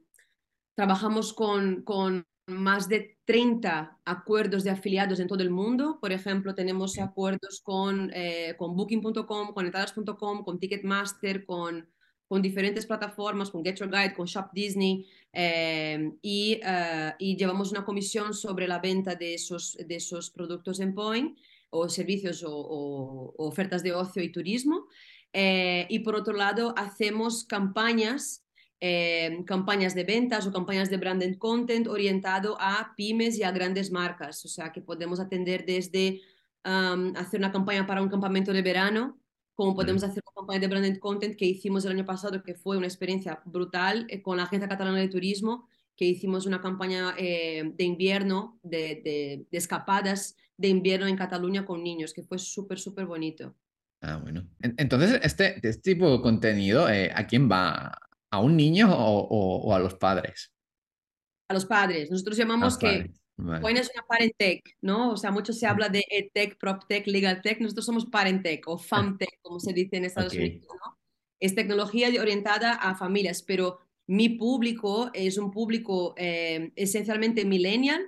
trabajamos 0.76 1.34
con, 1.34 1.82
con 1.82 2.28
más 2.46 2.88
de 2.88 3.18
30 3.26 3.98
acuerdos 4.06 4.64
de 4.64 4.70
afiliados 4.70 5.20
en 5.20 5.28
todo 5.28 5.42
el 5.42 5.50
mundo. 5.50 5.98
Por 6.00 6.12
ejemplo, 6.12 6.54
tenemos 6.54 7.00
acuerdos 7.00 7.60
con, 7.64 8.12
eh, 8.14 8.54
con 8.56 8.76
Booking.com, 8.76 9.52
con 9.52 9.66
Entradas.com, 9.66 10.44
con 10.44 10.60
Ticketmaster, 10.60 11.44
con, 11.44 11.90
con 12.28 12.40
diferentes 12.40 12.86
plataformas, 12.86 13.50
con 13.50 13.66
Get 13.66 13.80
Your 13.80 13.90
Guide, 13.90 14.14
con 14.14 14.28
Shop 14.28 14.52
Disney. 14.54 15.08
Eh, 15.34 16.12
y, 16.22 16.60
eh, 16.64 17.14
y, 17.18 17.36
llevamos 17.36 17.72
una 17.72 17.84
comisión 17.84 18.36
sobre 18.36 18.68
la 18.68 18.78
venta 18.78 19.16
de 19.16 19.34
esos, 19.34 19.76
de 19.76 19.96
esos 19.96 20.30
productos 20.30 20.80
en 20.80 20.94
Point 20.94 21.36
o 21.72 21.90
servicios 21.90 22.44
o, 22.46 23.34
ofertas 23.38 23.82
de 23.82 23.94
ocio 23.94 24.22
y 24.22 24.32
turismo. 24.32 24.88
Y 25.34 26.00
por 26.00 26.16
otro 26.16 26.34
lado, 26.34 26.74
hacemos 26.78 27.46
campañas 27.46 28.42
Em, 28.84 29.44
campañas 29.46 29.94
de 29.94 30.04
ventas 30.04 30.48
o 30.48 30.52
campañas 30.52 30.90
de 30.90 30.98
branded 30.98 31.38
content 31.38 31.86
orientado 31.86 32.58
a 32.60 32.96
pymes 32.98 33.38
y 33.38 33.44
a 33.44 33.52
grandes 33.52 33.92
marcas. 33.92 34.44
O 34.44 34.48
sea, 34.48 34.72
que 34.72 34.82
podemos 34.82 35.20
atender 35.20 35.66
desde 35.66 36.22
hacer 36.64 37.40
una 37.40 37.52
campaña 37.52 37.86
para 37.86 38.02
un 38.02 38.10
campamento 38.10 38.52
de 38.54 38.62
verano, 38.64 39.20
como 39.54 39.76
podemos 39.76 40.04
hacer 40.04 40.24
una 40.26 40.34
campaña 40.36 40.60
de 40.62 40.68
branded 40.68 40.98
content 40.98 41.36
que 41.36 41.46
hicimos 41.46 41.86
el 41.86 41.92
año 41.92 42.06
pasado, 42.06 42.42
que 42.42 42.56
fue 42.56 42.78
una 42.78 42.88
experiencia 42.88 43.42
brutal 43.46 44.08
eh, 44.10 44.22
con 44.24 44.38
la 44.38 44.44
Agencia 44.44 44.68
Catalana 44.68 44.98
de 44.98 45.10
Turismo, 45.10 45.68
que 45.96 46.06
hicimos 46.06 46.48
una 46.48 46.60
campaña 46.60 47.14
eh, 47.20 47.72
de 47.76 47.84
invierno, 47.84 48.60
de, 48.64 49.46
escapadas 49.52 50.36
de 50.58 50.70
invierno 50.70 51.06
en 51.06 51.18
Cataluña 51.18 51.66
con 51.66 51.84
niños, 51.84 52.14
que 52.14 52.24
fue 52.24 52.40
súper, 52.40 52.80
súper 52.80 53.06
bonito. 53.06 53.56
Ah, 54.02 54.18
bueno. 54.18 54.48
Entonces, 54.60 55.20
este, 55.24 55.56
este 55.68 55.94
tipo 55.94 56.12
de 56.12 56.22
contenido, 56.22 56.90
eh, 56.90 57.12
¿a 57.14 57.28
quién 57.28 57.50
va? 57.50 57.98
¿A 58.32 58.40
un 58.40 58.58
niño 58.58 58.88
o, 58.92 59.74
a 59.76 59.80
los 59.80 59.96
padres? 59.96 60.52
A 61.50 61.54
los 61.54 61.66
padres. 61.66 62.10
Nosotros 62.10 62.38
llamamos 62.38 62.78
que 62.78 63.12
Point 63.36 63.78
es 63.78 63.92
una 63.94 64.06
parentech, 64.08 64.78
¿no? 64.82 65.12
O 65.12 65.18
sea, 65.18 65.32
mucho 65.32 65.54
se 65.54 65.66
habla 65.66 65.90
de 65.90 66.04
EdTech, 66.10 66.58
PropTech, 66.58 67.08
LegalTech. 67.08 67.60
Nosotros 67.60 67.86
somos 67.86 68.06
parentech 68.06 68.68
o 68.68 68.78
FamTech, 68.78 69.40
como 69.42 69.60
se 69.60 69.74
dice 69.74 69.98
en 69.98 70.06
Estados 70.06 70.34
Unidos, 70.34 70.68
¿no? 70.68 70.98
Es 71.40 71.56
tecnología 71.56 72.10
orientada 72.20 72.74
a 72.74 72.96
familias, 72.96 73.42
pero 73.42 73.80
mi 74.08 74.30
público 74.30 75.10
es 75.14 75.38
un 75.38 75.52
público 75.52 76.14
eh, 76.18 76.72
esencialmente 76.76 77.46
millennial, 77.46 78.02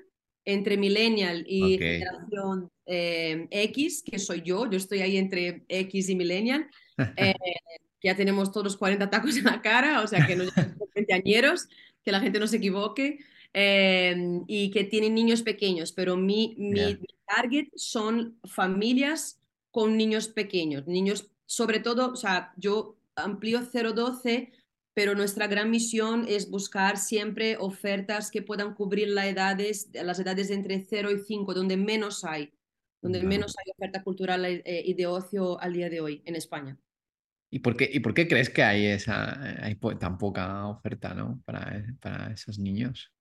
entre 0.46 0.78
millennial 0.78 1.46
y 1.48 1.78
generación 1.78 2.72
eh, 2.86 3.48
X, 3.50 4.04
que 4.04 4.20
soy 4.20 4.42
yo, 4.42 4.70
yo 4.70 4.78
estoy 4.78 5.02
ahí 5.02 5.18
entre 5.18 5.64
X 5.68 6.10
y 6.10 6.16
millennial. 6.16 6.70
Eh, 7.16 7.34
ya 8.04 8.16
tenemos 8.16 8.52
todos 8.52 8.66
los 8.66 8.78
40 8.78 9.10
tacos 9.10 9.38
en 9.38 9.46
la 9.46 9.62
cara, 9.62 10.02
o 10.02 10.08
sea 10.08 10.28
que 10.28 10.36
no 10.36 10.46
somos 10.46 10.76
añeros, 11.14 11.68
que 12.04 12.12
la 12.12 12.20
gente 12.20 12.40
no 12.40 12.48
se 12.48 12.58
equivoque, 12.58 13.20
em, 13.54 14.44
y 14.48 14.72
que 14.72 14.84
tienen 14.84 15.16
niños 15.16 15.42
pequeños, 15.42 15.94
pero 15.94 16.18
mi, 16.18 16.56
mi, 16.58 17.00
target 17.26 17.68
son 17.76 18.38
familias 18.44 19.40
con 19.72 19.96
niños 19.96 20.28
pequeños, 20.28 20.86
niños, 20.86 21.32
sobre 21.46 21.80
todo, 21.80 22.12
o 22.12 22.16
sea, 22.16 22.52
yo 22.58 22.98
amplío 23.16 23.62
012, 23.62 24.52
pero 24.94 25.16
nuestra 25.16 25.48
gran 25.48 25.72
misión 25.72 26.26
es 26.28 26.50
buscar 26.50 26.98
siempre 26.98 27.58
ofertas 27.58 28.30
que 28.30 28.42
puedan 28.42 28.76
cubrir 28.76 29.10
las 29.10 29.26
edades, 29.26 29.90
las 29.94 30.20
edades 30.20 30.52
entre 30.52 30.80
0 30.80 31.12
y 31.12 31.20
5, 31.20 31.54
donde 31.54 31.78
menos 31.78 32.24
hay, 32.24 32.54
donde 33.02 33.24
menos 33.24 33.56
hay 33.58 33.72
oferta 33.72 34.04
cultural 34.04 34.46
eh, 34.46 34.84
y 34.86 34.94
de 34.94 35.08
ocio 35.08 35.60
al 35.60 35.74
día 35.74 35.90
de 35.90 36.02
hoy 36.02 36.22
en 36.26 36.36
España. 36.36 36.78
¿Y 37.52 37.60
por 37.60 37.76
qué, 37.76 37.90
y 37.92 38.00
por 38.00 38.14
qué 38.14 38.28
crees 38.28 38.50
que 38.50 38.64
hay, 38.64 38.86
esa, 38.88 39.64
hay 39.64 39.76
tan 40.00 40.18
poca 40.18 40.68
oferta 40.68 41.14
¿no? 41.14 41.42
para, 41.46 41.86
para 42.00 42.32
esos 42.32 42.58
niños? 42.58 43.12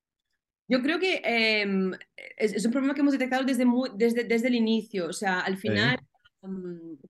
Yo 0.68 0.80
creo 0.80 0.98
que 0.98 1.20
em, 1.24 1.92
es, 2.36 2.64
un 2.64 2.72
problema 2.72 2.94
que 2.94 3.00
hemos 3.00 3.12
detectado 3.12 3.44
desde, 3.44 3.66
desde, 3.94 4.24
desde 4.24 4.48
el 4.48 4.54
inicio. 4.54 5.06
O 5.06 5.12
sea, 5.12 5.40
al 5.40 5.58
final, 5.58 5.98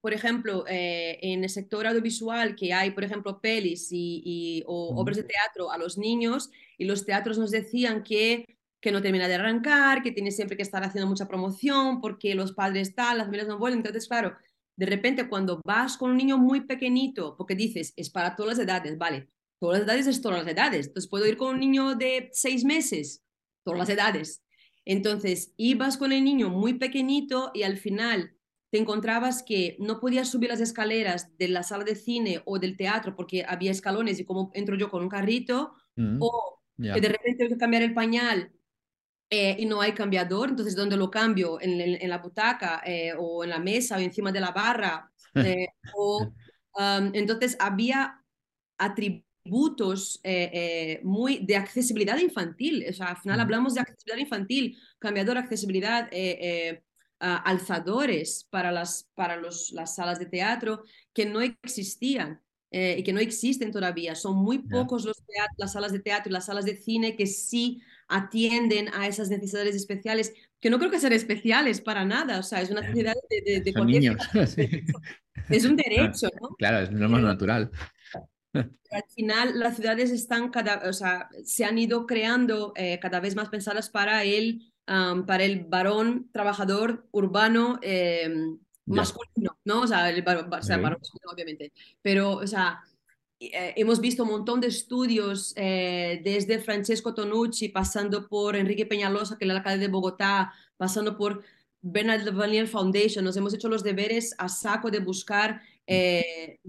por 0.01 0.13
ejemplo, 0.13 0.65
eh, 0.69 1.19
en 1.23 1.43
el 1.43 1.49
sector 1.49 1.87
audiovisual, 1.87 2.55
que 2.55 2.73
hay, 2.73 2.91
por 2.91 3.05
ejemplo, 3.05 3.41
pelis 3.41 3.89
y, 3.91 4.63
o 4.67 4.95
obras 5.01 5.17
de 5.17 5.25
teatro 5.25 5.71
a 5.71 5.79
los 5.79 5.97
niños, 5.97 6.51
y 6.77 6.85
los 6.85 7.07
teatros 7.07 7.39
nos 7.39 7.51
decían 7.51 8.03
que, 8.03 8.59
que 8.81 8.93
no 8.93 9.01
termina 9.01 9.29
de 9.29 9.35
arrancar, 9.35 10.03
que 10.03 10.13
tiene 10.13 10.31
siempre 10.33 10.57
que 10.57 10.63
estar 10.63 10.85
haciendo 10.85 11.09
mucha 11.09 11.29
promoción, 11.29 12.01
porque 12.01 12.35
los 12.35 12.53
padres 12.53 12.89
están, 12.89 13.17
las 13.17 13.27
familias 13.27 13.49
no 13.49 13.59
vuelven. 13.59 13.79
Entonces, 13.79 14.07
claro, 14.07 14.37
de 14.77 14.87
repente 14.87 15.29
cuando 15.29 15.61
vas 15.65 15.97
con 15.97 16.11
un 16.11 16.17
niño 16.19 16.37
muy 16.37 16.63
pequeñito, 16.63 17.37
porque 17.37 17.55
dices, 17.55 17.95
es 17.97 18.11
para 18.11 18.37
todas 18.37 18.59
las 18.59 18.67
edades, 18.67 18.99
vale, 18.99 19.29
todas 19.59 19.79
las 19.79 19.89
edades 19.89 20.07
es 20.09 20.21
todas 20.21 20.45
las 20.45 20.53
edades, 20.53 20.89
entonces 20.89 21.09
puedo 21.09 21.27
ir 21.27 21.37
con 21.37 21.55
un 21.55 21.61
niño 21.61 21.95
de 21.95 22.29
seis 22.33 22.65
meses, 22.65 23.23
todas 23.65 23.79
las 23.79 23.89
edades. 23.89 24.43
Entonces, 24.85 25.55
ibas 25.57 25.97
con 25.97 26.13
el 26.13 26.25
niño 26.25 26.51
muy 26.51 26.75
pequeñito 26.75 27.53
y 27.55 27.63
al 27.63 27.79
final 27.79 28.37
te 28.73 28.79
encontrabas 28.79 29.43
que 29.43 29.77
no 29.81 30.01
podías 30.01 30.31
subir 30.31 30.49
las 30.49 30.63
escaleras 30.63 31.37
de 31.37 31.49
la 31.49 31.63
sala 31.63 31.85
de 31.85 31.95
cine 31.95 32.41
o 32.47 32.59
del 32.59 32.79
teatro 32.79 33.15
porque 33.15 33.45
había 33.47 33.71
escalones 33.71 34.19
y 34.19 34.25
como 34.25 34.51
entro 34.55 34.77
yo 34.77 34.89
con 34.91 35.03
un 35.03 35.11
carrito, 35.11 35.75
mm, 35.97 36.17
o 36.19 36.63
que 36.79 37.01
de 37.01 37.09
repente 37.09 37.37
tengo 37.37 37.51
que 37.51 37.59
cambiar 37.59 37.83
el 37.83 37.93
pañal 37.93 38.51
eh, 39.29 39.57
y 39.59 39.67
no 39.67 39.83
hay 39.83 39.93
cambiador, 39.93 40.49
entonces 40.49 40.75
¿dónde 40.75 40.97
lo 40.97 41.11
cambio? 41.11 41.61
En, 41.61 42.09
la 42.09 42.17
butaca 42.17 42.83
eh, 42.87 43.13
o 43.19 43.45
en 43.45 43.51
la 43.51 43.59
mesa 43.59 43.97
o 43.99 44.01
encima 44.01 44.33
de 44.33 44.41
la 44.41 44.51
barra. 44.51 45.09
Eh, 45.35 45.69
o, 45.95 46.31
um, 46.75 47.11
entonces 47.15 47.57
había 47.59 48.23
atributos 48.77 50.21
muy 51.03 51.39
de 51.39 51.57
accesibilidad 51.57 52.19
infantil. 52.19 52.85
O 52.91 52.93
sea, 52.93 53.07
al 53.07 53.17
final 53.17 53.41
hablamos 53.41 53.73
de 53.73 53.81
accesibilidad 53.81 54.19
infantil, 54.19 54.77
cambiador, 54.99 55.39
accesibilidad, 55.39 56.11
alzadores 57.23 58.47
para, 58.51 58.73
las, 58.73 59.09
para 59.15 59.37
los, 59.37 59.73
las 59.73 59.95
salas 59.95 60.19
de 60.19 60.27
teatro 60.27 60.85
que 61.13 61.27
no 61.27 61.41
existían. 61.41 62.41
y 62.71 63.03
que 63.03 63.13
no 63.13 63.21
existen 63.21 63.71
todavía. 63.71 64.15
Son 64.15 64.37
muy 64.37 64.59
pocos 64.59 65.05
los 65.05 65.23
las 65.59 65.73
salas 65.73 65.93
de 65.93 66.01
teatro 66.01 66.31
y 66.31 66.33
las 66.33 66.47
salas 66.47 66.65
de 66.65 66.77
cine 66.77 67.17
que 67.17 67.27
sí 67.27 67.83
atienden 68.09 68.89
a 68.95 69.07
esas 69.07 69.31
necesidades 69.31 69.75
especiales, 69.75 70.33
que 70.61 70.71
no 70.71 70.79
creo 70.79 70.91
que 70.91 71.01
sean 71.01 71.13
especiales 71.13 71.81
para 71.81 72.05
nada, 72.05 72.39
o 72.39 72.43
sea, 72.43 72.61
es 72.61 72.71
una 72.71 72.83
necesidad 72.83 73.15
de, 73.31 73.61
de, 73.61 73.85
niños. 73.85 74.17
Es 75.49 75.65
un 75.65 75.77
derecho, 75.77 76.29
¿no? 76.41 76.51
Claro, 76.59 76.81
es 76.81 76.93
lo 76.93 77.09
más 77.09 77.23
natural. 77.23 77.71
Al 78.55 79.05
final, 79.15 79.59
las 79.59 79.77
ciudades 79.77 80.11
están 80.11 80.51
cada, 80.51 80.89
o 80.89 80.93
sea, 80.93 81.29
se 81.45 81.65
han 81.65 81.79
ido 81.79 82.07
creando 82.07 82.75
eh, 82.77 82.99
cada 83.01 83.19
vez 83.19 83.35
más 83.35 83.49
pensadas 83.49 83.89
para 83.89 84.25
el, 84.25 84.72
para 84.87 85.45
el 85.45 85.65
varón 85.65 86.29
trabajador 86.33 87.07
urbano 87.13 87.79
em, 87.83 88.59
masculino, 88.87 89.59
¿no? 89.65 89.83
O 89.83 89.87
sea, 89.87 90.11
el 90.11 90.23
varón, 90.23 90.53
o 90.53 90.63
sea, 90.63 90.79
varón, 90.79 91.01
obviamente. 91.33 91.73
Pero, 92.03 92.33
o 92.33 92.47
sea, 92.47 92.83
eh, 93.41 93.75
hemos 93.77 94.01
visto 94.01 94.23
un 94.23 94.31
montón 94.31 94.61
de 94.61 94.69
estudios, 94.69 95.53
eh, 95.57 96.21
desde 96.25 96.59
Francesco 96.59 97.15
Tonucci, 97.15 97.69
pasando 97.69 98.29
por 98.29 98.57
Enrique 98.57 98.87
Peñalosa, 98.87 99.37
que 99.37 99.45
es 99.45 99.51
el 99.51 99.57
alcalde 99.57 99.87
de 99.87 99.93
Bogotá, 99.93 100.53
pasando 100.77 101.17
por 101.17 101.43
Bernard 101.81 102.33
Vaniel 102.33 102.69
Foundation. 102.69 103.25
Nos 103.25 103.37
hemos 103.37 103.55
hecho 103.55 103.69
los 103.69 103.83
deberes 103.83 104.35
a 104.39 104.49
saco 104.49 104.91
de 104.91 105.01
buscar, 105.01 105.61
eh, 105.87 106.61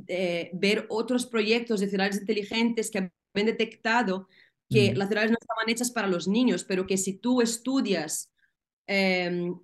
ver 0.53 0.85
otros 0.89 1.25
proyectos 1.25 1.79
de 1.79 1.89
ciudades 1.89 2.17
inteligentes 2.17 2.89
que 2.89 2.97
han 2.99 3.11
detectado 3.33 4.27
que 4.69 4.93
las 4.95 5.07
ciudades 5.07 5.31
no 5.31 5.37
estaban 5.39 5.69
hechas 5.69 5.91
para 5.91 6.07
los 6.07 6.27
niños, 6.27 6.63
pero 6.63 6.87
que 6.87 6.97
si 6.97 7.13
tú 7.13 7.41
estudias 7.41 8.31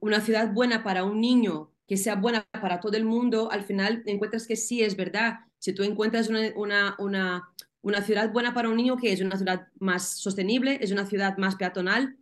una 0.01 0.21
ciudad 0.21 0.53
buena 0.53 0.83
para 0.83 1.03
un 1.03 1.19
niño, 1.19 1.71
que 1.89 1.97
sea 1.97 2.15
buena 2.15 2.47
para 2.51 2.79
todo 2.79 2.95
el 2.95 3.03
mundo, 3.03 3.51
al 3.51 3.63
final 3.63 4.03
encuentras 4.05 4.45
que 4.45 4.55
sí 4.55 4.83
es 4.83 4.95
verdad. 4.95 5.39
Si 5.57 5.73
tú 5.73 5.81
encuentras 5.81 6.29
una, 6.29 6.95
una, 6.99 7.49
una, 7.81 8.01
ciudad 8.03 8.31
buena 8.31 8.53
para 8.53 8.69
un 8.69 8.77
niño, 8.77 8.95
que 8.95 9.11
es 9.11 9.21
una 9.21 9.37
ciudad 9.37 9.67
más 9.79 10.19
sostenible, 10.19 10.77
es 10.81 10.91
una 10.91 11.07
ciudad 11.07 11.37
más 11.37 11.55
peatonal, 11.55 12.15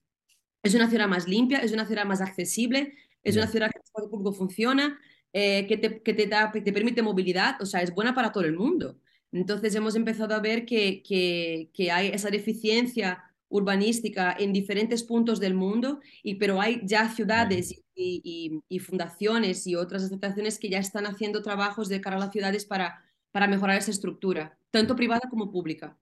es 0.63 0.73
una 0.73 0.89
ciudad 0.89 1.09
más 1.09 1.27
limpia, 1.27 1.59
es 1.59 1.73
una 1.73 1.85
ciudad 1.85 2.05
más 2.05 2.21
accesible, 2.21 2.93
es 3.23 3.35
una 3.35 3.47
ciudad 3.47 3.69
que 3.69 3.79
el 3.79 3.83
transporte 3.83 4.09
público 4.09 4.31
funciona, 4.31 4.97
eh, 5.33 5.67
que, 5.67 5.77
te, 5.77 6.01
que 6.01 6.13
te, 6.13 6.27
da, 6.27 6.49
te 6.49 6.71
permite 6.71 7.01
movilidad, 7.01 7.61
o 7.61 7.65
sea, 7.65 7.81
es 7.81 7.93
buena 7.93 8.15
para 8.15 8.31
todo 8.31 8.45
el 8.45 8.53
mundo. 8.55 8.97
Entonces 9.31 9.75
hemos 9.75 9.95
empezado 9.95 10.33
a 10.35 10.39
ver 10.39 10.65
que, 10.65 11.03
que, 11.03 11.69
que 11.73 11.91
hay 11.91 12.07
esa 12.07 12.29
deficiencia 12.29 13.23
urbanística 13.49 14.35
en 14.37 14.51
diferentes 14.51 15.03
puntos 15.03 15.39
del 15.39 15.53
mundo, 15.53 16.01
y, 16.21 16.35
pero 16.35 16.59
hay 16.59 16.81
ya 16.83 17.09
ciudades 17.09 17.71
y, 17.95 18.21
y, 18.23 18.61
y, 18.67 18.79
fundaciones 18.79 19.65
y 19.67 19.75
otras 19.75 20.03
asociaciones 20.03 20.59
que 20.59 20.69
ya 20.69 20.79
están 20.79 21.05
haciendo 21.05 21.41
trabajos 21.41 21.87
de 21.87 22.01
cara 22.01 22.17
a 22.17 22.19
las 22.19 22.31
ciudades 22.31 22.65
para 22.65 23.03
para 23.37 23.47
mejorar 23.47 23.77
esa 23.77 23.91
estructura, 23.91 24.57
tanto 24.71 24.95
privada 24.95 25.21
como 25.29 25.51
pública. 25.51 25.95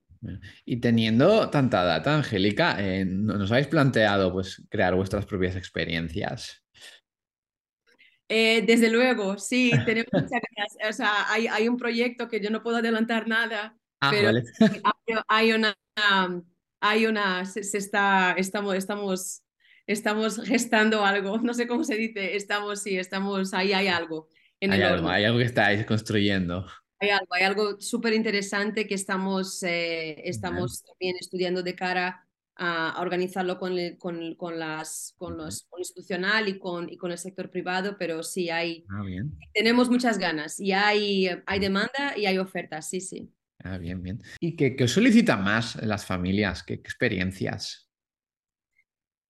Y 0.64 0.78
teniendo 0.78 1.50
tanta 1.50 1.84
data, 1.84 2.16
Angélica, 2.16 2.78
eh, 2.80 3.04
¿nos 3.04 3.52
habéis 3.52 3.68
planteado 3.68 4.32
pues, 4.32 4.64
crear 4.70 4.96
vuestras 4.96 5.26
propias 5.26 5.58
experiencias? 5.58 6.64
Eh, 8.28 8.64
desde 8.66 8.90
luego, 8.90 9.38
sí, 9.38 9.72
tenemos 9.86 10.10
muchas 10.12 10.30
ganas. 10.30 10.90
O 10.90 10.94
sea, 10.94 11.32
hay, 11.32 11.48
hay, 11.48 11.68
un 11.68 11.78
proyecto 11.78 12.28
que 12.28 12.40
yo 12.40 12.50
no 12.50 12.64
puedo 12.64 12.78
adelantar 12.78 13.28
nada. 13.28 13.78
Ah, 14.02 14.10
pero 14.12 14.28
vale. 14.28 14.44
hay, 15.28 15.54
una, 15.54 15.76
hay 16.80 17.06
una, 17.06 17.46
se, 17.46 17.62
está, 17.78 18.34
estamos, 18.38 18.76
estamos, 18.76 19.44
estamos 19.88 20.42
gestando 20.44 21.06
algo, 21.06 21.38
no 21.40 21.54
sé 21.54 21.68
cómo 21.68 21.84
se 21.84 21.96
dice, 21.96 22.36
estamos, 22.36 22.82
sí, 22.82 22.98
estamos, 22.98 23.54
ahí 23.54 23.74
hay 23.74 23.88
algo 23.88 24.28
en 24.60 24.74
hay 24.74 24.82
el 24.82 24.86
algo. 24.86 25.10
Hay 25.10 25.26
algo 25.26 25.38
que 25.38 25.46
estáis 25.46 25.86
construyendo. 25.86 26.66
Hay 27.00 27.10
algo, 27.10 27.34
hay 27.34 27.44
algo 27.44 27.80
súper 27.80 28.14
interesante 28.14 28.88
que 28.88 28.96
estamos, 28.96 29.62
eh, 29.64 30.22
estamos 30.28 30.84
también 30.84 31.16
estudiando 31.20 31.62
de 31.62 31.76
cara 31.76 32.25
a, 32.56 33.02
organizarlo 33.02 33.60
con, 33.60 33.76
con, 33.98 34.36
con, 34.36 34.60
las, 34.60 35.14
con 35.18 35.38
los 35.38 35.68
institucional 35.78 36.48
y 36.48 36.60
con, 36.60 36.90
y 36.90 36.98
con 36.98 37.12
el 37.12 37.18
sector 37.18 37.50
privado, 37.50 37.98
pero 37.98 38.24
sí 38.24 38.50
hay, 38.50 38.86
ah, 38.90 39.04
bien. 39.04 39.38
tenemos 39.54 39.90
muchas 39.90 40.18
ganas 40.18 40.60
y 40.60 40.72
hay, 40.72 41.30
hay 41.46 41.60
demanda 41.60 42.14
y 42.18 42.26
hay 42.26 42.38
ofertas, 42.38 42.90
sí, 42.90 43.02
sí. 43.02 43.32
Ah, 43.64 43.78
bien, 43.78 44.02
bien. 44.04 44.22
¿Y 44.40 44.56
qué, 44.56 44.76
qué 44.76 44.88
solicitan 44.88 45.44
más 45.44 45.76
las 45.84 46.06
familias? 46.06 46.64
¿Qué, 46.64 46.74
experiencias? 46.74 47.90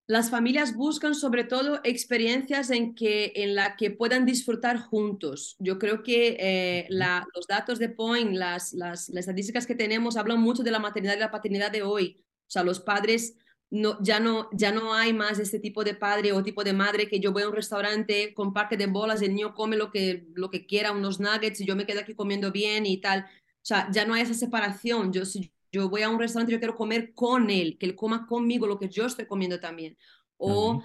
Las 0.08 0.30
familias 0.30 0.76
buscan 0.76 1.16
sobre 1.16 1.46
todo 1.46 1.80
experiencias 1.84 2.70
en, 2.70 2.94
que, 2.94 3.34
en 3.38 3.56
la 3.56 3.76
que 3.76 3.90
puedan 3.90 4.26
disfrutar 4.26 4.78
juntos. 4.78 5.56
Yo 5.58 5.80
creo 5.80 6.04
que 6.04 6.38
eh, 6.40 6.86
la, 6.90 7.26
los 7.34 7.48
datos 7.48 7.80
de 7.80 7.90
Point, 7.90 8.36
las, 8.36 8.74
las, 8.74 9.10
las, 9.10 9.22
estadísticas 9.22 9.66
que 9.66 9.74
tenemos 9.74 10.16
hablan 10.16 10.42
mucho 10.42 10.62
de 10.62 10.70
la 10.70 10.80
maternidad 10.80 11.16
y 11.16 11.22
la 11.22 11.32
paternidad 11.32 11.72
de 11.72 11.82
hoy. 11.82 12.24
O 12.48 12.52
sea, 12.52 12.64
los 12.64 12.80
padres, 12.80 13.38
no, 13.70 13.98
ya, 14.02 14.20
no, 14.20 14.50
ya 14.54 14.72
no 14.72 14.94
hay 14.94 15.14
más 15.14 15.40
este 15.40 15.60
tipo 15.60 15.84
de 15.84 15.96
padre 15.96 16.32
o 16.32 16.44
tipo 16.44 16.64
de 16.64 16.74
madre 16.74 17.08
que 17.08 17.20
yo 17.20 17.32
voy 17.32 17.44
a 17.44 17.50
un 17.50 17.56
restaurante 17.56 18.34
con 18.34 18.54
parque 18.54 18.78
de 18.78 18.88
bolas, 18.88 19.22
el 19.22 19.34
niño 19.34 19.54
come 19.54 19.76
lo 19.76 19.92
que, 19.92 20.28
lo 20.34 20.50
que 20.50 20.66
quiera, 20.66 20.92
unos 20.92 21.20
nuggets 21.20 21.62
y 21.62 21.66
yo 21.66 21.76
me 21.76 21.86
quedo 21.86 22.02
aquí 22.02 22.14
comiendo 22.16 22.52
bien 22.52 22.86
y 22.86 22.98
tal. 22.98 23.22
O 23.22 23.68
sea, 23.68 23.90
ya 23.92 24.06
no 24.06 24.14
hay 24.14 24.22
esa 24.22 24.34
separación. 24.34 25.12
Yo, 25.12 25.26
si 25.26 25.52
yo 25.72 25.90
voy 25.90 26.04
a 26.04 26.10
un 26.10 26.20
restaurante, 26.20 26.54
yo 26.54 26.60
quiero 26.60 26.76
comer 26.76 27.14
con 27.14 27.50
él, 27.50 27.78
que 27.78 27.86
él 27.88 27.96
coma 27.96 28.28
conmigo 28.28 28.68
lo 28.68 28.80
que 28.80 28.90
yo 28.90 29.06
estoy 29.06 29.26
comiendo 29.26 29.60
también. 29.60 29.98
O 30.38 30.82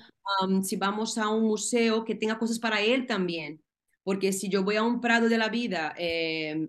si 0.62 0.76
vamos 0.76 1.18
a 1.18 1.28
un 1.28 1.44
museo, 1.44 2.04
que 2.04 2.14
tenga 2.14 2.38
cosas 2.38 2.58
para 2.58 2.80
él 2.80 3.06
también. 3.06 3.62
Porque 4.02 4.32
si 4.32 4.48
yo 4.48 4.62
voy 4.62 4.76
a 4.76 4.82
un 4.82 5.00
prado 5.00 5.28
de 5.28 5.38
la 5.38 5.48
vida 5.48 5.94
eh, 5.98 6.68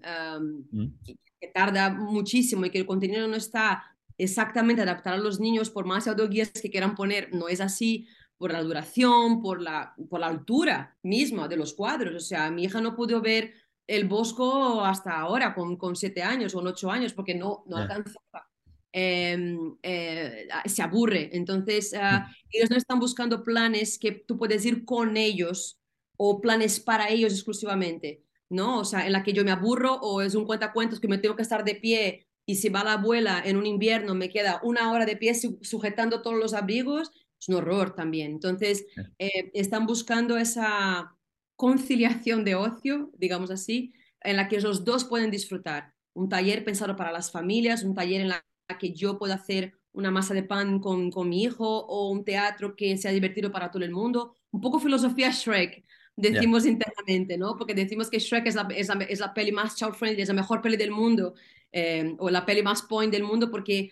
que, 1.40 1.48
tarda 1.54 1.90
muchísimo 1.90 2.66
y 2.66 2.70
que 2.70 2.78
el 2.78 2.86
contenido 2.86 3.28
no 3.28 3.36
está 3.36 3.91
exactamente 4.18 4.82
adaptado 4.82 5.16
a 5.16 5.20
los 5.20 5.40
niños, 5.40 5.70
por 5.70 5.86
más 5.86 6.08
audioguías 6.08 6.52
que 6.52 6.70
quieran 6.70 6.96
poner, 6.96 7.34
no 7.34 7.48
es 7.48 7.62
así 7.62 8.08
por 8.38 8.52
la 8.52 8.64
duración, 8.64 9.42
por 9.42 9.62
la, 9.62 9.94
por 10.10 10.20
la 10.20 10.28
altura 10.28 10.98
misma 11.04 11.48
de 11.48 11.58
los 11.58 11.74
cuadros. 11.74 12.16
O 12.16 12.20
sea, 12.20 12.50
mi 12.50 12.64
hija 12.64 12.82
no 12.82 12.96
pudo 12.96 13.22
ver 13.22 13.54
el 13.88 14.08
Bosco 14.08 14.84
hasta 14.84 15.20
ahora, 15.20 15.54
con, 15.54 15.78
con 15.78 15.96
siete 15.96 16.24
años 16.24 16.56
o 16.56 16.60
ocho 16.60 16.90
años, 16.90 17.14
porque 17.14 17.36
no, 17.36 17.64
no 17.68 17.78
alcanzaba. 17.78 18.50
Em, 18.94 19.78
eh, 19.84 20.48
se 20.66 20.82
aburre. 20.82 21.30
Entonces, 21.34 21.94
mm. 21.94 22.34
ellos 22.52 22.70
no 22.70 22.78
están 22.78 23.00
buscando 23.00 23.44
planes 23.44 23.98
que 23.98 24.12
tú 24.12 24.38
puedes 24.38 24.66
ir 24.66 24.86
con 24.86 25.18
ellos 25.18 25.80
o 26.18 26.42
planes 26.42 26.80
para 26.80 27.10
ellos 27.10 27.34
exclusivamente, 27.34 28.24
¿no? 28.50 28.80
O 28.80 28.86
sea, 28.86 29.06
en 29.06 29.14
la 29.14 29.24
que 29.24 29.34
yo 29.34 29.46
me 29.46 29.52
aburro 29.52 29.96
o 29.96 30.22
es 30.22 30.36
un 30.36 30.46
cuentacuentos 30.46 31.00
que 31.00 31.08
me 31.08 31.18
tengo 31.18 31.36
que 31.36 31.42
estar 31.42 31.64
de 31.64 31.76
pie 31.76 32.28
y 32.46 32.56
si 32.56 32.70
va 32.70 32.84
la 32.84 32.94
abuela 32.94 33.42
en 33.44 33.58
un 33.58 33.66
invierno 33.66 34.16
me 34.16 34.30
queda 34.30 34.60
una 34.64 34.92
hora 34.92 35.06
de 35.06 35.18
pie 35.18 35.34
sujetando 35.62 36.22
todos 36.22 36.38
los 36.38 36.54
abrigos, 36.54 37.12
es 37.40 37.50
un 37.50 37.56
horror 37.56 37.96
también. 37.96 38.32
Entonces, 38.32 38.86
eh, 39.18 39.52
están 39.54 39.86
buscando 39.86 40.38
esa 40.38 41.16
conciliación 41.56 42.44
de 42.44 42.56
ocio, 42.56 43.12
digamos 43.18 43.52
así, 43.52 43.94
en 44.22 44.38
la 44.38 44.48
que 44.48 44.60
los 44.62 44.84
dos 44.84 45.06
pueden 45.06 45.32
disfrutar. 45.32 45.94
Un 46.14 46.30
taller 46.30 46.64
pensado 46.64 46.96
para 46.96 47.12
las 47.12 47.32
familias, 47.32 47.84
un 47.84 47.96
taller 47.96 48.22
en 48.22 48.30
la 48.30 48.44
que 48.80 48.94
yo 48.94 49.18
pueda 49.18 49.36
hacer 49.36 49.74
una 49.94 50.12
masa 50.12 50.34
de 50.34 50.44
pan 50.44 50.80
con, 50.80 51.12
con 51.12 51.30
mi 51.30 51.44
hijo 51.44 51.68
o 51.68 52.10
un 52.10 52.24
teatro 52.24 52.76
que 52.76 52.98
sea 52.98 53.12
divertido 53.12 53.52
para 53.52 53.72
todo 53.72 53.84
el 53.84 53.92
mundo. 53.92 54.36
Un 54.52 54.62
poco 54.62 54.80
filosofía 54.80 55.32
Shrek, 55.32 55.84
decimos 56.16 56.66
internamente, 56.66 57.38
¿no? 57.38 57.58
Porque 57.58 57.74
decimos 57.74 58.10
que 58.10 58.20
Shrek 58.20 58.48
es 58.48 58.56
la, 58.56 58.68
es 58.76 58.88
la, 58.88 59.04
es 59.04 59.20
la 59.20 59.34
peli 59.34 59.52
más 59.52 59.76
child 59.76 59.96
friendly, 59.96 60.22
es 60.22 60.28
la 60.30 60.36
mejor 60.36 60.62
peli 60.62 60.78
del 60.78 60.92
mundo, 60.92 61.34
eh, 61.72 62.16
o 62.20 62.30
la 62.30 62.46
peli 62.46 62.64
más 62.64 62.82
point 62.82 63.12
del 63.12 63.24
mundo, 63.24 63.50
porque 63.50 63.92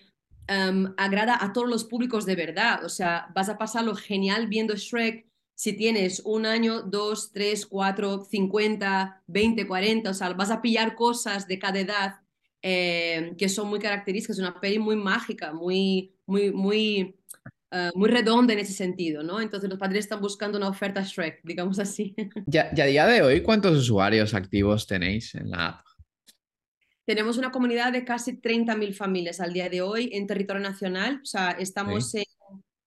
um, 0.49 0.93
agrada 0.97 1.37
a 1.39 1.53
todos 1.53 1.69
los 1.69 1.83
públicos 1.83 2.25
de 2.25 2.35
verdad. 2.35 2.83
O 2.83 2.89
sea, 2.89 3.27
vas 3.33 3.49
a 3.49 3.57
pasarlo 3.57 3.95
genial 3.95 4.47
viendo 4.47 4.75
Shrek 4.75 5.27
si 5.55 5.73
tienes 5.73 6.21
un 6.23 6.45
año, 6.45 6.83
dos, 6.83 7.33
tres, 7.33 7.65
cuatro, 7.65 8.23
cincuenta, 8.23 9.21
veinte, 9.27 9.67
cuarenta, 9.67 10.11
o 10.11 10.13
sea, 10.13 10.31
vas 10.31 10.51
a 10.51 10.61
pillar 10.61 10.95
cosas 10.95 11.49
de 11.49 11.59
cada 11.59 11.79
edad 11.79 12.15
eh, 12.61 13.33
que 13.37 13.49
son 13.49 13.67
muy 13.67 13.79
características, 13.79 14.37
es 14.37 14.41
una 14.41 14.59
peli 14.59 14.79
muy 14.79 14.95
mágica, 14.95 15.51
muy, 15.51 16.13
muy, 16.25 16.51
muy, 16.51 17.15
uh, 17.71 17.97
muy 17.97 18.09
redonda 18.09 18.53
en 18.53 18.59
ese 18.59 18.71
sentido, 18.71 19.21
¿no? 19.21 19.41
Entonces 19.41 19.69
los 19.69 19.79
padres 19.79 20.05
están 20.05 20.21
buscando 20.21 20.57
una 20.57 20.69
oferta 20.69 21.03
Shrek, 21.03 21.41
digamos 21.43 21.77
así. 21.79 22.15
Ya, 22.47 22.73
ya 22.73 22.85
a 22.85 22.87
día 22.87 23.05
de 23.05 23.21
hoy, 23.21 23.41
¿cuántos 23.41 23.77
usuarios 23.77 24.33
activos 24.33 24.87
tenéis 24.87 25.35
en 25.35 25.51
la 25.51 25.67
app? 25.67 25.88
Tenemos 27.09 27.39
una 27.39 27.51
comunidad 27.51 27.91
de 27.91 28.05
casi 28.05 28.39
30.000 28.39 28.93
familias 28.93 29.39
al 29.39 29.51
día 29.51 29.67
de 29.67 29.81
hoy 29.81 30.11
en 30.13 30.27
territorio 30.27 30.61
nacional, 30.61 31.21
o 31.23 31.25
sea, 31.25 31.49
estamos 31.53 32.13
en 32.13 32.23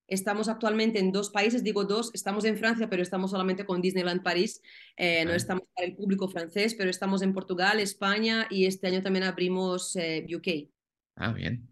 Estamos 0.06 0.48
actualmente 0.48 1.00
en 1.00 1.10
dos 1.10 1.30
países, 1.30 1.64
digo 1.64 1.84
dos, 1.84 2.12
estamos 2.14 2.44
en 2.44 2.56
Francia, 2.56 2.88
pero 2.88 3.02
estamos 3.02 3.32
solamente 3.32 3.64
con 3.64 3.80
Disneyland 3.80 4.22
París, 4.22 4.62
eh, 4.96 5.24
no 5.24 5.32
estamos 5.32 5.64
para 5.74 5.88
el 5.88 5.96
público 5.96 6.28
francés, 6.28 6.76
pero 6.76 6.88
estamos 6.88 7.22
en 7.22 7.32
Portugal, 7.32 7.80
España 7.80 8.46
y 8.48 8.66
este 8.66 8.86
año 8.86 9.02
también 9.02 9.24
abrimos 9.24 9.96
eh, 9.96 10.24
UK. 10.32 10.70
Ah, 11.16 11.32
bien. 11.32 11.66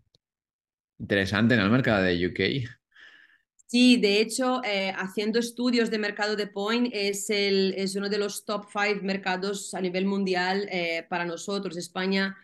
Interesante, 0.99 1.55
en 1.55 1.61
El 1.61 1.71
mercado 1.71 2.03
de 2.03 2.27
UK. 2.27 2.80
Sí, 3.71 3.99
de 3.99 4.21
hecho, 4.21 4.63
eh, 4.65 4.93
haciendo 4.97 5.39
estudios 5.39 5.91
de 5.91 5.99
mercado 5.99 6.35
de 6.35 6.49
Point 6.49 6.91
es, 6.93 7.31
el, 7.31 7.73
es 7.77 7.95
uno 7.95 8.09
de 8.09 8.19
los 8.19 8.45
top 8.45 8.67
five 8.69 9.01
mercados 9.03 9.75
a 9.75 9.81
nivel 9.81 10.07
mundial 10.07 10.69
para 11.09 11.25
nosotros. 11.25 11.77
España 11.77 12.37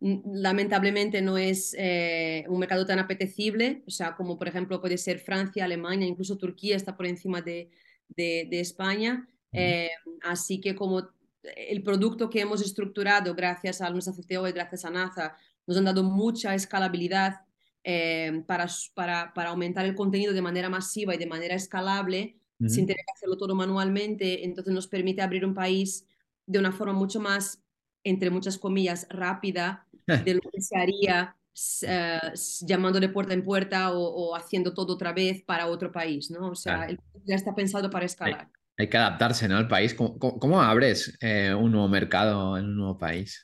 lamentablemente 0.00 1.22
no 1.22 1.38
es 1.38 1.74
eh, 1.78 2.44
un 2.48 2.58
mercado 2.58 2.84
tan 2.84 2.98
apetecible, 2.98 3.82
o 3.86 3.90
sea, 3.90 4.14
como 4.14 4.36
por 4.38 4.48
ejemplo 4.48 4.80
puede 4.80 4.98
ser 4.98 5.18
Francia, 5.18 5.64
Alemania, 5.64 6.06
incluso 6.06 6.36
Turquía 6.36 6.76
está 6.76 6.96
por 6.96 7.06
encima 7.06 7.40
de, 7.40 7.70
de, 8.08 8.60
España. 8.60 9.26
Eh, 9.52 9.88
así 10.22 10.60
que 10.60 10.74
como 10.74 11.08
el 11.42 11.82
producto 11.82 12.28
que 12.28 12.40
hemos 12.40 12.60
estructurado 12.60 13.34
gracias 13.34 13.80
a 13.80 13.88
nuestra 13.90 14.12
CTO 14.12 14.46
y 14.48 14.52
gracias 14.52 14.84
a 14.84 14.90
NASA 14.90 15.36
nos 15.66 15.78
han 15.78 15.84
dado 15.84 16.02
mucha 16.02 16.54
escalabilidad 16.54 17.40
eh, 17.84 18.42
para, 18.46 18.66
para, 18.94 19.32
para, 19.34 19.50
aumentar 19.50 19.84
el 19.84 19.94
contenido 19.94 20.32
de 20.32 20.42
manera 20.42 20.70
masiva 20.70 21.14
y 21.14 21.18
de 21.18 21.26
manera 21.26 21.54
escalable, 21.54 22.38
sin 22.66 22.86
tener 22.86 23.04
que 23.04 23.12
hacerlo 23.14 23.36
todo 23.36 23.54
manualmente, 23.54 24.44
entonces 24.44 24.72
nos 24.72 24.86
permite 24.86 25.20
abrir 25.20 25.44
un 25.44 25.52
país 25.52 26.06
de 26.46 26.58
una 26.58 26.72
forma 26.72 26.94
mucho 26.94 27.20
más, 27.20 27.62
entre 28.04 28.30
muchas 28.30 28.56
comillas, 28.56 29.06
rápida 29.10 29.86
de 30.24 30.34
lo 30.34 30.40
que 30.40 30.62
se 30.62 30.78
haría 30.78 31.36
eh, 31.82 32.18
llamando 32.62 32.98
de 33.00 33.08
puerta 33.08 33.34
en 33.34 33.44
puerta 33.44 33.92
o, 33.92 34.34
haciendo 34.34 34.74
todo 34.74 34.94
otra 34.94 35.12
vez 35.12 35.42
para 35.42 35.66
otro 35.66 35.92
país, 35.92 36.30
¿no? 36.30 36.48
O 36.48 36.54
sea, 36.54 36.88
ya 37.24 37.34
está 37.36 37.54
pensado 37.54 37.90
para 37.90 38.06
escalar. 38.06 38.48
Hay, 38.76 38.88
que 38.88 38.96
adaptarse, 38.96 39.46
¿no? 39.46 39.56
Al 39.56 39.68
país. 39.68 39.94
¿Cómo, 39.94 40.60
abres 40.60 41.16
eh, 41.20 41.54
un 41.54 41.70
nuevo 41.70 41.88
mercado 41.88 42.56
en 42.58 42.64
un 42.64 42.76
nuevo 42.76 42.98
país? 42.98 43.43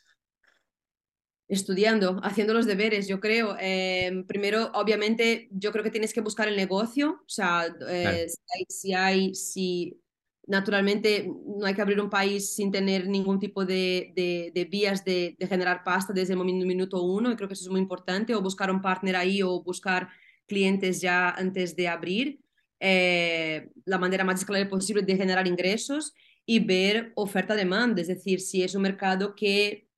Estudiando, 1.51 2.21
haciendo 2.23 2.55
los 2.55 2.65
deberes, 2.65 3.09
yo 3.09 3.19
creo. 3.19 3.57
Em, 3.59 4.25
primero, 4.25 4.71
obviamente, 4.75 5.49
yo 5.51 5.73
creo 5.73 5.83
que 5.83 5.91
tienes 5.91 6.15
que 6.15 6.21
buscar 6.21 6.47
el 6.49 6.57
negocio. 6.57 7.23
O 7.27 7.29
sea, 7.29 7.67
eh, 7.89 8.29
si 8.69 8.95
hay, 8.95 9.35
si 9.35 10.01
naturalmente 10.47 11.29
no 11.59 11.67
hay 11.67 11.75
que 11.75 11.83
abrir 11.83 12.01
un 12.01 12.09
país 12.09 12.55
sin 12.55 12.71
tener 12.71 13.09
ningún 13.09 13.39
tipo 13.39 13.65
de, 13.65 14.13
de, 14.55 14.65
vías 14.65 15.05
de, 15.05 15.37
de, 15.39 15.47
generar 15.47 15.83
pasta 15.85 16.13
desde 16.13 16.35
el 16.35 16.45
minuto 16.45 17.03
uno, 17.03 17.31
y 17.31 17.37
creo 17.37 17.49
que 17.49 17.55
eso 17.55 17.65
es 17.65 17.71
muy 17.71 17.81
importante, 17.81 18.35
o 18.35 18.41
buscar 18.41 18.71
un 18.71 18.81
partner 18.81 19.17
ahí 19.17 19.43
o 19.43 19.63
buscar 19.63 20.09
clientes 20.47 21.01
ya 21.01 21.31
antes 21.31 21.77
de 21.77 21.89
abrir, 21.89 22.41
eh, 22.81 23.71
la 23.85 23.99
manera 23.99 24.25
más 24.25 24.41
escalable 24.41 24.69
posible 24.69 25.03
de 25.03 25.17
generar 25.17 25.47
ingresos 25.47 26.15
y 26.47 26.61
ver 26.61 27.13
oferta-demanda, 27.15 28.01
es 28.01 28.09
decir, 28.09 28.41
si 28.41 28.63
es 28.63 28.75
un 28.75 28.83
mercado 28.83 29.35
que 29.35 29.90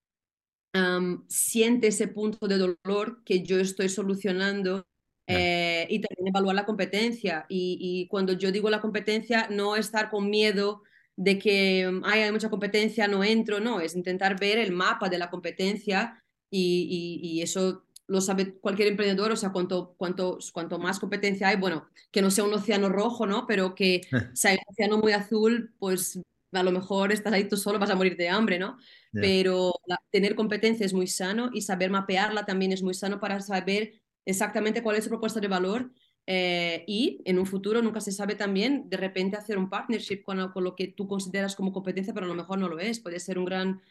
siente 1.29 1.89
ese 1.89 2.09
punto 2.09 2.49
de 2.49 2.59
dolor 2.59 3.23
que 3.25 3.43
yo 3.43 3.59
estoy 3.59 3.89
solucionando 3.89 4.87
eh, 5.27 5.87
y 5.89 6.01
también 6.01 6.29
evaluar 6.29 6.55
la 6.55 6.67
competencia. 6.67 7.47
Y, 7.49 8.07
cuando 8.09 8.33
yo 8.33 8.53
digo 8.53 8.71
la 8.71 8.81
competencia, 8.81 9.49
no 9.51 9.77
estar 9.77 10.11
con 10.11 10.31
miedo 10.31 10.83
de 11.17 11.39
que 11.39 11.89
mm, 11.91 12.05
hay 12.05 12.31
mucha 12.33 12.51
competencia, 12.51 13.09
no 13.09 13.23
entro, 13.23 13.61
no, 13.61 13.81
es 13.81 13.95
intentar 13.95 14.39
ver 14.39 14.59
el 14.59 14.73
mapa 14.73 15.09
de 15.09 15.19
la 15.19 15.31
competencia 15.31 16.23
y, 16.51 17.41
eso 17.43 17.85
lo 18.09 18.21
sabe 18.21 18.55
cualquier 18.59 18.89
emprendedor, 18.89 19.33
o 19.33 19.37
sea, 19.37 19.53
cuanto, 19.53 19.95
cuanto, 19.97 20.39
cuanto 20.53 20.79
más 20.79 20.99
competencia 20.99 21.49
hay, 21.49 21.57
bueno, 21.57 21.89
que 22.11 22.21
no 22.21 22.31
sea 22.31 22.45
un 22.45 22.53
océano 22.53 22.89
rojo, 22.89 23.27
¿no? 23.27 23.47
Pero 23.47 23.75
que 23.75 24.03
sea 24.35 24.53
un 24.53 24.59
océano 24.69 24.99
muy 24.99 25.13
azul, 25.13 25.75
pues 25.79 26.21
a 26.53 26.63
lo 26.63 26.73
mejor 26.73 27.13
estás 27.13 27.33
ahí 27.33 27.49
tú 27.49 27.57
solo, 27.57 27.79
vas 27.79 27.91
a 27.91 27.95
morir 27.95 28.17
de 28.17 28.29
hambre, 28.29 28.59
¿no? 28.59 28.79
Pero 29.13 29.73
tener 30.11 30.35
competencia 30.35 30.87
es 30.87 30.95
muy 30.95 31.07
sano 31.07 31.51
y 31.53 31.63
saber 31.63 31.91
mapearla 31.91 32.47
también 32.47 32.73
es 32.73 32.83
muy 32.83 32.95
sano 32.95 33.21
para 33.21 33.41
saber 33.41 34.01
exactamente 34.25 34.83
cuál 34.83 34.97
es 34.97 35.05
su 35.05 35.11
propuesta 35.11 35.41
de 35.41 35.49
valor 35.49 35.93
eh, 36.27 36.85
y 36.87 37.21
en 37.25 37.39
un 37.39 37.47
futuro 37.47 37.83
nunca 37.83 38.01
se 38.01 38.13
sabe 38.13 38.37
también 38.37 38.89
de 38.89 38.97
repente 38.97 39.37
hacer 39.37 39.59
un 39.59 39.69
partnership 39.69 40.23
con, 40.23 40.53
con, 40.53 40.65
lo 40.65 40.77
que 40.77 40.89
tú 40.89 41.09
consideras 41.09 41.57
como 41.57 41.73
competencia, 41.73 42.15
pero 42.15 42.27
a 42.27 42.29
lo 42.29 42.35
mejor 42.35 42.59
no 42.59 42.69
lo 42.69 42.79
es, 42.79 43.01
puede 43.01 43.19
ser 43.19 43.39
un 43.39 43.45
gran 43.45 43.83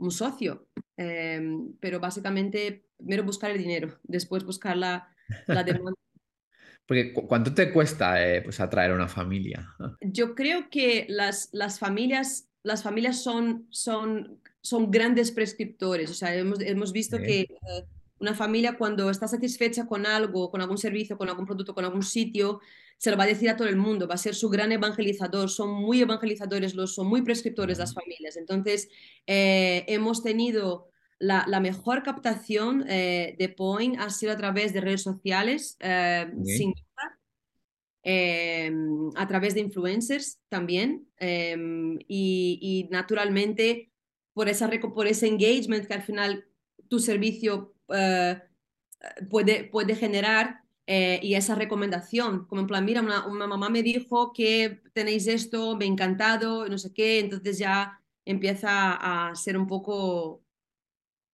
un 0.00 0.10
socio, 0.10 0.66
em, 0.96 1.74
pero 1.78 2.00
básicamente 2.00 2.86
primero 2.96 3.22
buscar 3.22 3.50
el 3.50 3.58
dinero, 3.58 3.98
después 4.02 4.44
buscar 4.44 4.76
la, 4.76 5.14
la 5.46 5.62
demanda. 5.64 6.00
Porque 6.90 7.12
¿cuánto 7.12 7.54
te 7.54 7.72
cuesta 7.72 8.20
eh, 8.20 8.42
pues 8.42 8.58
atraer 8.58 8.90
una 8.90 9.06
familia? 9.06 9.76
Yo 10.00 10.34
creo 10.34 10.68
que 10.70 11.06
las, 11.08 11.48
las 11.52 11.78
familias, 11.78 12.48
las 12.64 12.82
familias 12.82 13.22
son, 13.22 13.68
son, 13.70 14.40
son 14.60 14.90
grandes 14.90 15.30
prescriptores, 15.30 16.10
o 16.10 16.14
sea, 16.14 16.34
hemos, 16.34 16.60
hemos 16.60 16.92
visto 16.92 17.16
que... 17.18 17.42
Eh, 17.42 17.84
una 18.18 18.34
familia 18.34 18.76
cuando 18.76 19.08
está 19.08 19.26
satisfecha 19.28 19.86
con 19.86 20.04
algo, 20.04 20.50
con 20.50 20.60
algún 20.60 20.76
servicio, 20.76 21.16
con 21.16 21.30
algún 21.30 21.46
producto, 21.46 21.74
con 21.74 21.86
algún 21.86 22.02
sitio, 22.02 22.60
se 22.98 23.10
lo 23.10 23.16
va 23.16 23.24
a 23.24 23.26
decir 23.26 23.48
a 23.48 23.56
todo 23.56 23.66
el 23.68 23.76
mundo, 23.76 24.06
va 24.06 24.16
a 24.16 24.18
ser 24.18 24.34
su 24.34 24.50
gran 24.50 24.72
evangelizador, 24.72 25.48
son 25.48 25.70
muy 25.70 26.02
evangelizadores, 26.02 26.74
los, 26.74 26.94
son 26.94 27.06
muy 27.06 27.22
prescriptores 27.22 27.78
las 27.78 27.94
familias. 27.94 28.36
Entonces, 28.36 28.90
eh, 29.26 29.86
hemos 29.86 30.22
tenido 30.22 30.89
la, 31.20 31.60
mejor 31.60 32.02
captación 32.02 32.84
eh, 32.88 33.36
de 33.38 33.48
Point 33.48 34.00
ha 34.00 34.10
sido 34.10 34.32
a 34.32 34.36
través 34.36 34.72
de 34.72 34.80
redes 34.80 35.02
sociales, 35.02 35.76
eh, 35.80 36.30
sin 36.44 36.74
a 38.02 39.28
través 39.28 39.54
de 39.54 39.60
influencers 39.60 40.40
también, 40.48 41.06
y, 41.20 41.98
y, 42.08 42.88
naturalmente 42.90 43.90
por, 44.32 44.48
esa, 44.48 44.70
por 44.94 45.06
ese 45.06 45.28
engagement 45.28 45.86
que 45.86 45.94
al 45.94 46.02
final 46.02 46.46
tu 46.88 46.98
servicio 46.98 47.74
eh, 47.88 48.40
puede, 49.28 49.64
puede 49.64 49.94
generar 49.94 50.60
eh, 50.86 51.20
y 51.22 51.34
esa 51.34 51.54
recomendación, 51.54 52.46
como 52.46 52.62
en 52.62 52.66
plan, 52.66 52.84
mira, 52.84 53.00
una, 53.00 53.46
mamá 53.46 53.70
me 53.70 53.82
dijo 53.82 54.32
que 54.32 54.80
tenéis 54.92 55.28
esto, 55.28 55.76
me 55.76 55.84
ha 55.84 55.88
encantado, 55.88 56.68
no 56.68 56.78
sé 56.78 56.92
qué, 56.92 57.20
entonces 57.20 57.58
ya 57.58 58.02
empieza 58.24 59.28
a 59.30 59.34
ser 59.36 59.56
un 59.56 59.68
poco 59.68 60.42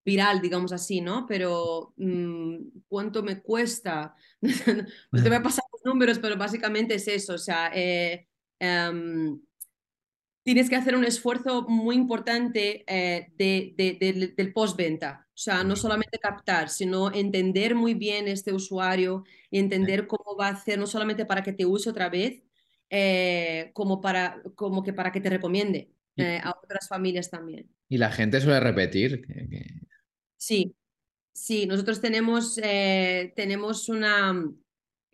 viral, 0.06 0.40
digamos 0.40 0.72
así, 0.72 1.00
¿no? 1.00 1.26
Pero 1.26 1.92
mm, 1.96 2.56
¿cuánto 2.88 3.22
me 3.22 3.42
cuesta? 3.42 4.14
no 4.40 5.22
te 5.22 5.28
voy 5.28 5.36
a 5.36 5.42
pasar 5.42 5.64
los 5.72 5.84
números, 5.84 6.20
pero 6.20 6.36
básicamente 6.36 6.94
es 6.94 7.08
eso, 7.08 7.34
o 7.34 7.38
sea, 7.38 7.72
eh, 7.74 8.26
em, 8.60 9.38
tienes 10.44 10.70
que 10.70 10.76
hacer 10.76 10.94
un 10.94 11.04
esfuerzo 11.04 11.66
muy 11.68 11.96
importante 11.96 12.84
eh, 12.86 13.32
de, 13.36 14.32
del 14.36 14.52
postventa. 14.52 15.26
O 15.34 15.38
sea, 15.38 15.64
no 15.64 15.74
solamente 15.74 16.18
captar, 16.18 16.70
sino 16.70 17.12
entender 17.12 17.74
muy 17.74 17.94
bien 17.94 18.28
este 18.28 18.52
usuario 18.52 19.24
y 19.50 19.58
entender 19.58 20.06
cómo 20.06 20.36
va 20.38 20.46
a 20.46 20.52
hacer, 20.52 20.78
no 20.78 20.86
solamente 20.86 21.26
para 21.26 21.42
que 21.42 21.52
te 21.52 21.66
use 21.66 21.90
otra 21.90 22.08
vez, 22.08 22.42
eh, 22.88 23.70
como, 23.74 24.00
para, 24.00 24.40
como 24.54 24.82
que 24.84 24.92
para 24.92 25.10
que 25.10 25.20
te 25.20 25.28
recomiende 25.28 25.90
eh, 26.16 26.40
a 26.42 26.52
otras 26.62 26.88
familias 26.88 27.28
también. 27.28 27.68
¿Y 27.88 27.98
la 27.98 28.10
gente 28.10 28.40
suele 28.40 28.60
repetir? 28.60 29.26
Sí, 30.36 30.74
sí, 31.32 31.66
nosotros 31.66 32.00
tenemos, 32.00 32.54
tenemos 32.56 33.88
una... 33.88 34.44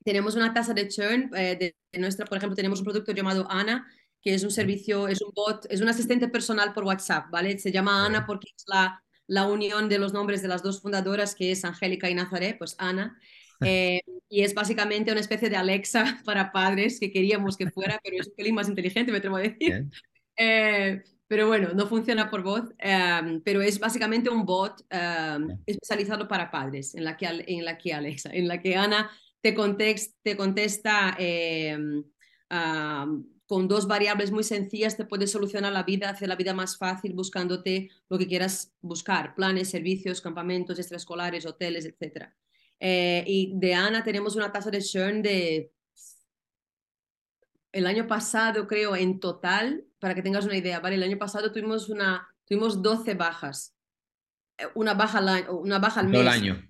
Tenemos 0.05 0.35
una 0.35 0.53
tasa 0.53 0.75
de 0.75 0.89
churn 0.89 1.31
de, 1.31 1.77
nuestra, 1.93 2.27
por 2.27 2.37
ejemplo, 2.37 2.57
tenemos 2.57 2.81
un 2.81 2.87
producto 2.87 3.13
llamado 3.13 3.47
Ana, 3.49 3.87
que 4.21 4.35
es 4.35 4.43
un 4.43 4.51
servicio, 4.51 5.07
es 5.09 5.23
un 5.23 5.33
bot, 5.33 5.67
es 5.71 5.81
un 5.81 5.89
asistente 5.89 6.29
personal 6.29 6.73
por 6.73 6.85
WhatsApp, 6.85 7.31
¿vale? 7.31 7.59
Se 7.59 7.71
llama 7.71 8.05
Ana 8.05 8.27
porque 8.27 8.49
es 8.57 8.65
la, 8.67 9.03
la 9.27 9.47
unión 9.47 9.89
de 9.89 9.99
los 9.99 10.13
nombres 10.13 10.43
de 10.43 10.49
las 10.49 10.63
dos 10.63 10.81
fundadoras, 10.81 11.35
que 11.35 11.53
es 11.53 11.65
Angélica 11.65 12.11
y 12.11 12.15
Nazaret, 12.15 12.57
pues 12.59 12.77
Ana. 12.79 13.19
Eh, 13.61 14.01
y 14.29 14.43
es 14.43 14.55
básicamente 14.55 15.11
una 15.11 15.21
especie 15.21 15.51
de 15.51 15.57
Alexa 15.57 16.21
para 16.25 16.53
padres 16.53 17.01
que 17.01 17.11
queríamos 17.11 17.57
que 17.57 17.71
fuera, 17.71 17.99
pero 18.03 18.17
es 18.21 18.29
un 18.29 18.35
pelín 18.35 18.55
más 18.55 18.69
inteligente, 18.69 19.11
me 19.11 19.19
atrevo 19.19 19.37
a 19.37 19.41
decir. 19.41 19.87
Eh, 20.37 21.03
pero 21.33 21.47
bueno, 21.47 21.71
no 21.73 21.87
funciona 21.87 22.29
por 22.29 22.43
voz, 22.43 22.75
em, 22.77 23.41
pero 23.41 23.63
es 23.63 23.79
básicamente 23.79 24.29
un 24.29 24.45
bot 24.45 24.85
em, 24.91 25.59
especializado 25.65 26.29
para 26.29 26.51
padres, 26.51 26.95
en 26.95 27.05
la, 27.05 27.17
que, 27.17 27.25
en 27.25 27.65
la 27.65 27.79
que 27.79 27.95
Alexa, 27.95 28.29
en 28.35 28.47
la 28.47 28.61
que 28.61 28.77
Ana 28.77 29.11
te, 29.41 29.55
context, 29.55 30.15
te 30.23 30.37
contesta 30.37 31.17
em, 31.19 32.05
con 33.47 33.67
dos 33.67 33.87
variables 33.87 34.31
muy 34.31 34.45
sencillas 34.45 34.99
te 34.99 35.07
puedes 35.07 35.31
solucionar 35.31 35.73
la 35.73 35.85
vida, 35.85 36.11
hacer 36.11 36.29
la 36.29 36.37
vida 36.37 36.53
más 36.53 36.77
fácil 36.77 37.15
buscándote 37.15 37.89
lo 38.11 38.19
que 38.19 38.29
quieras 38.29 38.75
buscar, 38.83 39.35
planes, 39.35 39.71
servicios, 39.71 40.21
campamentos 40.21 40.79
extraescolares, 40.79 41.47
hoteles, 41.47 41.87
etc. 41.87 42.27
Eh, 42.79 43.25
y 43.27 43.55
de 43.55 43.73
Ana 43.73 44.05
tenemos 44.05 44.37
una 44.37 44.53
tasa 44.53 44.71
de 44.71 44.83
churn 44.83 45.23
de 45.23 45.73
el 47.73 47.87
año 47.87 48.07
pasado, 48.07 48.67
creo, 48.67 48.95
en 48.95 49.19
total, 49.19 49.87
para 50.03 50.17
que 50.17 50.23
tengas 50.23 50.45
una 50.45 50.57
idea, 50.57 50.81
¿vale? 50.81 50.97
El 50.97 51.05
año 51.05 51.17
pasado 51.17 51.53
tuvimos, 51.53 51.89
una, 51.89 52.27
tuvimos 52.45 52.83
12 52.83 53.15
bajas. 53.15 53.73
Eh, 54.59 54.65
una 54.75 54.95
baja, 54.95 55.19
al, 55.19 55.49
una 55.49 55.79
baja 55.79 56.01
al 56.01 56.09
mes. 56.09 56.15
Todo 56.15 56.23
el 56.23 56.29
año. 56.29 56.69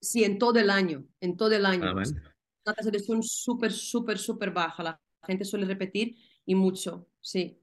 Sí, 0.00 0.22
en 0.22 0.38
todo 0.38 0.60
el 0.60 0.70
año, 0.70 1.04
en 1.20 1.36
todo 1.36 1.50
el 1.50 1.66
año. 1.66 1.86
Ah, 1.88 1.92
una 1.92 2.74
tasa 2.76 2.92
de 2.92 3.02
churn 3.02 3.20
súper, 3.20 3.72
súper, 3.72 4.16
súper 4.16 4.52
baja. 4.52 4.84
La 4.84 5.00
gente 5.26 5.44
suele 5.44 5.66
repetir 5.66 6.14
y 6.46 6.54
mucho, 6.54 7.08
sí. 7.20 7.60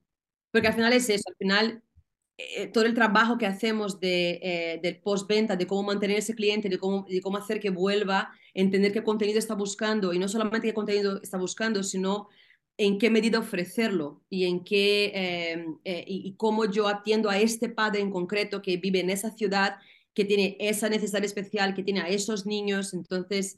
Porque 0.52 0.68
al 0.68 0.74
final 0.74 0.92
es 0.92 1.10
eso, 1.10 1.24
al 1.30 1.36
final 1.38 1.82
eh, 2.36 2.68
todo 2.68 2.84
el 2.84 2.94
trabajo 2.94 3.38
que 3.38 3.46
hacemos 3.46 4.02
de, 4.02 4.40
eh, 4.44 4.80
del 4.84 5.00
postventa, 5.00 5.56
de 5.56 5.66
cómo 5.66 5.84
mantener 5.84 6.18
ese 6.18 6.36
cliente, 6.36 6.68
de 6.68 6.78
cómo, 6.78 7.06
de 7.08 7.22
cómo 7.22 7.38
hacer 7.38 7.62
que 7.62 7.70
vuelva, 7.70 8.34
entender 8.54 8.92
qué 8.92 9.02
contenido 9.02 9.40
está 9.40 9.56
buscando 9.56 10.12
y 10.12 10.20
no 10.20 10.28
solamente 10.28 10.68
qué 10.68 10.74
contenido 10.74 11.22
está 11.22 11.38
buscando, 11.38 11.84
sino 11.84 12.28
en 12.80 12.98
qué 12.98 13.10
medida 13.10 13.40
ofrecerlo 13.40 14.24
y 14.30 14.46
en 14.46 14.64
qué 14.64 15.12
em, 15.14 15.78
eh, 15.84 16.06
y, 16.08 16.34
cómo 16.38 16.64
yo 16.64 16.88
atiendo 16.88 17.30
a 17.30 17.38
este 17.38 17.68
padre 17.68 18.00
en 18.00 18.10
concreto 18.10 18.62
que 18.62 18.78
vive 18.78 19.02
en 19.02 19.10
esa 19.10 19.32
ciudad, 19.32 19.76
que 20.14 20.24
tiene 20.24 20.56
esa 20.62 20.88
necesidad 20.88 21.24
especial, 21.26 21.74
que 21.74 21.84
tiene 21.84 22.00
a 22.00 22.08
esos 22.08 22.46
niños. 22.46 22.94
Entonces, 22.94 23.58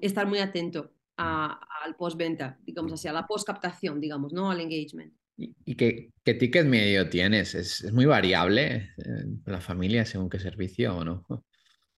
estar 0.00 0.26
muy 0.26 0.40
atento 0.40 0.90
al 1.16 1.94
postventa, 1.96 2.58
digamos 2.66 2.92
así, 2.92 3.06
a 3.06 3.12
la 3.12 3.24
postcaptación, 3.24 4.00
digamos, 4.00 4.32
¿no? 4.32 4.50
Al 4.50 4.60
engagement. 4.60 5.14
¿Y, 5.36 5.76
qué, 5.76 6.10
qué, 6.24 6.34
ticket 6.34 6.66
medio 6.66 7.08
tienes? 7.08 7.54
¿Es, 7.54 7.92
muy 7.92 8.04
variable 8.04 8.90
eh, 8.98 9.26
la 9.46 9.60
familia 9.60 10.04
según 10.04 10.28
qué 10.28 10.40
servicio 10.40 10.96
o 10.96 11.04
no? 11.04 11.24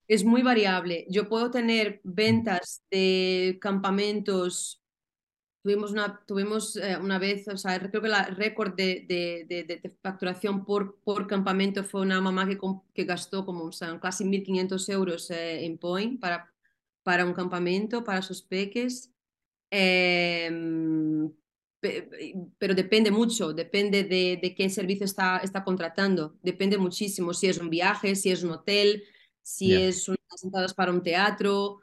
Es 0.06 0.22
muy 0.22 0.42
variable. 0.42 1.06
Yo 1.08 1.30
puedo 1.30 1.50
tener 1.50 2.00
ventas 2.04 2.82
de 2.90 3.56
campamentos. 3.58 4.82
Tuvimos 5.66 5.90
una, 5.90 6.20
tuvimos, 6.24 6.76
eh, 6.76 6.96
una 6.96 7.18
vez, 7.18 7.48
o 7.48 7.56
sea, 7.56 7.76
creo 7.80 8.00
que 8.00 8.06
el 8.06 8.36
récord 8.36 8.74
de, 8.74 9.04
de, 9.08 9.96
facturación 10.00 10.64
por, 10.64 11.00
por 11.02 11.26
campamento 11.26 11.82
fue 11.82 12.02
una 12.02 12.20
mamá 12.20 12.46
que, 12.46 12.56
que 12.94 13.04
gastó 13.04 13.44
como 13.44 13.64
o 13.64 13.72
sea, 13.72 13.98
casi 13.98 14.24
1.500 14.24 14.88
euros 14.92 15.30
eh, 15.32 15.64
en 15.64 15.76
Point 15.76 16.20
para 16.20 16.52
para 17.06 17.24
un 17.24 17.34
campamento, 17.34 18.02
para 18.02 18.20
sus 18.20 18.42
peques. 18.42 19.12
Em, 19.70 21.32
pero 22.58 22.74
depende 22.74 23.12
mucho, 23.12 23.52
depende 23.52 24.02
de, 24.02 24.54
qué 24.56 24.68
servicio 24.68 25.04
está, 25.04 25.38
está 25.38 25.62
contratando, 25.62 26.36
depende 26.42 26.78
muchísimo 26.78 27.32
si 27.32 27.46
es 27.46 27.58
un 27.58 27.70
viaje, 27.70 28.16
si 28.16 28.30
es 28.32 28.42
un 28.42 28.50
hotel, 28.50 29.04
si 29.40 29.72
es 29.74 30.08
unas 30.08 30.42
entradas 30.42 30.74
para 30.74 30.90
un 30.90 31.02
teatro, 31.02 31.78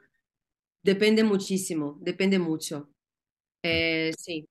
depende 0.82 1.24
muchísimo, 1.24 1.96
depende 2.02 2.38
mucho. 2.38 2.90
Eh, 3.64 4.12
sí. 4.18 4.46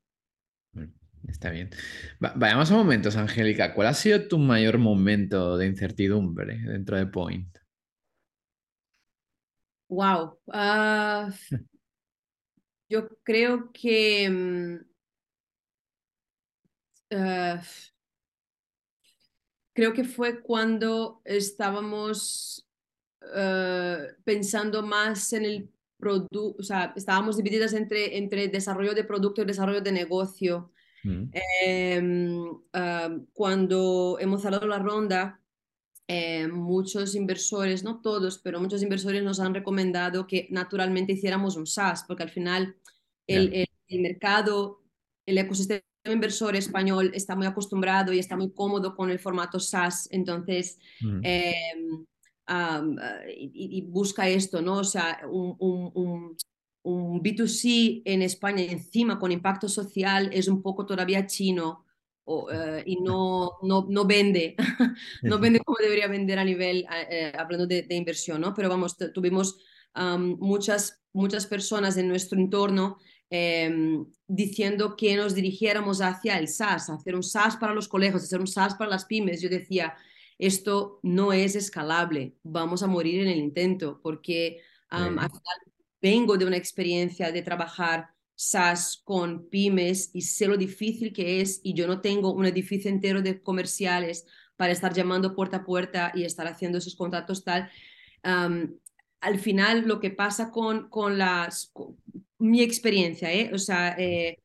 Está 1.28 1.52
bien. 1.52 1.69
vayamos 2.19 2.71
a 2.71 2.76
momentos, 2.76 3.15
Angélica. 3.15 3.73
¿Cuál 3.73 3.88
ha 3.88 3.93
sido 3.93 4.28
tu 4.28 4.39
mayor 4.39 4.80
momento 4.80 5.58
de 5.58 5.67
incertidumbre 5.67 6.58
dentro 6.58 6.97
de 6.97 7.06
Point? 7.06 7.58
Wow. 9.87 10.40
Ah, 10.52 11.29
yo 12.90 13.08
creo 13.23 13.71
que 13.71 14.29
mm, 14.29 14.77
ah, 17.12 17.62
creo 19.73 19.94
que 19.94 20.04
fue 20.04 20.42
cuando 20.42 21.21
estábamos 21.23 22.67
ah, 23.33 24.08
pensando 24.23 24.81
más 24.81 25.31
en 25.33 25.46
el 25.46 25.69
producto, 26.04 26.56
o 26.60 26.63
sea, 26.63 26.93
estábamos 26.95 27.37
divididas 27.37 27.73
entre, 27.73 28.17
entre 28.17 28.49
desarrollo 28.49 28.93
de 28.93 29.06
producto 29.06 29.41
y 29.41 29.45
desarrollo 29.45 29.81
de 29.81 29.91
negocio. 29.91 30.71
Mm. 31.04 31.23
Em, 31.65 32.45
cuando 33.33 34.17
hemos 34.19 34.41
cerrado 34.41 34.67
la 34.67 34.79
ronda, 34.79 35.39
eh, 36.08 36.47
muchos 36.47 37.15
inversores, 37.15 37.83
no 37.83 38.01
todos, 38.01 38.39
pero 38.39 38.60
muchos 38.60 38.83
inversores 38.83 39.23
nos 39.23 39.39
han 39.39 39.54
recomendado 39.54 40.27
que 40.27 40.47
naturalmente 40.51 41.13
hiciéramos 41.13 41.56
un 41.56 41.65
SaaS, 41.65 42.04
porque 42.08 42.23
al 42.23 42.29
final 42.29 42.75
el, 43.27 43.65
el, 43.87 44.01
mercado, 44.01 44.81
el 45.25 45.37
ecosistema 45.37 45.81
inversor 46.06 46.58
español 46.58 47.12
está 47.13 47.35
muy 47.35 47.47
acostumbrado 47.47 48.12
y 48.12 48.19
está 48.19 48.35
muy 48.35 48.51
cómodo 48.51 48.95
con 48.95 49.10
el 49.10 49.19
formato 49.19 49.60
SaaS, 49.60 50.10
entonces, 50.12 50.77
em, 52.48 52.96
y, 53.35 53.81
busca 53.81 54.27
esto, 54.27 54.62
¿no? 54.62 54.79
O 54.79 54.83
sea, 54.83 55.21
un, 55.29 55.56
un, 55.60 56.37
un, 56.83 57.23
B2C 57.23 58.02
en 58.06 58.21
España 58.21 58.63
encima 58.63 59.19
con 59.19 59.31
impacto 59.31 59.69
social 59.69 60.29
es 60.33 60.48
un 60.48 60.62
poco 60.62 60.85
todavía 60.85 61.25
chino. 61.25 61.85
Eh, 62.25 62.83
y 62.85 63.02
no, 63.02 63.58
no, 63.63 63.85
no 63.89 64.06
vende, 64.06 64.56
no 65.23 65.39
vende 65.39 65.60
como 65.60 65.77
debería 65.81 66.08
vender 66.08 66.39
a 66.39 66.46
nivel, 66.46 66.85
eh, 67.10 67.33
hablando 67.37 67.67
de, 67.67 67.81
de, 67.81 67.96
inversión, 67.96 68.39
¿no? 68.39 68.54
Pero 68.54 68.69
vamos, 68.69 68.96
tuvimos 69.13 69.58
muchas, 70.39 71.02
muchas 71.12 71.46
personas 71.46 71.98
en 71.98 72.08
nuestro 72.08 72.39
entorno 72.39 72.98
Em, 73.35 74.06
diciendo 74.27 74.96
que 74.96 75.15
nos 75.15 75.33
dirigiéramos 75.33 76.02
hacia 76.02 76.37
el 76.37 76.48
SaaS, 76.48 76.91
hacer 76.91 77.15
un 77.15 77.23
SaaS 77.23 77.58
para 77.58 77.73
los 77.73 77.87
colegios, 77.87 78.21
hacer 78.21 78.39
un 78.39 78.46
SaaS 78.46 78.75
para 78.75 78.91
las 78.91 79.06
pymes. 79.06 79.41
Yo 79.41 79.50
decía, 79.50 79.96
esto 80.38 81.00
no 81.04 81.34
es 81.34 81.56
escalable, 81.56 82.36
vamos 82.44 82.84
a 82.84 82.88
morir 82.88 83.21
en 83.21 83.29
el 83.29 83.40
intento, 83.40 84.00
porque 84.02 84.62
vengo 86.02 86.38
de 86.38 86.46
una 86.46 86.58
experiencia 86.58 87.31
de 87.31 87.42
trabajar 87.42 88.10
SaaS 88.36 89.02
con 89.04 89.48
pymes 89.50 90.10
y 90.13 90.21
sé 90.21 90.48
lo 90.48 90.58
difícil 90.58 91.13
que 91.13 91.42
es 91.42 91.62
y 91.63 91.73
yo 91.73 91.88
no 91.88 92.02
tengo 92.02 92.34
un 92.34 92.46
edificio 92.46 92.92
entero 92.92 93.21
de 93.21 93.42
comerciales 93.42 94.25
para 94.56 94.73
estar 94.73 94.94
llamando 94.94 95.36
puerta 95.36 95.58
a 95.58 95.65
puerta 95.65 96.12
y 96.13 96.23
estar 96.23 96.48
haciendo 96.48 96.77
esos 96.77 96.96
contratos 96.96 97.44
tal. 97.44 97.69
al 98.23 99.40
final 99.40 99.88
lo 99.88 100.00
que 100.00 100.10
pasa 100.10 100.52
con, 100.52 100.90
con 100.90 101.17
las, 101.17 101.71
mi 102.38 102.62
experiencia, 102.62 103.31
¿eh? 103.31 103.52
O 103.54 103.58
sea, 103.58 103.96
eh, 103.98 104.40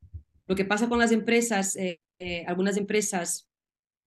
lo 0.46 0.54
que 0.54 0.64
pasa 0.64 0.88
con 0.88 0.98
las 0.98 1.12
empresas, 1.12 1.76
eh, 1.76 2.00
eh, 2.18 2.44
algunas 2.46 2.76
empresas 2.76 3.48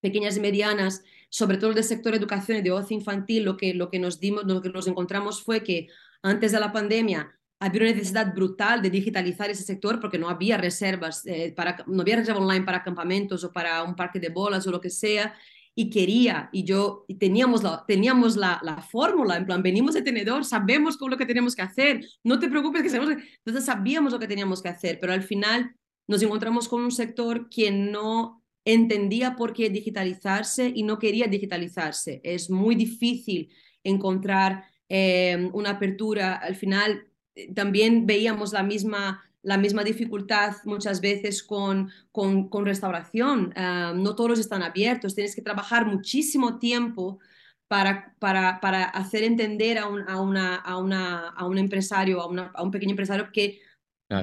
pequeñas 0.01 0.37
y 0.37 0.39
medianas, 0.39 1.03
sobre 1.31 1.57
todo 1.57 1.73
del 1.73 1.83
sector 1.85 2.13
educación 2.13 2.57
y 2.57 2.61
de 2.61 2.71
ocio 2.71 2.95
infantil, 2.95 3.45
lo 3.45 3.55
que, 3.55 3.73
lo 3.73 3.89
que 3.89 3.99
nos 3.99 4.19
dimos, 4.19 4.43
lo 4.43 4.61
que 4.61 4.69
nos 4.69 4.85
encontramos 4.85 5.41
fue 5.41 5.63
que 5.63 5.87
antes 6.21 6.51
de 6.51 6.59
la 6.59 6.73
pandemia 6.73 7.39
había 7.57 7.81
una 7.83 7.91
necesidad 7.91 8.33
brutal 8.35 8.81
de 8.81 8.89
digitalizar 8.89 9.49
ese 9.49 9.63
sector 9.63 10.01
porque 10.01 10.19
no 10.19 10.29
había 10.29 10.57
reservas, 10.57 11.23
para, 11.55 11.77
no 11.87 12.01
había 12.01 12.17
reserva 12.17 12.41
online 12.41 12.65
para 12.65 12.83
campamentos 12.83 13.45
o 13.45 13.51
para 13.51 13.81
un 13.83 13.95
parque 13.95 14.19
de 14.19 14.27
bolas 14.27 14.67
o 14.67 14.71
lo 14.71 14.81
que 14.81 14.89
sea, 14.89 15.33
y 15.73 15.89
quería, 15.89 16.49
y 16.51 16.65
yo, 16.65 17.05
y 17.07 17.15
teníamos, 17.15 17.63
la, 17.63 17.85
teníamos 17.87 18.35
la, 18.35 18.59
la 18.61 18.81
fórmula, 18.81 19.37
en 19.37 19.45
plan, 19.45 19.63
venimos 19.63 19.93
de 19.93 20.01
tenedor, 20.01 20.43
sabemos 20.43 20.97
con 20.97 21.09
lo 21.09 21.17
que 21.17 21.25
tenemos 21.25 21.55
que 21.55 21.61
hacer, 21.61 22.05
no 22.25 22.39
te 22.39 22.49
preocupes 22.49 22.83
que 22.83 22.89
sabemos, 22.89 23.15
entonces 23.37 23.63
sabíamos 23.63 24.11
lo 24.11 24.19
que 24.19 24.27
teníamos 24.27 24.61
que 24.61 24.67
hacer, 24.67 24.99
pero 24.99 25.13
al 25.13 25.23
final 25.23 25.73
nos 26.07 26.21
encontramos 26.23 26.67
con 26.67 26.81
un 26.83 26.91
sector 26.91 27.47
que 27.49 27.71
no 27.71 28.40
entendía 28.65 29.35
por 29.35 29.53
qué 29.53 29.69
digitalizarse 29.69 30.71
y 30.73 30.83
no 30.83 30.99
quería 30.99 31.27
digitalizarse. 31.27 32.21
Es 32.23 32.49
muy 32.49 32.75
difícil 32.75 33.49
encontrar 33.83 34.65
eh, 34.89 35.49
una 35.53 35.71
apertura, 35.71 36.35
al 36.35 36.55
final 36.55 37.07
eh, 37.35 37.53
también 37.53 38.05
veíamos 38.05 38.53
la 38.53 38.63
misma 38.63 39.23
la 39.43 39.57
misma 39.57 39.83
dificultad 39.83 40.55
muchas 40.65 41.01
veces 41.01 41.43
con, 41.43 41.89
con, 42.11 42.47
con 42.49 42.65
restauración. 42.65 43.53
Ah, 43.55 43.93
no 43.95 44.15
todos 44.15 44.39
están 44.39 44.61
abiertos, 44.63 45.15
tienes 45.15 45.35
que 45.35 45.41
trabajar 45.41 45.85
muchísimo 45.85 46.59
tiempo 46.59 47.19
para, 47.67 48.15
para, 48.19 48.59
para 48.59 48.83
hacer 48.83 49.23
entender 49.23 49.77
a 49.77 49.87
un, 49.87 50.07
a 50.07 50.21
una, 50.21 50.57
a 50.57 50.77
una, 50.77 51.29
a 51.29 51.45
un 51.45 51.57
empresario, 51.57 52.21
a, 52.21 52.27
una, 52.27 52.51
a, 52.53 52.63
un 52.63 52.71
pequeño 52.71 52.91
empresario 52.91 53.31
que 53.31 53.61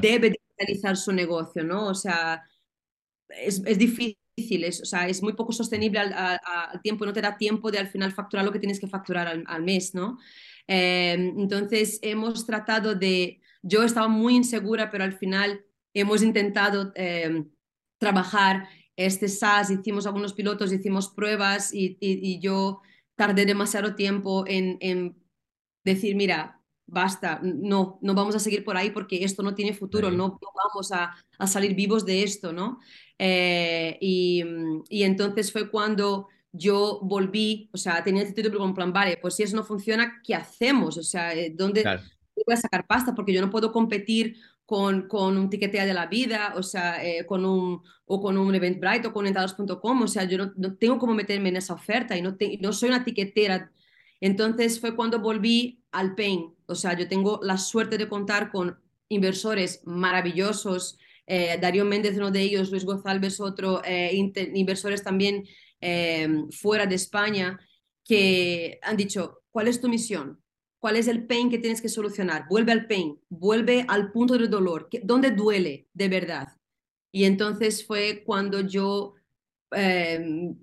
debe 0.03 0.31
digitalizar 0.31 0.97
su 0.97 1.13
negocio, 1.13 1.65
¿no? 1.65 1.87
O 1.87 1.95
sea, 1.95 2.45
es, 3.29 3.63
es 3.65 3.79
difícil, 3.79 4.19
es, 4.39 4.83
o 4.83 4.85
sea, 4.85 5.09
es 5.09 5.23
muy 5.23 5.35
poco 5.35 5.53
sostenible 5.53 5.99
al, 5.99 6.13
al, 6.13 6.83
tiempo, 6.83 7.07
no 7.07 7.13
te 7.13 7.23
da 7.23 7.37
tiempo 7.37 7.71
de 7.71 7.79
al 7.79 7.89
final 7.89 8.13
facturar 8.13 8.45
lo 8.45 8.53
que 8.53 8.59
tienes 8.59 8.81
que 8.81 8.89
facturar 8.89 9.27
al, 9.29 9.45
al 9.47 9.63
mes, 9.63 9.95
¿no? 9.95 10.19
Eh, 10.67 11.33
entonces, 11.37 11.99
hemos 12.03 12.47
tratado 12.47 12.95
de 12.95 13.41
yo 13.63 13.83
estaba 13.83 14.09
muy 14.09 14.37
insegura, 14.37 14.91
pero 14.91 15.05
al 15.05 15.15
final 15.19 15.65
hemos 15.95 16.23
intentado 16.23 16.93
em, 16.95 17.49
trabajar 17.99 18.69
este 18.97 19.29
SaaS, 19.29 19.71
hicimos 19.71 20.07
algunos 20.07 20.33
pilotos, 20.33 20.73
hicimos 20.73 21.09
pruebas 21.09 21.71
y, 21.73 22.41
yo 22.41 22.81
tardé 23.15 23.47
demasiado 23.47 23.95
tiempo 23.95 24.45
en, 24.47 25.17
decir, 25.85 26.17
mira, 26.17 26.61
basta, 26.87 27.41
no, 27.43 27.99
no 28.03 28.15
vamos 28.15 28.35
a 28.35 28.41
seguir 28.41 28.65
por 28.65 28.77
ahí 28.77 28.91
porque 28.91 29.25
esto 29.25 29.43
no 29.43 29.55
tiene 29.55 29.75
futuro, 29.75 30.11
no, 30.11 30.39
vamos 30.41 30.93
a, 30.93 31.15
salir 31.47 31.75
vivos 31.75 32.05
de 32.05 32.23
esto, 32.23 32.53
¿no? 32.53 32.81
Eh, 33.19 33.99
y, 34.01 34.45
entonces 35.03 35.53
fue 35.53 35.71
cuando 35.71 36.29
yo 36.53 37.01
volví, 37.03 37.69
o 37.73 37.77
sea, 37.77 38.03
tenía 38.03 38.23
el 38.23 38.33
título 38.33 38.59
con 38.59 38.75
plan, 38.75 38.93
vale, 38.93 39.19
pues 39.21 39.35
si 39.35 39.43
eso 39.43 39.57
no 39.57 39.65
funciona, 39.65 40.21
¿qué 40.25 40.35
hacemos? 40.35 40.97
O 40.97 41.03
sea, 41.03 41.35
eh, 41.35 41.53
¿dónde, 41.55 41.83
voy 41.83 42.55
a 42.55 42.57
sacar 42.57 42.87
pasta 42.87 43.15
porque 43.15 43.33
yo 43.33 43.41
no 43.41 43.51
puedo 43.51 43.73
competir 43.73 44.37
con, 44.65 45.09
con 45.09 45.37
un 45.37 45.51
tiquetea 45.51 45.87
de 45.87 45.95
la 45.95 46.07
vida, 46.07 46.55
o 46.57 46.63
sea, 46.63 47.05
eh, 47.05 47.27
con 47.27 47.45
un, 47.45 47.83
o 48.07 48.21
con 48.21 48.37
un 48.37 48.55
Eventbrite 48.55 49.09
o 49.09 49.13
con 49.13 49.27
entrados.com, 49.27 50.03
o 50.03 50.09
sea, 50.09 50.25
yo 50.25 50.39
no, 50.57 50.77
tengo 50.77 50.99
cómo 50.99 51.15
meterme 51.15 51.49
en 51.49 51.57
esa 51.57 51.75
oferta 51.75 52.17
y 52.17 52.23
no, 52.23 52.37
no 52.61 52.73
soy 52.73 52.91
una 52.91 53.05
tiquetera. 53.05 53.73
Entonces 54.21 54.81
fue 54.81 54.95
cuando 54.95 55.21
volví 55.21 55.83
al 55.91 56.15
Pain, 56.15 56.55
o 56.67 56.75
sea, 56.75 56.97
yo 56.97 57.09
tengo 57.09 57.41
la 57.43 57.57
suerte 57.57 57.99
de 57.99 58.09
contar 58.09 58.51
con 58.51 58.79
inversores 59.09 59.81
maravillosos, 59.85 60.99
eh, 61.29 61.59
Darío 61.61 61.85
Méndez 61.85 62.17
uno 62.17 62.31
de 62.31 62.43
ellos, 62.43 62.71
Luis 62.71 62.85
González 62.85 63.39
otro, 63.41 63.83
eh, 63.85 64.11
inversores 64.55 65.03
también 65.03 65.45
fuera 66.51 66.87
de 66.87 66.97
España, 66.97 67.61
que 68.05 68.81
han 68.83 68.97
dicho, 68.97 69.43
¿cuál 69.53 69.69
es 69.69 69.81
tu 69.81 69.89
misión? 69.89 70.43
cuál 70.79 70.97
es 70.97 71.09
el 71.09 71.27
pain 71.27 71.51
que 71.51 71.59
tienes 71.59 71.83
que 71.83 71.89
solucionar. 71.89 72.47
Vuelve 72.49 72.73
al 72.73 72.87
pain, 72.87 73.19
vuelve 73.29 73.85
al 73.89 74.13
punto 74.13 74.35
del 74.35 74.51
dolor, 74.51 74.89
¿dónde 75.03 75.31
duele 75.31 75.89
de 75.93 76.09
verdad? 76.09 76.49
Y 77.13 77.25
entonces 77.25 77.87
fue 77.87 78.23
cuando 78.25 78.61
yo 78.61 79.15
em, 79.73 80.57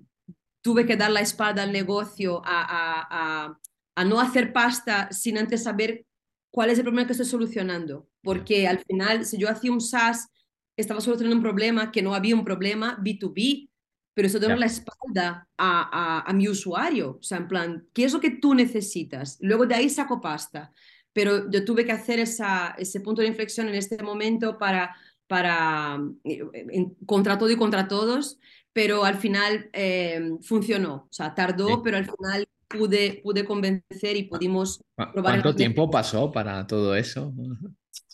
tuve 0.62 0.86
que 0.86 0.96
dar 0.96 1.10
la 1.10 1.20
espalda 1.20 1.62
al 1.62 1.72
negocio, 1.72 2.42
a, 2.44 3.58
a, 3.94 4.04
no 4.04 4.20
hacer 4.20 4.52
pasta 4.52 5.10
sin 5.10 5.38
antes 5.38 5.62
saber 5.62 6.04
cuál 6.50 6.70
es 6.70 6.78
el 6.78 6.84
problema 6.84 7.06
que 7.06 7.12
estoy 7.12 7.26
solucionando. 7.26 8.08
Porque 8.22 8.66
al 8.66 8.80
final, 8.80 9.24
si 9.24 9.38
yo 9.38 9.48
hacía 9.48 9.72
un 9.72 9.80
SaaS, 9.80 10.28
estaba 10.76 11.00
solucionando 11.00 11.36
un 11.36 11.42
problema 11.42 11.90
que 11.90 12.02
no 12.02 12.14
había 12.14 12.34
un 12.34 12.44
problema 12.44 12.98
B2B, 13.02 13.70
pero 14.14 14.28
eso 14.28 14.38
da 14.38 14.56
la 14.56 14.66
espalda 14.66 15.46
a, 15.58 16.24
a, 16.26 16.32
mi 16.32 16.48
usuario. 16.48 17.18
O 17.20 17.22
sea, 17.22 17.36
en 17.36 17.48
plan, 17.48 17.86
¿qué 17.92 18.04
es 18.04 18.14
lo 18.14 18.20
que 18.20 18.30
tú 18.30 18.54
necesitas? 18.54 19.36
Luego 19.42 19.66
de 19.66 19.74
ahí 19.74 19.90
saco 19.90 20.22
pasta. 20.22 20.72
Pero 21.12 21.50
yo 21.50 21.64
tuve 21.66 21.84
que 21.84 21.92
hacer 21.92 22.18
esa, 22.18 22.74
ese 22.78 23.00
punto 23.00 23.20
de 23.20 23.28
inflexión 23.28 23.68
en 23.68 23.74
este 23.74 24.02
momento 24.02 24.58
para, 24.58 24.96
para 25.26 25.98
eh, 26.24 26.86
contra 27.04 27.36
todo 27.36 27.50
y 27.50 27.56
contra 27.56 27.88
todos, 27.88 28.38
pero 28.72 29.04
al 29.04 29.16
final 29.16 29.68
eh, 29.74 30.30
funcionó. 30.42 31.08
O 31.10 31.12
sea, 31.12 31.34
tardó, 31.34 31.82
pero 31.82 31.98
al 31.98 32.04
final 32.04 32.46
pude, 32.68 33.20
pude 33.22 33.44
convencer 33.44 34.16
y 34.16 34.24
pudimos 34.24 34.82
probar. 34.96 35.22
¿Cuánto 35.22 35.54
tiempo 35.54 35.90
pasó 35.90 36.32
para 36.32 36.66
todo 36.66 36.94
eso? 36.94 37.34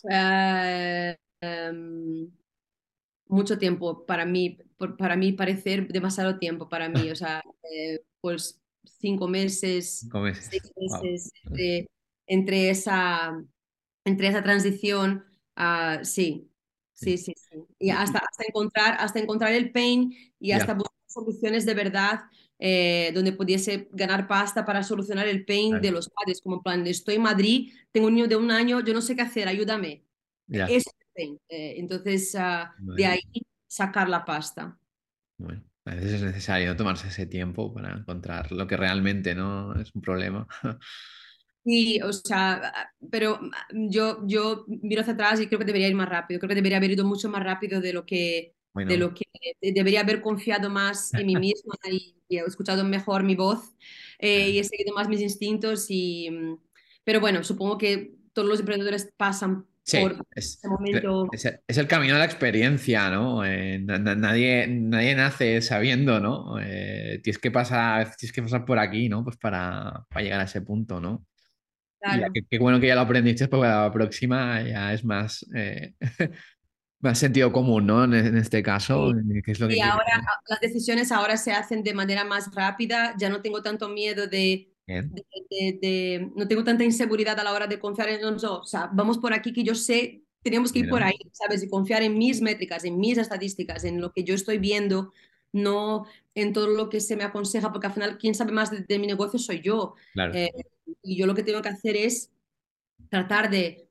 Eh, 0.09 1.15
em, 1.41 2.29
mucho 3.27 3.57
tiempo 3.57 4.05
para 4.05 4.25
mí, 4.25 4.57
para 4.97 5.15
mí 5.15 5.31
parecer 5.31 5.87
demasiado 5.87 6.37
tiempo 6.37 6.69
para 6.69 6.89
mí, 6.89 7.09
o 7.09 7.15
sea, 7.15 7.41
eh, 7.71 7.99
pues 8.21 8.61
cinco 8.99 9.27
meses, 9.27 9.99
cinco 10.01 10.19
meses. 10.21 10.49
seis 10.49 10.71
meses 10.75 11.31
entre, 12.27 12.69
esa, 12.69 13.41
entre 14.05 14.27
esa 14.27 14.43
transición, 14.43 15.25
uh, 15.57 16.03
sí, 16.03 16.49
sí, 16.93 17.17
sí, 17.17 17.33
sí, 17.35 17.57
Y 17.79 17.89
hasta, 17.89 18.19
hasta, 18.19 18.43
encontrar, 18.47 18.97
hasta 18.99 19.19
encontrar 19.19 19.53
el 19.53 19.71
pain 19.71 20.13
y 20.39 20.51
hasta 20.51 20.73
buscar 20.73 20.93
soluciones 21.07 21.65
de 21.65 21.73
verdad 21.73 22.21
eh, 22.59 23.11
donde 23.13 23.33
pudiese 23.33 23.89
ganar 23.91 24.27
pasta 24.27 24.63
para 24.63 24.83
solucionar 24.83 25.27
el 25.27 25.43
pain 25.43 25.81
de 25.81 25.91
los 25.91 26.09
padres, 26.09 26.39
como 26.41 26.57
en 26.57 26.63
plan, 26.63 26.87
estoy 26.87 27.15
en 27.15 27.23
Madrid, 27.23 27.73
tengo 27.91 28.07
un 28.07 28.15
niño 28.15 28.27
de 28.27 28.37
un 28.37 28.51
año, 28.51 28.79
yo 28.79 28.93
no 28.93 29.01
sé 29.01 29.15
qué 29.15 29.21
hacer, 29.21 29.47
ayúdame. 29.47 30.05
Eso 30.47 30.89
eh, 31.15 31.75
entonces, 31.77 32.35
ah, 32.37 32.73
de 32.79 33.05
ahí 33.05 33.21
sacar 33.67 34.09
la 34.09 34.23
pasta. 34.25 34.77
Bueno, 35.37 35.63
a 35.85 35.95
veces 35.95 36.13
es 36.13 36.21
necesario 36.21 36.75
tomarse 36.75 37.07
ese 37.07 37.25
tiempo 37.25 37.73
para 37.73 37.93
encontrar 37.93 38.51
lo 38.51 38.67
que 38.67 38.77
realmente 38.77 39.35
no 39.35 39.73
es 39.79 39.93
un 39.93 40.01
problema. 40.01 40.47
Sí, 41.65 42.01
o 42.01 42.11
sea, 42.11 42.91
pero 43.09 43.39
ah, 43.41 43.67
yo, 43.71 44.19
yo 44.27 44.65
miro 44.67 45.01
hacia 45.01 45.13
atrás 45.13 45.39
y 45.39 45.47
creo 45.47 45.59
que 45.59 45.65
debería 45.65 45.87
ir 45.87 45.95
más 45.95 46.09
rápido. 46.09 46.39
Creo 46.39 46.49
que 46.49 46.55
debería 46.55 46.77
haber 46.77 46.91
ido 46.91 47.05
mucho 47.05 47.29
más 47.29 47.41
rápido 47.41 47.79
de 47.79 47.93
lo 47.93 48.05
que, 48.05 48.53
de 48.73 48.97
lo 48.97 49.13
que 49.13 49.23
debería 49.61 50.01
haber 50.01 50.21
confiado 50.21 50.69
más 50.69 51.13
en 51.13 51.25
mí 51.25 51.35
misma 51.39 51.75
y, 51.89 52.15
he 52.29 52.39
escuchado 52.39 52.83
mejor 52.83 53.21
mi 53.21 53.35
voz 53.35 53.75
eh, 54.17 54.49
y 54.49 54.59
he 54.59 54.63
seguido 54.63 54.93
más 54.93 55.07
mis 55.07 55.21
instintos. 55.21 55.85
Y, 55.89 56.29
mm, 56.29 56.57
pero 57.03 57.21
bueno, 57.21 57.43
supongo 57.43 57.77
que 57.77 58.15
todos 58.33 58.47
los 58.47 58.59
emprendedores 58.59 59.13
pasan 59.15 59.65
Sí, 59.85 59.97
es, 60.31 60.61
momento... 60.63 61.27
es, 61.33 61.77
el 61.77 61.87
camino 61.87 62.13
de 62.13 62.19
la 62.19 62.25
experiencia, 62.25 63.09
¿no? 63.09 63.43
Eh, 63.43 63.79
nadie, 63.79 64.65
nadie 64.67 65.13
nace 65.13 65.61
sabiendo, 65.61 66.21
¿no? 66.21 66.57
Eh, 66.61 67.19
tienes, 67.21 67.37
que 67.37 67.51
pasar, 67.51 68.15
tienes 68.15 68.31
que 68.31 68.41
pasar 68.41 68.63
por 68.63 68.79
aquí, 68.79 69.09
¿no? 69.09 69.25
Pues 69.25 69.35
para, 69.35 70.05
llegar 70.15 70.39
a 70.39 70.45
ese 70.45 70.61
punto, 70.61 71.01
¿no? 71.01 71.25
Claro. 71.99 72.31
qué, 72.49 72.59
bueno 72.59 72.79
que 72.79 72.87
ya 72.87 72.95
lo 72.95 73.01
aprendiste, 73.01 73.49
porque 73.49 73.67
la 73.67 73.91
próxima 73.91 74.61
ya 74.61 74.93
es 74.93 75.03
más, 75.03 75.45
eh, 75.53 75.93
más 77.01 77.19
sentido 77.19 77.51
común, 77.51 77.85
¿no? 77.85 78.05
En, 78.05 78.37
este 78.37 78.63
caso. 78.63 79.11
y 79.69 79.81
ahora 79.81 80.23
las 80.47 80.61
decisiones 80.61 81.11
ahora 81.11 81.35
se 81.35 81.51
hacen 81.51 81.83
de 81.83 81.93
manera 81.93 82.23
más 82.23 82.55
rápida, 82.55 83.15
ya 83.17 83.29
no 83.29 83.41
tengo 83.41 83.61
tanto 83.61 83.89
miedo 83.89 84.27
de 84.27 84.72
de, 84.85 86.31
no 86.35 86.47
tengo 86.47 86.63
tanta 86.63 86.83
inseguridad 86.83 87.39
a 87.39 87.43
la 87.43 87.53
hora 87.53 87.67
de 87.67 87.79
confiar 87.79 88.09
en 88.09 88.21
nosotros. 88.21 88.59
O 88.61 88.65
sea, 88.65 88.89
vamos 88.93 89.17
por 89.17 89.33
aquí 89.33 89.53
que 89.53 89.63
yo 89.63 89.75
sé, 89.75 90.23
tenemos 90.41 90.71
que 90.71 90.79
ir 90.79 90.89
por 90.89 91.03
ahí, 91.03 91.17
¿sabes? 91.31 91.63
Y 91.63 91.69
confiar 91.69 92.03
en 92.03 92.17
mis 92.17 92.41
métricas, 92.41 92.83
en 92.83 92.99
mis 92.99 93.17
estadísticas, 93.17 93.83
en 93.83 94.01
lo 94.01 94.11
que 94.11 94.23
yo 94.23 94.35
estoy 94.35 94.57
viendo, 94.57 95.13
no 95.53 96.05
en 96.35 96.51
todo 96.51 96.67
lo 96.67 96.89
que 96.89 96.99
se 96.99 97.15
me 97.15 97.23
aconseja, 97.23 97.71
porque 97.71 97.87
al 97.87 97.93
final 97.93 98.17
quien 98.17 98.35
sabe 98.35 98.51
más 98.51 98.71
de, 98.71 98.99
mi 98.99 99.07
negocio 99.07 99.39
soy 99.39 99.61
yo. 99.61 99.95
Eh, 100.33 100.49
y 101.01 101.15
yo 101.15 101.27
lo 101.27 101.35
que 101.35 101.43
tengo 101.43 101.61
que 101.61 101.69
hacer 101.69 101.95
es 101.95 102.31
tratar 103.09 103.49
de 103.49 103.87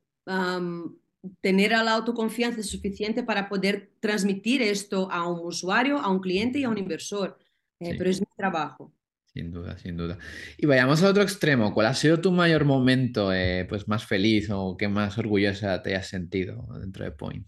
tener 1.40 1.70
la 1.70 1.92
autoconfianza 1.92 2.62
suficiente 2.62 3.22
para 3.22 3.48
poder 3.48 3.92
transmitir 4.00 4.60
esto 4.60 5.10
a 5.10 5.26
un 5.26 5.46
usuario, 5.46 5.98
a 5.98 6.10
un 6.10 6.20
cliente 6.20 6.58
y 6.58 6.64
a 6.64 6.68
un 6.68 6.78
inversor. 6.78 7.38
Eh, 7.80 7.94
pero 7.96 8.10
es 8.10 8.20
mi 8.20 8.26
trabajo. 8.36 8.92
Sin 9.34 9.50
duda, 9.50 9.78
sin 9.78 9.96
duda. 9.96 10.18
Y 10.58 10.66
vayamos 10.66 11.02
al 11.02 11.10
otro 11.10 11.22
extremo. 11.22 11.72
¿Cuál 11.72 11.86
ha 11.86 11.94
sido 11.94 12.20
tu 12.20 12.32
mayor 12.32 12.66
momento 12.66 13.32
eh, 13.32 13.64
pues 13.66 13.88
más 13.88 14.04
feliz 14.04 14.50
o 14.50 14.76
qué 14.76 14.88
más 14.88 15.16
orgullosa 15.16 15.82
te 15.82 15.90
hayas 15.90 16.08
sentido 16.08 16.66
dentro 16.78 17.04
de 17.04 17.12
Point? 17.12 17.46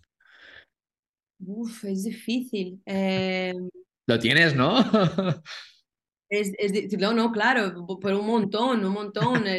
Uf, 1.40 1.84
es 1.84 2.04
difícil. 2.04 2.80
Em, 2.86 3.68
Lo 4.06 4.18
tienes, 4.18 4.56
¿no? 4.56 4.78
es, 6.30 6.52
es, 6.58 6.98
no, 6.98 7.12
no, 7.12 7.30
claro, 7.32 7.86
pero 8.00 8.20
un 8.20 8.26
montón, 8.26 8.84
un 8.84 8.92
montón. 8.92 9.44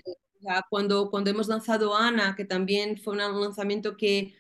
Eh, 0.47 0.61
cuando, 0.69 1.09
cuando 1.09 1.31
hemos 1.31 1.47
lanzado 1.47 1.97
Ana, 1.97 2.35
que 2.35 2.45
también 2.45 2.99
fue 2.99 3.13
un 3.13 3.41
lanzamiento 3.41 3.97
que, 3.97 4.35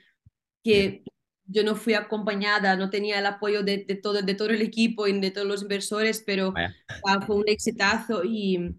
que 0.63 1.03
yo 1.47 1.63
no 1.63 1.75
fui 1.75 1.93
acompañada, 1.93 2.75
no 2.75 2.89
tenía 2.89 3.19
el 3.19 3.25
apoyo 3.25 3.63
de, 3.63 3.77
todo, 4.01 4.21
de 4.21 4.33
todo 4.33 4.49
el 4.49 4.61
equipo 4.61 5.07
y 5.07 5.19
de 5.19 5.31
todos 5.31 5.47
los 5.47 5.61
inversores, 5.61 6.23
pero 6.25 6.53
fue 7.25 7.35
un 7.35 7.47
exitazo 7.47 8.23
y, 8.23 8.75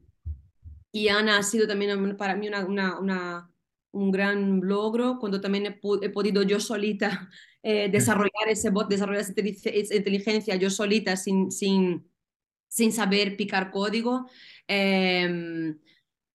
y 0.92 1.08
Ana 1.08 1.38
ha 1.38 1.42
sido 1.42 1.66
también 1.66 2.16
para 2.16 2.34
mí 2.34 2.48
una, 2.48 2.66
una, 2.98 3.50
un 3.92 4.10
gran 4.10 4.60
logro 4.60 5.18
cuando 5.18 5.40
también 5.40 5.66
he, 5.66 6.10
podido 6.10 6.42
yo 6.42 6.60
solita 6.60 7.30
eh, 7.62 7.88
desarrollar 7.90 8.48
ese 8.48 8.70
bot, 8.70 8.88
desarrollar 8.88 9.22
esa 9.22 9.94
inteligencia 9.96 10.56
yo 10.56 10.70
solita 10.70 11.16
sin, 11.16 11.50
sin, 11.50 12.08
sin 12.68 12.92
saber 12.92 13.36
picar 13.36 13.70
código. 13.70 14.28
Em, 14.66 15.78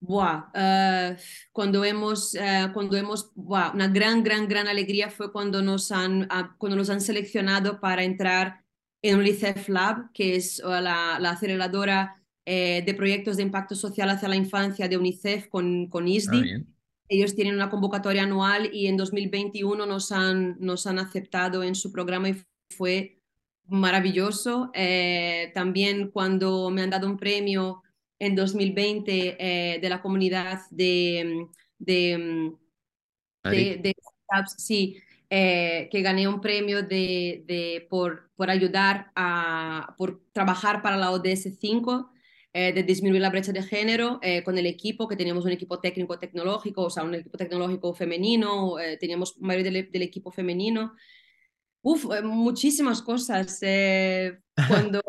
Buah, 0.01 0.49
eh, 0.55 1.15
cuando 1.51 1.85
hemos, 1.85 2.33
eh, 2.33 2.69
cuando 2.73 2.97
hemos 2.97 3.31
una 3.35 3.87
gran, 3.87 4.23
gran, 4.23 4.47
gran 4.47 4.67
alegría 4.67 5.11
fue 5.11 5.31
cuando 5.31 5.61
nos, 5.61 5.91
han, 5.91 6.27
ah, 6.31 6.55
cuando 6.57 6.75
nos 6.75 6.89
han 6.89 7.01
seleccionado 7.01 7.79
para 7.79 8.03
entrar 8.03 8.63
en 9.03 9.19
UNICEF 9.19 9.69
Lab, 9.69 10.11
que 10.11 10.35
es 10.35 10.59
la, 10.65 11.19
la 11.19 11.29
aceleradora 11.29 12.19
eh, 12.45 12.81
de 12.83 12.93
proyectos 12.95 13.37
de 13.37 13.43
impacto 13.43 13.75
social 13.75 14.09
hacia 14.09 14.27
la 14.27 14.35
infancia 14.35 14.87
de 14.87 14.97
UNICEF 14.97 15.47
con, 15.49 15.87
con 15.87 16.07
ISDI. 16.07 16.51
Ah, 16.51 16.63
Ellos 17.07 17.35
tienen 17.35 17.53
una 17.53 17.69
convocatoria 17.69 18.23
anual 18.23 18.71
y 18.73 18.87
en 18.87 18.97
2021 18.97 19.85
nos 19.85 20.11
han, 20.11 20.57
nos 20.59 20.87
han 20.87 20.97
aceptado 20.97 21.61
en 21.61 21.75
su 21.75 21.91
programa 21.91 22.29
y 22.29 22.41
fue 22.75 23.19
maravilloso. 23.67 24.71
también 25.53 26.09
cuando 26.09 26.71
me 26.71 26.81
han 26.81 26.89
dado 26.89 27.07
un 27.07 27.17
premio 27.17 27.83
en 28.21 28.35
2020 28.35 29.37
eh, 29.39 29.79
de 29.79 29.89
la 29.89 29.99
comunidad 29.99 30.59
de, 30.69 31.47
de, 31.79 32.53
de, 33.43 33.95
sí, 34.57 34.97
eh, 35.27 35.89
que 35.91 36.01
gané 36.03 36.27
un 36.27 36.39
premio 36.39 36.83
de, 36.83 37.43
de, 37.47 37.87
por, 37.89 38.29
por 38.35 38.51
ayudar 38.51 39.11
a, 39.15 39.95
por 39.97 40.21
trabajar 40.33 40.83
para 40.83 40.97
la 40.97 41.09
ODS 41.09 41.57
5 41.59 42.11
eh, 42.53 42.71
de 42.73 42.83
disminuir 42.83 43.23
la 43.23 43.31
brecha 43.31 43.53
de 43.53 43.63
género 43.63 44.19
con 44.45 44.55
el 44.55 44.67
equipo, 44.67 45.07
que 45.07 45.15
teníamos 45.15 45.45
un 45.45 45.51
equipo 45.53 45.79
técnico 45.79 46.19
tecnológico, 46.19 46.83
o 46.83 46.89
sea, 46.91 47.03
un 47.03 47.15
equipo 47.15 47.39
tecnológico 47.39 47.95
femenino, 47.95 48.75
teníamos 48.99 49.35
mayoría 49.39 49.71
del, 49.71 49.89
del, 49.89 50.01
equipo 50.03 50.31
femenino. 50.31 50.93
Uf, 51.81 52.05
muchísimas 52.21 53.01
cosas. 53.01 53.59
cuando 54.67 55.01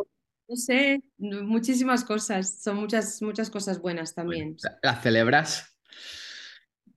no 0.53 0.57
sé, 0.57 1.03
muchísimas 1.17 2.05
cosas, 2.05 2.63
son 2.63 2.77
muchas, 2.77 3.23
muchas 3.23 3.49
cosas 3.49 3.81
buenas 3.81 4.15
también. 4.15 4.55
¿Las 4.83 5.03
celebras? 5.03 5.75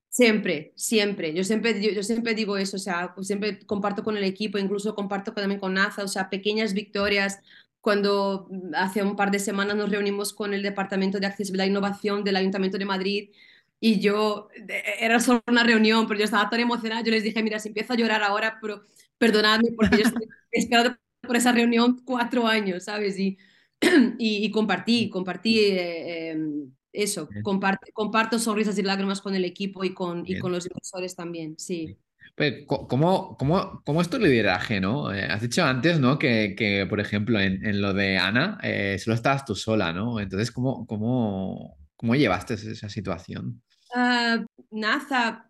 Siempre, 0.09 0.73
siempre. 0.75 1.33
Yo 1.33 1.45
siempre, 1.45 1.81
yo, 1.81 2.03
siempre 2.03 2.33
digo 2.33 2.57
eso, 2.57 2.75
o 2.75 2.79
sea, 2.79 3.13
pues 3.15 3.27
siempre 3.27 3.59
comparto 3.65 4.03
con 4.03 4.17
el 4.17 4.25
equipo, 4.25 4.57
incluso 4.57 4.93
comparto 4.93 5.31
también 5.31 5.59
con 5.59 5.73
NASA, 5.73 6.03
o 6.03 6.07
sea, 6.09 6.29
pequeñas 6.29 6.73
victorias. 6.73 7.39
Cuando 7.79 8.49
mm, 8.49 8.75
hace 8.75 9.01
un 9.01 9.15
par 9.15 9.31
de 9.31 9.39
semanas 9.39 9.77
nos 9.77 9.89
reunimos 9.89 10.33
con 10.33 10.53
el 10.53 10.61
Departamento 10.61 11.17
de 11.21 11.27
Accesibilidad 11.27 11.67
e 11.67 11.69
Innovación 11.69 12.25
del 12.25 12.35
Ayuntamiento 12.35 12.77
de 12.77 12.85
Madrid 12.85 13.29
y 13.79 14.01
yo, 14.01 14.49
era 14.99 15.21
solo 15.21 15.41
una 15.47 15.63
reunión, 15.63 16.07
pero 16.07 16.19
yo 16.19 16.25
estaba 16.25 16.49
tan 16.49 16.59
emocionada, 16.59 17.03
yo 17.03 17.11
les 17.11 17.23
dije, 17.23 17.41
mira, 17.41 17.59
si 17.59 17.69
empiezo 17.69 17.93
a 17.93 17.95
llorar 17.95 18.21
ahora, 18.21 18.57
pero 18.61 18.83
perdonadme 19.17 19.71
porque 19.77 19.97
yo 19.97 20.03
estoy 20.03 20.27
esperando 20.51 20.97
por 21.25 21.35
esa 21.35 21.51
reunión 21.51 22.01
cuatro 22.05 22.47
años, 22.47 22.85
¿sabes? 22.85 23.17
Y, 23.19 23.37
y, 24.19 24.49
compartí, 24.51 25.09
compartí 25.09 25.59
eh, 25.59 26.31
em, 26.31 26.71
eso, 26.91 27.27
comparto, 27.43 27.87
comparto 27.93 28.39
sonrisas 28.39 28.77
y 28.77 28.83
lágrimas 28.83 29.21
con 29.21 29.35
el 29.35 29.45
equipo 29.45 29.83
y 29.83 29.93
con, 29.93 30.23
y 30.25 30.39
con 30.39 30.51
los 30.51 30.65
inversores 30.65 31.15
también, 31.15 31.55
sí. 31.57 31.97
Pues, 32.35 32.65
¿cómo, 32.67 33.37
cómo, 33.37 33.81
cómo, 33.85 34.01
es 34.01 34.09
tu 34.09 34.19
lideraje, 34.19 34.81
no? 34.81 35.13
Eh, 35.13 35.23
has 35.23 35.41
dicho 35.41 35.63
antes, 35.63 35.99
¿no? 35.99 36.19
Que, 36.19 36.53
que 36.57 36.85
por 36.85 36.99
ejemplo, 36.99 37.39
en, 37.39 37.65
en, 37.65 37.81
lo 37.81 37.93
de 37.93 38.17
Ana, 38.17 38.57
eh, 38.61 38.97
solo 38.99 39.15
estabas 39.15 39.45
tú 39.45 39.55
sola, 39.55 39.93
¿no? 39.93 40.19
Entonces, 40.19 40.51
¿cómo, 40.51 40.85
cómo, 40.85 41.77
cómo 41.95 42.15
llevaste 42.15 42.55
esa 42.55 42.89
situación? 42.89 43.61
Uh, 43.95 44.45
Naza 44.71 45.49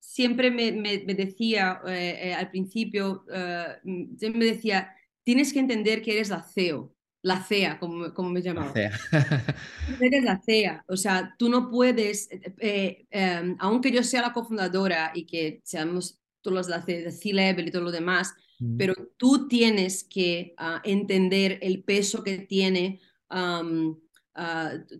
siempre 0.00 0.50
me, 0.50 0.72
me, 0.72 0.98
decía 0.98 1.80
eh, 1.86 2.18
eh, 2.22 2.34
al 2.34 2.50
principio, 2.50 3.24
uh, 3.28 3.88
me 3.88 4.44
decía, 4.44 4.94
tienes 5.22 5.52
que 5.52 5.60
entender 5.60 6.02
que 6.02 6.14
eres 6.14 6.30
la 6.30 6.42
CEO, 6.42 6.94
la 7.22 7.42
CEA, 7.42 7.78
como, 7.78 8.12
como 8.14 8.30
me 8.30 8.42
llamaba. 8.42 8.72
CEA. 8.72 8.92
eres 10.00 10.24
la 10.24 10.40
CEA, 10.40 10.84
o 10.88 10.96
sea, 10.96 11.34
tú 11.38 11.48
no 11.48 11.70
puedes, 11.70 12.28
em, 12.58 13.56
aunque 13.58 13.90
yo 13.90 14.02
sea 14.02 14.22
la 14.22 14.32
cofundadora 14.32 15.12
y 15.14 15.26
que 15.26 15.60
seamos 15.64 16.20
todos 16.40 16.68
los 16.68 16.86
de 16.86 17.10
C-Level 17.10 17.68
y 17.68 17.70
todo 17.70 17.82
lo 17.82 17.92
demás, 17.92 18.34
pero 18.76 18.94
tú 19.16 19.46
tienes 19.46 20.02
que 20.02 20.54
ah, 20.56 20.80
entender 20.84 21.60
el 21.62 21.84
peso 21.84 22.24
que 22.24 22.38
tiene 22.38 23.00
um, 23.30 23.96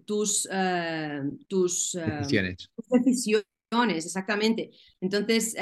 tus, 0.05 0.49
tus, 1.49 1.93
decisiones. 1.93 2.71
tus 2.77 3.03
decisiones 3.03 3.58
exactamente. 3.95 4.71
Entonces, 5.01 5.55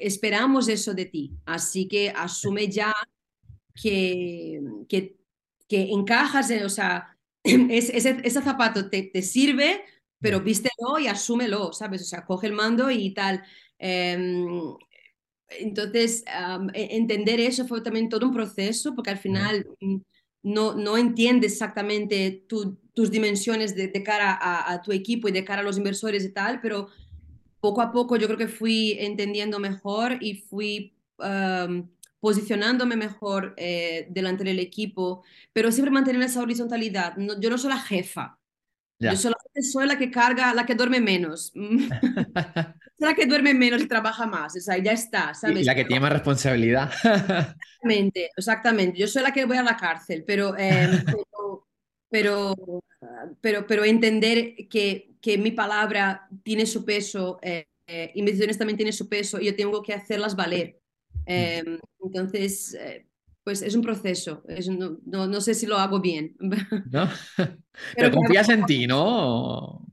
esperamos 0.00 0.68
eso 0.68 0.94
de 0.94 1.06
ti, 1.06 1.32
así 1.44 1.86
que 1.88 2.10
asume 2.10 2.68
ya 2.68 2.94
que, 3.74 4.60
que, 4.88 5.16
que 5.68 5.82
encajas, 5.90 6.50
o 6.64 6.68
sea, 6.68 7.16
ese, 7.44 7.96
ese, 7.96 8.42
zapato 8.42 8.88
te, 8.88 9.02
te, 9.02 9.22
sirve, 9.22 9.82
pero 10.18 10.40
vístelo 10.40 10.98
y 10.98 11.06
asúmelo, 11.06 11.72
¿sabes? 11.72 12.02
O 12.02 12.04
sea, 12.04 12.24
coge 12.24 12.46
el 12.46 12.54
mando 12.54 12.90
y 12.90 13.12
tal. 13.12 13.42
Em, 13.78 14.74
entonces, 15.48 16.24
e, 16.74 16.96
entender 16.96 17.38
eso 17.40 17.66
fue 17.66 17.82
también 17.82 18.08
todo 18.08 18.26
un 18.26 18.34
proceso, 18.34 18.94
porque 18.94 19.10
al 19.10 19.18
final 19.18 19.66
mm, 19.80 19.96
no, 20.42 20.74
no 20.74 20.96
entiendes 20.96 21.52
exactamente 21.52 22.44
tus 22.48 23.10
dimensiones 23.10 23.74
de, 23.76 23.88
de 23.88 24.02
cara 24.02 24.32
a, 24.32 24.72
a, 24.72 24.82
tu 24.82 24.92
equipo 24.92 25.28
y 25.28 25.32
de 25.32 25.44
cara 25.44 25.60
a 25.60 25.64
los 25.64 25.76
inversores 25.76 26.24
y 26.24 26.32
tal, 26.32 26.60
pero 26.60 26.88
poco 27.60 27.82
a 27.82 27.92
poco 27.92 28.16
yo 28.16 28.26
creo 28.26 28.38
que 28.38 28.48
fui 28.48 28.96
entendiendo 29.00 29.58
mejor 29.58 30.18
y 30.20 30.34
fui 30.34 30.92
posicionándome 32.20 32.96
mejor 32.96 33.54
eh, 33.56 34.06
delante 34.10 34.44
del 34.44 34.58
equipo, 34.58 35.22
pero 35.52 35.70
siempre 35.70 35.92
mantener 35.92 36.22
esa 36.22 36.42
horizontalidad. 36.42 37.14
yo 37.16 37.50
no 37.50 37.56
soy 37.58 37.70
la 37.70 37.78
jefa, 37.78 38.38
yo 38.98 39.12
soy 39.14 39.86
la 39.86 39.98
que 39.98 40.10
carga, 40.10 40.54
la 40.54 40.64
que 40.64 40.74
duerme 40.74 41.00
menos. 41.00 41.52
la 42.98 43.14
que 43.14 43.26
duerme 43.26 43.52
menos 43.52 43.82
y 43.82 43.88
trabaja 43.88 44.26
más, 44.26 44.56
o 44.56 44.60
sea, 44.60 44.78
ya 44.78 44.92
está, 44.92 45.34
¿sabes? 45.34 45.60
Y 45.60 45.64
la 45.64 45.74
que 45.74 45.84
tiene 45.84 46.00
más 46.00 46.12
responsabilidad. 46.12 46.90
exactamente, 47.04 48.30
exactamente. 48.36 48.98
Yo 48.98 49.06
soy 49.06 49.22
la 49.22 49.32
que 49.32 49.44
voy 49.44 49.58
a 49.58 49.62
la 49.62 49.76
cárcel, 49.76 50.24
pero, 50.26 50.56
em, 50.58 50.90
pero, 52.10 52.54
pero, 53.40 53.66
pero, 53.66 53.84
entender 53.84 54.54
que, 54.70 55.15
que, 55.26 55.38
mi 55.38 55.50
palabra 55.50 56.28
tiene 56.42 56.66
su 56.66 56.84
peso 56.84 57.38
eh, 57.42 57.66
y 58.14 58.22
mis 58.22 58.32
decisiones 58.32 58.58
también 58.58 58.76
tienen 58.76 58.92
su 58.92 59.08
peso 59.08 59.40
y 59.40 59.46
yo 59.46 59.56
tengo 59.56 59.82
que 59.82 59.92
hacerlas 59.92 60.36
valer. 60.36 60.78
Em, 61.24 61.78
entonces, 62.00 62.76
pues 63.44 63.62
es 63.62 63.74
un 63.74 63.82
proceso. 63.82 64.42
no, 65.04 65.26
no, 65.26 65.40
sé 65.40 65.54
si 65.54 65.66
lo 65.66 65.76
hago 65.76 66.00
bien. 66.00 66.36
¿No? 66.90 67.08
Pero, 67.94 68.10
confías 68.12 68.48
en 68.48 68.64
ti, 68.66 68.86
¿no? 68.86 69.86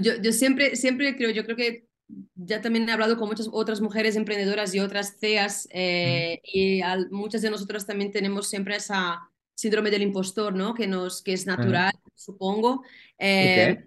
Yo, 0.00 0.20
yo, 0.20 0.32
siempre, 0.32 0.76
siempre 0.76 1.16
creo, 1.16 1.30
yo 1.30 1.44
creo 1.44 1.56
que 1.56 1.86
ya 2.34 2.60
también 2.60 2.88
he 2.88 2.92
hablado 2.92 3.16
con 3.16 3.28
muchas 3.28 3.48
otras 3.50 3.80
mujeres 3.80 4.16
emprendedoras 4.16 4.74
y 4.74 4.80
otras 4.80 5.16
CEAs 5.18 5.68
eh, 5.72 6.40
y 6.44 6.80
muchas 7.10 7.42
de 7.42 7.50
nosotras 7.50 7.86
también 7.86 8.10
tenemos 8.10 8.48
siempre 8.48 8.76
esa 8.76 9.30
síndrome 9.62 9.92
del 9.92 10.02
impostor, 10.02 10.54
¿no? 10.54 10.74
Que, 10.74 10.88
nos, 10.88 11.22
que 11.22 11.32
es 11.32 11.46
natural, 11.46 11.92
supongo. 12.16 12.78
¿Por 12.78 12.86
qué? 13.16 13.62
Eh, 13.70 13.84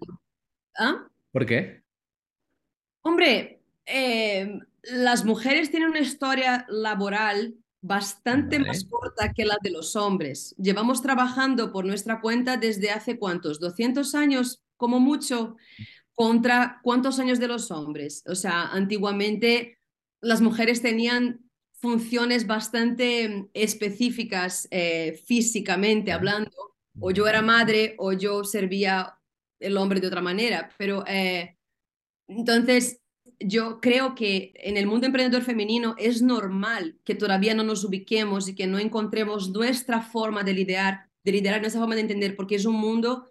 ¿ah? 0.78 1.06
¿Por 1.32 1.46
qué? 1.46 1.84
Hombre, 3.02 3.62
eh, 3.86 4.58
las 4.84 5.26
mujeres 5.26 5.70
tienen 5.72 5.90
una 5.90 6.00
historia 6.00 6.66
laboral 6.70 7.56
bastante 7.82 8.58
más 8.58 8.86
corta 8.86 9.34
que 9.34 9.44
la 9.44 9.58
de 9.62 9.70
los 9.70 9.98
hombres. 9.98 10.56
Llevamos 10.58 11.02
trabajando 11.02 11.74
por 11.74 11.86
nuestra 11.86 12.22
cuenta 12.22 12.56
desde 12.56 12.92
hace 12.92 13.20
cuántos, 13.20 13.60
200 13.60 14.16
años 14.16 14.62
como 14.78 15.02
mucho 15.02 15.58
contra 16.14 16.80
cuántos 16.84 17.20
años 17.20 17.40
de 17.40 17.50
los 17.50 17.70
hombres. 17.70 18.24
O 18.28 18.36
sea, 18.36 18.68
antiguamente 18.68 19.78
las 20.22 20.40
mujeres 20.40 20.82
tenían 20.82 21.45
funciones 21.76 22.48
bastante 22.48 23.48
específicas 23.54 24.68
eh, 24.72 25.22
físicamente 25.26 26.12
hablando, 26.12 26.52
o 27.00 27.12
yo 27.12 27.28
era 27.28 27.42
madre 27.42 27.96
o 27.98 28.14
yo 28.14 28.44
servía 28.44 29.18
el 29.60 29.78
hombre 29.78 30.00
de 30.00 30.08
otra 30.08 30.22
manera, 30.22 30.70
pero 30.78 31.04
eh, 31.08 31.58
entonces 32.28 33.02
yo 33.40 33.80
creo 33.82 34.16
que 34.16 34.54
en 34.56 34.78
el 34.78 34.88
mundo 34.88 35.08
emprendedor 35.08 35.44
femenino 35.44 35.96
es 35.98 36.22
normal 36.22 36.98
que 37.04 37.16
todavía 37.16 37.54
no 37.54 37.64
nos 37.64 37.84
ubiquemos 37.84 38.48
y 38.48 38.56
que 38.56 38.68
no 38.68 38.80
encontremos 38.80 39.50
nuestra 39.50 40.02
forma 40.02 40.44
de 40.44 40.54
liderar, 40.54 41.10
de 41.24 41.32
liderar 41.32 41.62
nuestra 41.62 41.82
forma 41.82 41.96
de 41.96 42.02
entender, 42.02 42.36
porque 42.36 42.56
es 42.56 42.66
un 42.66 42.76
mundo 42.76 43.26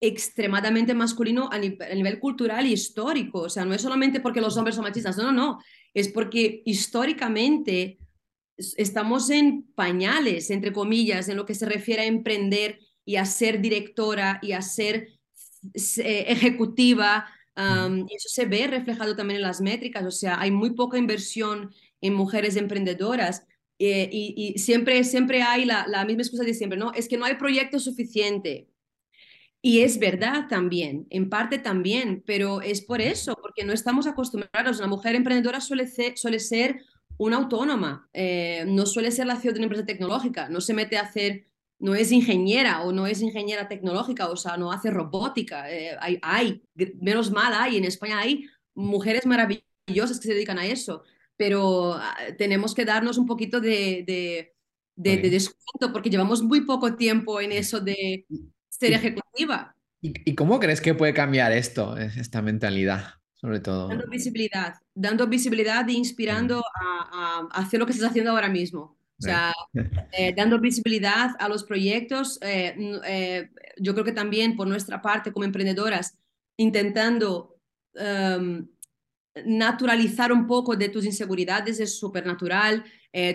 extremadamente 0.00 0.94
masculino 0.94 1.48
a, 1.52 1.58
nivel 1.58 2.18
cultural 2.18 2.66
y 2.66 2.72
histórico. 2.72 3.42
O 3.42 3.48
sea, 3.48 3.64
no 3.64 3.72
es 3.72 3.82
solamente 3.82 4.20
porque 4.20 4.40
los 4.40 4.56
hombres 4.56 4.74
son 4.74 4.84
machistas, 4.84 5.16
no, 5.16 5.24
no, 5.24 5.32
no. 5.32 5.58
Es 5.94 6.08
porque 6.08 6.62
históricamente 6.64 7.98
estamos 8.76 9.30
en 9.30 9.64
pañales, 9.74 10.50
entre 10.50 10.72
comillas, 10.72 11.28
en 11.28 11.36
lo 11.36 11.46
que 11.46 11.54
se 11.54 11.66
refiere 11.66 12.02
a 12.02 12.06
emprender 12.06 12.78
y 13.04 13.16
a 13.16 13.24
ser 13.24 13.60
directora 13.60 14.38
y 14.42 14.52
a 14.52 14.62
ser 14.62 15.08
eh, 15.74 16.24
ejecutiva. 16.28 17.26
y 17.56 18.14
eso 18.14 18.28
se 18.28 18.46
ve 18.46 18.66
reflejado 18.66 19.14
también 19.16 19.36
en 19.36 19.42
las 19.42 19.60
métricas. 19.60 20.04
O 20.04 20.10
sea, 20.10 20.40
hay 20.40 20.50
muy 20.50 20.70
poca 20.74 20.98
inversión 20.98 21.74
en 22.00 22.14
mujeres 22.14 22.56
emprendedoras. 22.56 23.44
Eh, 23.78 24.08
y, 24.12 24.58
siempre, 24.58 25.02
siempre 25.02 25.42
hay 25.42 25.64
la, 25.64 25.86
la 25.88 26.04
misma 26.04 26.22
excusa 26.22 26.44
de 26.44 26.54
siempre, 26.54 26.78
¿no? 26.78 26.92
Es 26.94 27.08
que 27.08 27.16
no 27.16 27.24
hay 27.24 27.34
proyecto 27.34 27.80
suficiente 27.80 28.68
y 29.64 29.82
es 29.82 30.00
verdad 30.00 30.48
también, 30.48 31.06
en 31.10 31.30
parte 31.30 31.56
también, 31.60 32.24
pero 32.26 32.60
es 32.60 32.82
por 32.82 33.00
eso, 33.00 33.36
porque 33.40 33.64
no 33.64 33.72
estamos 33.72 34.08
acostumbrados. 34.08 34.78
Una 34.78 34.88
mujer 34.88 35.14
emprendedora 35.14 35.60
suele 35.60 35.86
ser, 35.86 36.18
suele 36.18 36.40
ser 36.40 36.80
una 37.16 37.36
autónoma, 37.36 38.08
eh, 38.12 38.64
no 38.66 38.86
suele 38.86 39.12
ser 39.12 39.26
la 39.26 39.36
CEO 39.36 39.52
de 39.52 39.60
una 39.60 39.66
empresa 39.66 39.86
tecnológica, 39.86 40.48
no 40.48 40.60
se 40.60 40.74
mete 40.74 40.96
a 40.96 41.02
hacer, 41.02 41.46
no 41.78 41.94
es 41.94 42.10
ingeniera 42.10 42.82
o 42.82 42.90
no 42.90 43.06
es 43.06 43.22
ingeniera 43.22 43.68
tecnológica, 43.68 44.28
o 44.28 44.36
sea, 44.36 44.56
no 44.56 44.72
hace 44.72 44.90
robótica. 44.90 45.70
Eh, 45.70 45.96
hay, 46.00 46.18
hay, 46.22 46.64
menos 47.00 47.30
mal 47.30 47.54
hay, 47.54 47.76
en 47.76 47.84
España 47.84 48.18
hay 48.18 48.46
mujeres 48.74 49.26
maravillosas 49.26 50.18
que 50.18 50.26
se 50.26 50.34
dedican 50.34 50.58
a 50.58 50.66
eso, 50.66 51.04
pero 51.36 51.94
ah, 51.94 52.16
tenemos 52.36 52.74
que 52.74 52.84
darnos 52.84 53.16
un 53.16 53.26
poquito 53.26 53.60
de, 53.60 54.02
de, 54.96 55.16
de 55.18 55.30
descuento 55.30 55.92
porque 55.92 56.10
llevamos 56.10 56.42
muy 56.42 56.62
poco 56.62 56.96
tiempo 56.96 57.40
en 57.40 57.52
eso 57.52 57.78
de 57.80 58.26
ser 58.82 58.92
ejecutiva. 58.92 59.74
¿Y, 60.00 60.34
cómo 60.34 60.58
crees 60.58 60.80
que 60.80 60.94
puede 60.94 61.14
cambiar 61.14 61.52
esto, 61.52 61.96
esta 61.96 62.42
mentalidad, 62.42 63.14
sobre 63.34 63.60
todo? 63.60 63.88
Dando 63.88 64.08
visibilidad, 64.08 64.74
dando 64.94 65.28
visibilidad 65.28 65.88
e 65.88 65.92
inspirando 65.92 66.64
a, 66.74 67.46
hacer 67.52 67.78
lo 67.78 67.86
que 67.86 67.92
estás 67.92 68.10
haciendo 68.10 68.32
ahora 68.32 68.48
mismo. 68.48 68.96
O 69.18 69.24
sea, 69.24 69.52
eh, 70.10 70.34
dando 70.36 70.58
visibilidad 70.58 71.30
a 71.38 71.48
los 71.48 71.62
proyectos. 71.62 72.40
Eh, 72.42 72.74
eh, 73.06 73.50
yo 73.78 73.92
creo 73.92 74.04
que 74.04 74.10
también 74.10 74.56
por 74.56 74.66
nuestra 74.66 75.00
parte 75.00 75.30
como 75.30 75.44
emprendedoras, 75.44 76.18
intentando 76.56 77.56
em, 77.94 78.66
naturalizar 79.46 80.32
un 80.32 80.48
poco 80.48 80.74
de 80.74 80.88
tus 80.88 81.04
inseguridades 81.04 81.78
es 81.78 81.96
súper 81.96 82.26
natural, 82.26 82.84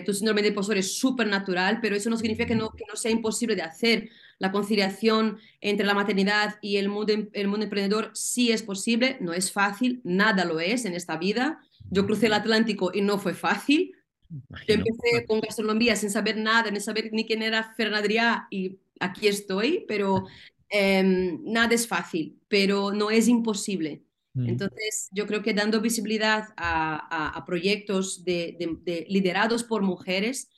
tu 0.04 0.12
síndrome 0.12 0.42
de 0.42 0.48
impostor 0.48 0.76
es 0.76 0.98
súper 0.98 1.26
natural, 1.28 1.78
pero 1.80 1.96
eso 1.96 2.10
no 2.10 2.16
significa 2.18 2.46
que 2.46 2.54
no, 2.54 2.70
que 2.70 2.84
no 2.86 2.96
sea 2.96 3.10
imposible 3.10 3.56
de 3.56 3.62
hacer 3.62 4.10
la 4.38 4.52
conciliación 4.52 5.38
entre 5.60 5.86
la 5.86 5.94
maternidad 5.94 6.56
y 6.62 6.76
el 6.76 6.88
mundo, 6.88 7.12
em, 7.12 7.28
el 7.32 7.48
mundo 7.48 7.64
emprendedor 7.64 8.10
sí 8.14 8.52
es 8.52 8.62
posible, 8.62 9.18
no 9.20 9.32
es 9.32 9.52
fácil, 9.52 10.00
nada 10.04 10.44
lo 10.44 10.60
es 10.60 10.84
en 10.84 10.94
esta 10.94 11.16
vida. 11.16 11.60
Yo 11.90 12.06
crucé 12.06 12.26
el 12.26 12.34
Atlántico 12.34 12.90
y 12.94 13.00
no 13.00 13.18
fue 13.18 13.34
fácil. 13.34 13.92
Yo 14.30 14.74
empecé 14.74 15.26
con 15.26 15.40
gastronomía 15.40 15.96
sin 15.96 16.10
saber 16.10 16.36
nada, 16.36 16.70
ni 16.70 16.80
saber 16.80 17.08
ni 17.12 17.26
quién 17.26 17.42
era 17.42 17.74
Fernandría 17.74 18.46
y 18.50 18.78
aquí 19.00 19.26
estoy, 19.26 19.84
pero 19.88 20.26
em, 20.68 21.40
nada 21.44 21.74
es 21.74 21.88
fácil, 21.88 22.38
pero 22.48 22.92
no 22.92 23.10
es 23.10 23.26
imposible. 23.26 24.02
Mm. 24.34 24.48
Entonces, 24.50 25.08
yo 25.12 25.26
creo 25.26 25.42
que 25.42 25.54
dando 25.54 25.80
visibilidad 25.80 26.48
a, 26.56 27.42
proyectos 27.46 28.24
de, 28.24 29.06
liderados 29.08 29.64
por 29.64 29.82
mujeres, 29.82 30.50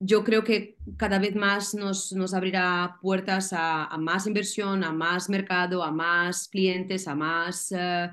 yo 0.00 0.22
creo 0.22 0.44
que 0.44 0.76
cada 0.96 1.18
vez 1.18 1.34
más 1.34 1.74
nos, 1.74 2.12
nos 2.12 2.32
abrirá 2.34 2.96
puertas 3.02 3.52
a, 3.52 3.96
más 3.98 4.26
inversión, 4.26 4.84
a 4.84 4.92
más 4.92 5.28
mercado, 5.28 5.82
a 5.82 5.90
más 5.90 6.48
clientes, 6.48 7.08
a 7.08 7.14
más, 7.14 7.72
eh, 7.72 8.10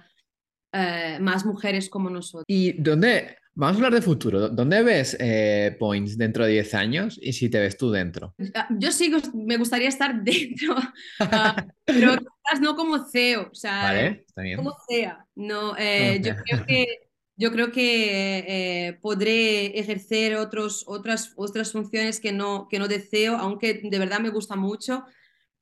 eh, 0.73 1.17
más 1.21 1.45
mujeres 1.45 1.89
como 1.89 2.09
nosotros. 2.09 2.45
¿Y 2.47 2.73
dónde, 2.73 3.37
vamos 3.53 3.75
a 3.75 3.77
hablar 3.77 3.93
de 3.93 4.01
futuro, 4.01 4.49
dónde 4.49 4.81
ves 4.81 5.15
eh, 5.19 5.75
Points 5.79 6.17
dentro 6.17 6.45
de 6.45 6.53
10 6.53 6.73
años 6.73 7.19
y 7.21 7.33
si 7.33 7.49
te 7.49 7.59
ves 7.59 7.77
tú 7.77 7.91
dentro? 7.91 8.33
Ah, 8.55 8.67
yo 8.71 8.91
sí 8.91 9.13
me 9.35 9.57
gustaría 9.57 9.89
estar 9.89 10.15
dentro, 10.23 10.75
ah, 11.19 11.67
pero 11.85 12.17
quizás 12.17 12.61
no 12.61 12.75
como 12.75 13.05
CEO, 13.05 13.49
o 13.51 13.55
sea, 13.55 13.83
vale, 13.83 14.25
está 14.27 14.41
bien. 14.41 14.57
como 14.57 14.75
CEA. 14.89 15.23
No, 15.35 15.77
yo 15.77 16.35
creo 16.43 16.65
que 16.65 17.04
yo 17.37 17.51
creo 17.51 17.71
que 17.71 18.87
eh, 18.87 18.93
podré 19.01 19.77
ejercer 19.79 20.35
otros, 20.35 20.83
otras, 20.87 21.33
otras 21.35 21.71
funciones 21.71 22.19
que 22.19 22.31
no, 22.31 22.67
que 22.69 22.79
no 22.79 22.87
deseo, 22.87 23.35
aunque 23.37 23.81
de 23.83 23.99
verdad 23.99 24.19
me 24.19 24.29
gusta 24.29 24.55
mucho, 24.55 25.03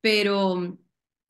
pero 0.00 0.78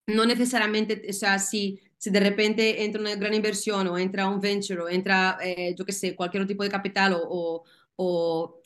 no 0.07 0.26
necesariamente, 0.26 1.07
o 1.09 1.12
sea, 1.12 1.38
si, 1.38 1.80
si 1.97 2.11
de 2.11 2.20
repente 2.20 2.84
entra 2.84 3.01
una 3.01 3.14
gran 3.16 3.34
inversión 3.34 3.86
o 3.88 3.99
entra 3.99 4.28
un 4.28 4.40
venture 4.40 4.82
o 4.82 4.88
entra, 4.88 5.38
eh, 5.42 5.74
yo 5.78 5.84
qué 5.84 5.92
sé, 5.92 6.14
cualquier 6.14 6.42
otro 6.42 6.49
tipo 6.53 6.62
de 6.64 6.70
capital 6.70 7.14
o, 7.16 7.64
o, 7.97 8.62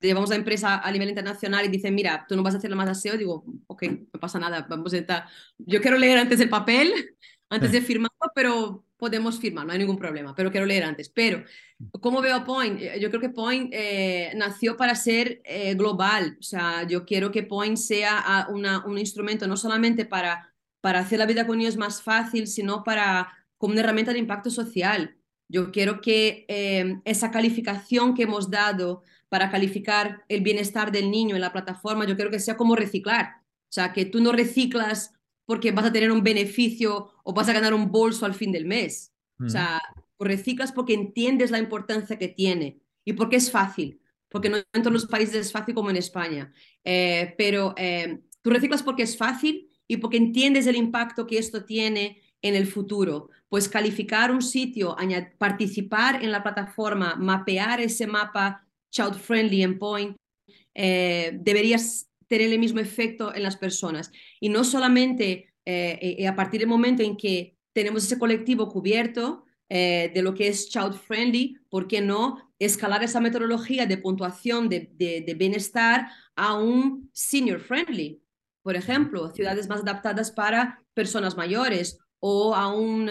llevamos 0.00 0.30
la 0.30 0.36
empresa 0.36 0.80
a 0.80 0.90
nivel 0.90 1.08
internacional 1.08 1.64
y 1.64 1.68
dicen, 1.68 1.94
mira, 1.94 2.26
tú 2.28 2.36
no 2.36 2.42
vas 2.42 2.54
a 2.54 2.58
hacer 2.58 2.74
más 2.74 2.88
aseo, 2.88 3.16
digo, 3.16 3.44
ok, 3.68 3.84
no 4.12 4.20
pasa 4.20 4.38
nada, 4.38 4.66
vamos 4.68 4.92
a 4.92 4.98
estar. 4.98 5.26
Yo 5.58 5.80
quiero 5.80 5.96
leer 5.96 6.18
antes 6.18 6.40
el 6.40 6.48
papel, 6.50 6.92
antes 7.48 7.72
de 7.72 7.80
firmarlo, 7.80 8.32
pero 8.34 8.84
podemos 9.02 9.40
firmar, 9.40 9.66
no 9.66 9.72
hay 9.72 9.80
ningún 9.80 9.98
problema, 9.98 10.32
pero 10.32 10.52
quiero 10.52 10.64
leer 10.64 10.84
antes. 10.84 11.08
Pero, 11.08 11.42
¿cómo 12.00 12.20
veo 12.20 12.44
Point? 12.44 12.80
Eh, 12.80 13.00
yo 13.00 13.08
creo 13.08 13.20
que 13.20 13.30
Point 13.30 13.70
eh, 13.72 14.30
nació 14.36 14.76
para 14.76 14.94
ser 14.94 15.42
eh, 15.44 15.74
global, 15.74 16.36
o 16.38 16.42
sea, 16.44 16.86
yo 16.86 17.04
quiero 17.04 17.32
que 17.32 17.42
Point 17.42 17.78
sea 17.78 18.22
ah, 18.24 18.46
una, 18.48 18.86
un 18.86 18.96
instrumento 18.98 19.48
no 19.48 19.56
solamente 19.56 20.04
para, 20.04 20.54
para 20.80 21.00
hacer 21.00 21.18
la 21.18 21.26
vida 21.26 21.48
con 21.48 21.58
niños 21.58 21.76
más 21.76 22.00
fácil, 22.00 22.46
sino 22.46 22.84
para 22.84 23.32
como 23.58 23.72
una 23.72 23.80
herramienta 23.80 24.12
de 24.12 24.20
impacto 24.20 24.50
social. 24.50 25.16
Yo 25.48 25.72
quiero 25.72 26.00
que 26.00 26.46
esa 27.04 27.32
calificación 27.32 28.14
que 28.14 28.22
hemos 28.22 28.50
dado 28.50 29.02
para 29.28 29.50
calificar 29.50 30.22
el 30.28 30.42
bienestar 30.42 30.92
del 30.92 31.10
niño 31.10 31.34
en 31.34 31.40
la 31.40 31.52
plataforma, 31.52 32.06
yo 32.06 32.14
quiero 32.14 32.30
que 32.30 32.38
sea 32.38 32.56
como 32.56 32.76
reciclar. 32.76 33.42
O 33.64 33.72
sea, 33.72 33.92
que 33.92 34.04
tú 34.04 34.20
no 34.20 34.30
reciclas 34.30 35.12
porque 35.44 35.72
vas 35.72 35.86
a 35.86 35.92
tener 35.92 36.10
un 36.10 36.22
beneficio 36.22 37.10
o 37.24 37.32
vas 37.32 37.48
a 37.48 37.52
ganar 37.52 37.74
un 37.74 37.90
bolso 37.90 38.26
al 38.26 38.34
fin 38.34 38.52
del 38.52 38.66
mes. 38.66 39.12
O 39.44 39.48
sea, 39.48 39.80
reciclas 40.20 40.70
porque 40.70 40.94
entiendes 40.94 41.50
la 41.50 41.58
importancia 41.58 42.18
que 42.18 42.28
tiene 42.28 42.80
y 43.04 43.14
porque 43.14 43.36
es 43.36 43.50
fácil, 43.50 44.00
porque 44.28 44.48
no 44.48 44.58
en 44.58 44.82
todos 44.82 44.92
los 44.92 45.06
países 45.06 45.34
es 45.34 45.52
fácil 45.52 45.74
como 45.74 45.90
en 45.90 45.96
España, 45.96 46.52
eh, 46.84 47.34
pero 47.36 47.74
eh, 47.76 48.20
tú 48.40 48.50
reciclas 48.50 48.84
porque 48.84 49.02
es 49.02 49.16
fácil 49.16 49.68
y 49.88 49.96
porque 49.96 50.16
entiendes 50.16 50.66
el 50.66 50.76
impacto 50.76 51.26
que 51.26 51.38
esto 51.38 51.64
tiene 51.64 52.22
en 52.40 52.54
el 52.54 52.66
futuro. 52.66 53.30
Pues 53.48 53.68
calificar 53.68 54.30
un 54.30 54.42
sitio, 54.42 54.96
participar 55.38 56.22
en 56.22 56.32
la 56.32 56.42
plataforma, 56.42 57.16
mapear 57.16 57.80
ese 57.80 58.06
mapa 58.06 58.66
child 58.90 59.14
friendly 59.14 59.62
en 59.62 59.78
point, 59.78 60.16
eh, 60.74 61.38
deberías 61.40 62.08
tener 62.32 62.50
el 62.50 62.58
mismo 62.58 62.80
efecto 62.80 63.34
en 63.34 63.42
las 63.42 63.58
personas. 63.58 64.10
Y 64.40 64.48
no 64.48 64.64
solamente 64.64 65.52
eh, 65.66 66.16
eh, 66.18 66.26
a 66.26 66.34
partir 66.34 66.60
del 66.60 66.68
momento 66.68 67.02
en 67.02 67.14
que 67.14 67.58
tenemos 67.74 68.04
ese 68.04 68.18
colectivo 68.18 68.70
cubierto, 68.70 69.44
eh, 69.68 70.10
de 70.14 70.22
lo 70.22 70.32
que 70.32 70.48
es 70.48 70.70
child 70.70 70.94
friendly, 70.94 71.58
¿por 71.68 71.86
qué 71.86 72.00
no 72.00 72.50
escalar 72.58 73.02
esa 73.02 73.20
metodología 73.20 73.84
de 73.84 73.98
puntuación 73.98 74.70
de, 74.70 74.90
de, 74.96 75.34
bienestar 75.34 76.08
a 76.34 76.56
un 76.56 77.10
senior 77.12 77.60
friendly? 77.60 78.22
Por 78.62 78.76
ejemplo, 78.76 79.30
ciudades 79.34 79.68
más 79.68 79.82
adaptadas 79.82 80.30
para 80.30 80.82
personas 80.94 81.36
mayores 81.36 81.98
o 82.24 82.54
a 82.54 82.72
un, 82.72 83.10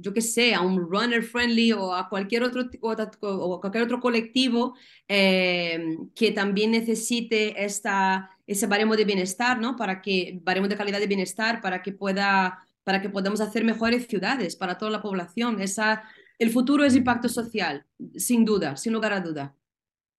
yo 0.00 0.14
qué 0.14 0.22
sé, 0.22 0.54
a 0.54 0.62
un 0.62 0.90
runner 0.90 1.22
friendly 1.22 1.72
o 1.72 1.92
a 1.92 2.08
cualquier 2.08 2.42
otro, 2.42 2.64
o 2.80 3.60
cualquier 3.60 3.84
otro 3.84 4.00
colectivo 4.00 4.74
eh, 5.06 5.78
que 6.14 6.32
también 6.32 6.70
necesite 6.70 7.62
esta, 7.62 8.30
ese 8.46 8.66
baremo 8.66 8.96
de 8.96 9.04
bienestar, 9.04 9.60
¿no? 9.60 9.76
Para 9.76 10.00
que, 10.00 10.38
baremo 10.42 10.68
de 10.68 10.76
calidad 10.76 11.00
de 11.00 11.06
bienestar, 11.06 11.60
para 11.60 11.82
que 11.82 11.92
pueda 11.92 12.66
para 12.86 13.02
que 13.02 13.08
podamos 13.08 13.40
hacer 13.40 13.64
mejores 13.64 14.06
ciudades 14.06 14.54
para 14.54 14.78
toda 14.78 14.92
la 14.92 15.02
población. 15.02 15.60
Esa, 15.60 16.04
el 16.38 16.50
futuro 16.50 16.84
es 16.84 16.94
impacto 16.94 17.28
social, 17.28 17.84
sin 18.14 18.44
duda, 18.44 18.76
sin 18.76 18.92
lugar 18.92 19.12
a 19.12 19.20
duda. 19.20 19.56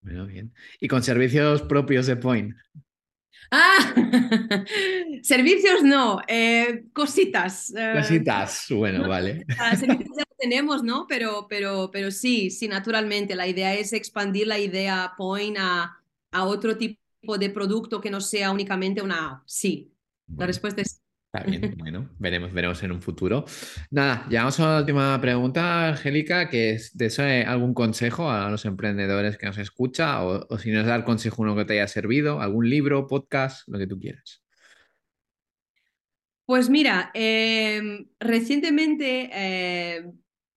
Bueno, 0.01 0.25
bien. 0.25 0.53
¿Y 0.81 0.89
con 0.89 1.01
servicios 1.01 1.61
propios 1.61 2.07
de 2.07 2.17
Point? 2.17 2.53
Ah, 3.51 3.95
servicios 5.23 5.81
no, 5.81 6.21
eh, 6.27 6.83
cositas. 6.91 7.73
Eh, 7.73 7.93
cositas, 7.95 8.65
bueno, 8.71 9.07
vale. 9.07 9.45
Servicios 9.79 10.17
ya 10.17 10.25
tenemos, 10.37 10.83
¿no? 10.83 11.05
Pero, 11.07 11.47
pero, 11.49 11.89
pero 11.89 12.11
sí, 12.11 12.51
sí, 12.51 12.67
naturalmente. 12.67 13.33
La 13.35 13.47
idea 13.47 13.75
es 13.75 13.93
expandir 13.93 14.45
la 14.45 14.59
idea 14.59 15.13
Point 15.15 15.55
a, 15.57 15.97
a 16.31 16.43
otro 16.43 16.77
tipo 16.77 17.06
de 17.21 17.49
producto 17.49 17.99
que 18.01 18.11
no 18.11 18.21
sea 18.21 18.51
únicamente 18.51 19.01
una 19.01 19.31
app. 19.31 19.43
Sí, 19.45 19.93
la 20.35 20.45
respuesta 20.45 20.81
es 20.81 21.01
Está 21.33 21.45
bien, 21.45 21.75
bueno, 21.77 22.09
veremos, 22.19 22.53
veremos 22.53 22.81
en 22.83 22.91
un 22.93 23.01
futuro. 23.01 23.45
Nada, 23.91 24.25
llegamos 24.29 24.59
a 24.59 24.75
la 24.75 24.79
última 24.79 25.19
pregunta, 25.19 25.89
Angélica, 25.89 26.49
que 26.49 26.71
es 26.71 26.95
de 26.97 27.07
eso 27.07 27.21
algún 27.21 27.73
consejo 27.73 28.29
a 28.29 28.49
los 28.49 28.65
emprendedores 28.65 29.37
que 29.37 29.45
nos 29.45 29.57
escucha 29.57 30.23
o, 30.23 30.57
si 30.57 30.71
nos 30.71 30.85
da 30.85 30.95
el 30.95 31.03
consejo 31.03 31.41
uno 31.41 31.55
que 31.55 31.65
te 31.65 31.73
haya 31.73 31.87
servido, 31.87 32.39
algún 32.39 32.69
libro, 32.69 33.07
podcast, 33.07 33.67
lo 33.67 33.77
que 33.77 33.87
tú 33.87 33.99
quieras. 33.99 34.41
Pues 36.45 36.69
mira, 36.69 37.11
em, 37.13 38.07
recientemente 38.21 39.29
eh, 39.33 40.09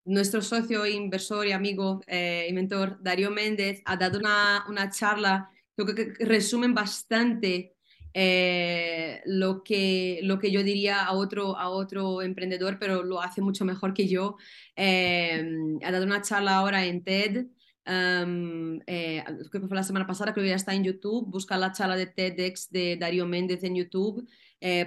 nuestro 0.05 0.41
socio, 0.41 0.87
inversor 0.87 1.49
y 1.49 1.53
amigo 1.53 2.01
eh, 2.07 2.47
y 2.49 2.53
mentor 2.53 3.03
Darío 3.03 3.33
Méndez 3.33 3.83
ha 3.87 3.97
dado 3.97 4.21
una, 4.21 4.65
una 4.69 4.89
charla 4.89 5.51
creo 5.85 5.97
que 5.97 6.24
resumen 6.24 6.74
bastante 6.74 7.74
eh, 8.12 9.20
lo, 9.24 9.62
que, 9.62 10.20
lo 10.22 10.39
que 10.39 10.51
yo 10.51 10.62
diría 10.62 11.05
a 11.05 11.12
otro, 11.12 11.57
a 11.57 11.68
otro 11.68 12.22
emprendedor, 12.22 12.78
pero 12.78 13.03
lo 13.03 13.20
hace 13.20 13.41
mucho 13.41 13.64
mejor 13.64 13.95
que 13.95 14.09
yo. 14.09 14.37
Eh, 14.76 15.78
ha 15.83 15.93
dado 15.93 16.05
una 16.05 16.22
charla 16.22 16.57
ahora 16.57 16.85
en 16.85 17.05
TED. 17.05 17.47
Um, 17.87 18.78
creo 18.81 19.51
que 19.51 19.68
fue 19.68 19.76
la 19.76 19.83
semana 19.83 20.07
pasada, 20.07 20.33
creo 20.33 20.45
que 20.45 20.51
ya 20.51 20.57
está 20.57 20.74
en 20.74 20.85
YouTube. 20.85 21.31
Busca 21.31 21.57
la 21.57 21.72
charla 21.72 21.97
de 21.97 22.07
TEDx 22.07 22.70
de 22.70 22.97
Darío 22.97 23.26
Méndez 23.26 23.62
en 23.64 23.76
YouTube, 23.76 24.28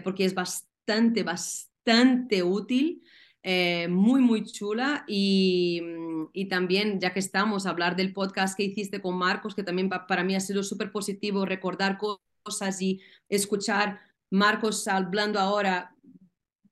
porque 0.03 0.25
es 0.25 0.33
bastante, 0.33 1.23
bastante 1.23 2.43
útil. 2.43 3.03
Muy, 3.89 4.21
muy 4.21 4.43
chula. 4.43 5.03
Y, 5.07 5.81
y, 6.33 6.45
también, 6.45 6.99
ya 6.99 7.13
que 7.13 7.19
estamos, 7.19 7.65
a 7.65 7.69
hablar 7.69 7.95
del 7.95 8.13
podcast 8.13 8.55
que 8.55 8.63
hiciste 8.63 9.01
con 9.01 9.17
Marcos, 9.17 9.55
que 9.55 9.63
también 9.63 9.89
para 9.89 10.23
mí 10.23 10.35
ha 10.35 10.39
sido 10.39 10.63
súper 10.63 10.91
positivo 10.91 11.45
recordar 11.45 11.97
cosas 12.43 12.81
y 12.81 13.01
escuchar 13.29 13.99
Marcos 14.29 14.87
hablando 14.87 15.39
ahora, 15.39 15.95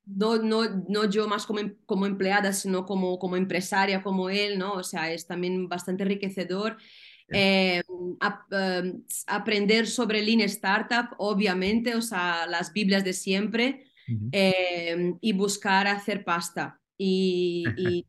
no, 0.06 0.38
no, 0.38 0.64
no 0.90 1.10
yo 1.10 1.28
más 1.28 1.46
como, 1.46 1.60
em, 1.60 1.76
como 1.86 2.06
empleada, 2.06 2.54
sino 2.54 2.86
como, 2.86 3.20
como 3.20 3.38
empresaria 3.38 4.02
como 4.02 4.30
él, 4.30 4.58
¿no? 4.58 4.74
O 4.74 4.84
sea, 4.84 5.12
es 5.12 5.28
también 5.28 5.68
bastante 5.70 6.04
enriquecedor. 6.04 6.78
Eh, 7.30 7.82
em, 8.20 9.04
aprender 9.28 9.88
sobre 9.88 10.22
Lean 10.22 10.42
Startup, 10.42 11.16
obviamente, 11.18 11.96
o 11.96 12.02
sea, 12.02 12.46
las 12.48 12.74
Biblias 12.74 13.04
de 13.04 13.14
siempre, 13.14 13.91
em, 14.32 15.18
y 15.22 15.34
buscar 15.34 15.88
hacer 15.88 16.24
pasta. 16.24 16.78
Y, 17.04 17.64
y, 17.78 18.06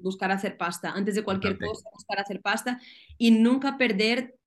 buscar 0.00 0.30
hacer 0.30 0.56
pasta. 0.56 0.92
Antes 0.92 1.16
de 1.16 1.24
cualquier 1.24 1.58
cosa, 1.58 1.88
buscar 1.92 2.20
hacer 2.20 2.40
pasta 2.40 2.80
y 3.16 3.32
nunca 3.32 3.76
perder 3.76 4.38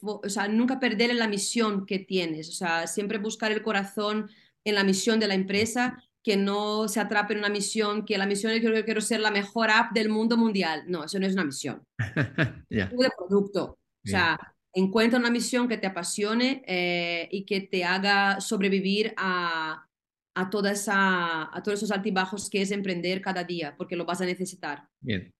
o 0.00 0.28
sea, 0.28 0.48
nunca 0.48 0.78
perder 0.78 1.14
la 1.14 1.28
misión 1.28 1.86
que 1.86 1.98
tienes, 1.98 2.48
o 2.48 2.52
sea, 2.52 2.86
siempre 2.86 3.18
buscar 3.18 3.50
el 3.50 3.62
corazón 3.62 4.30
en 4.64 4.74
la 4.74 4.84
misión 4.84 5.18
de 5.18 5.26
la 5.26 5.34
empresa, 5.34 6.02
que 6.22 6.36
no 6.36 6.88
se 6.88 7.00
atrape 7.00 7.34
en 7.34 7.40
una 7.40 7.48
misión, 7.48 8.04
que 8.04 8.18
la 8.18 8.26
misión 8.26 8.52
es 8.52 8.60
que 8.60 8.66
yo 8.66 8.84
quiero 8.84 9.00
ser 9.00 9.20
la 9.20 9.30
mejor 9.30 9.70
app 9.70 9.92
del 9.92 10.08
mundo 10.08 10.36
mundial. 10.36 10.84
No, 10.88 11.04
eso 11.04 11.20
no 11.20 11.26
es 11.26 11.34
una 11.34 11.44
misión. 11.44 11.86
Es 12.68 12.90
de 12.90 13.10
producto. 13.16 13.78
O 14.04 14.08
sea, 14.08 14.38
encuentra 14.76 15.18
una 15.18 15.30
misión 15.30 15.68
que 15.68 15.78
te 15.78 15.86
apasione 15.86 16.62
eh, 16.66 17.28
y 17.32 17.44
que 17.46 17.62
te 17.62 17.82
haga 17.82 18.40
sobrevivir 18.42 19.14
a, 19.16 19.88
a, 20.34 20.50
toda 20.50 20.72
esa, 20.72 21.54
a 21.56 21.62
todos 21.62 21.78
esos 21.78 21.90
altibajos 21.90 22.50
que 22.50 22.60
es 22.60 22.70
emprender 22.70 23.22
cada 23.22 23.42
día, 23.42 23.74
porque 23.76 23.96
lo 23.96 24.04
vas 24.04 24.20
a 24.20 24.26
necesitar. 24.26 24.86
Bien. 25.00 25.32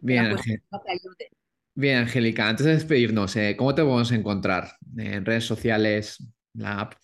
Bien, 0.00 0.34
Bien, 1.74 1.98
Angélica, 1.98 2.48
antes 2.48 2.66
de 2.66 2.72
despedirnos, 2.72 3.36
eh, 3.36 3.54
¿cómo 3.56 3.74
te 3.74 3.82
podemos 3.82 4.10
encontrar? 4.10 4.72
¿En 4.96 5.24
redes 5.24 5.44
sociales, 5.44 6.16
la 6.54 6.80
app? 6.80 6.94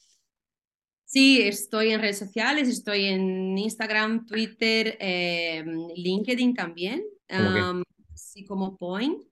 Sí, 1.04 1.42
estoy 1.42 1.90
en 1.90 2.00
redes 2.00 2.18
sociales, 2.18 2.68
estoy 2.68 3.04
en 3.04 3.56
Instagram, 3.56 4.26
Twitter, 4.26 4.96
em, 4.98 5.88
LinkedIn 5.94 6.54
también, 6.54 7.04
así 7.28 8.44
como 8.44 8.76
Point. 8.76 9.22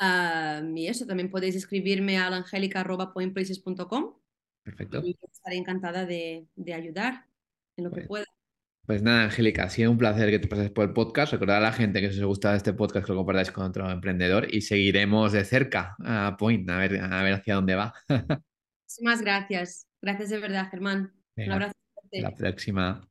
Y 0.00 0.86
eso, 0.86 1.06
también 1.06 1.30
podéis 1.30 1.56
escribirme 1.56 2.18
a 2.18 2.26
angelica.pointplaces.com. 2.28 4.14
Perfecto. 4.62 5.02
Y 5.04 5.16
estaré 5.32 5.56
encantada 5.56 6.04
de, 6.04 6.48
ayudar 6.74 7.26
en 7.76 7.84
lo 7.84 7.90
que 7.90 8.02
pueda. 8.02 8.26
Pues 8.86 9.02
nada, 9.02 9.24
Angélica, 9.24 9.64
ha 9.64 9.68
sido 9.68 9.90
un 9.90 9.98
placer 9.98 10.30
que 10.30 10.38
te 10.38 10.46
pases 10.46 10.70
por 10.70 10.84
el 10.84 10.92
podcast. 10.92 11.32
Recordad 11.32 11.56
a 11.56 11.60
la 11.60 11.72
gente 11.72 12.00
que 12.00 12.12
si 12.12 12.20
os 12.20 12.26
gusta 12.26 12.54
este 12.54 12.72
podcast 12.72 13.04
que 13.04 13.12
lo 13.12 13.18
compartáis 13.18 13.50
con 13.50 13.64
otro 13.64 13.90
emprendedor 13.90 14.46
y 14.52 14.60
seguiremos 14.60 15.32
de 15.32 15.44
cerca 15.44 15.96
a 16.04 16.36
Point, 16.38 16.70
a 16.70 16.78
ver, 16.78 17.00
a 17.00 17.22
ver 17.22 17.34
hacia 17.34 17.56
dónde 17.56 17.74
va. 17.74 17.94
Muchísimas 18.84 19.22
gracias. 19.22 19.86
Gracias 20.00 20.30
de 20.30 20.38
verdad, 20.38 20.68
Germán. 20.70 21.12
un 21.36 21.50
abrazo. 21.50 21.72
Hasta 21.96 22.20
la 22.20 22.34
próxima. 22.34 23.08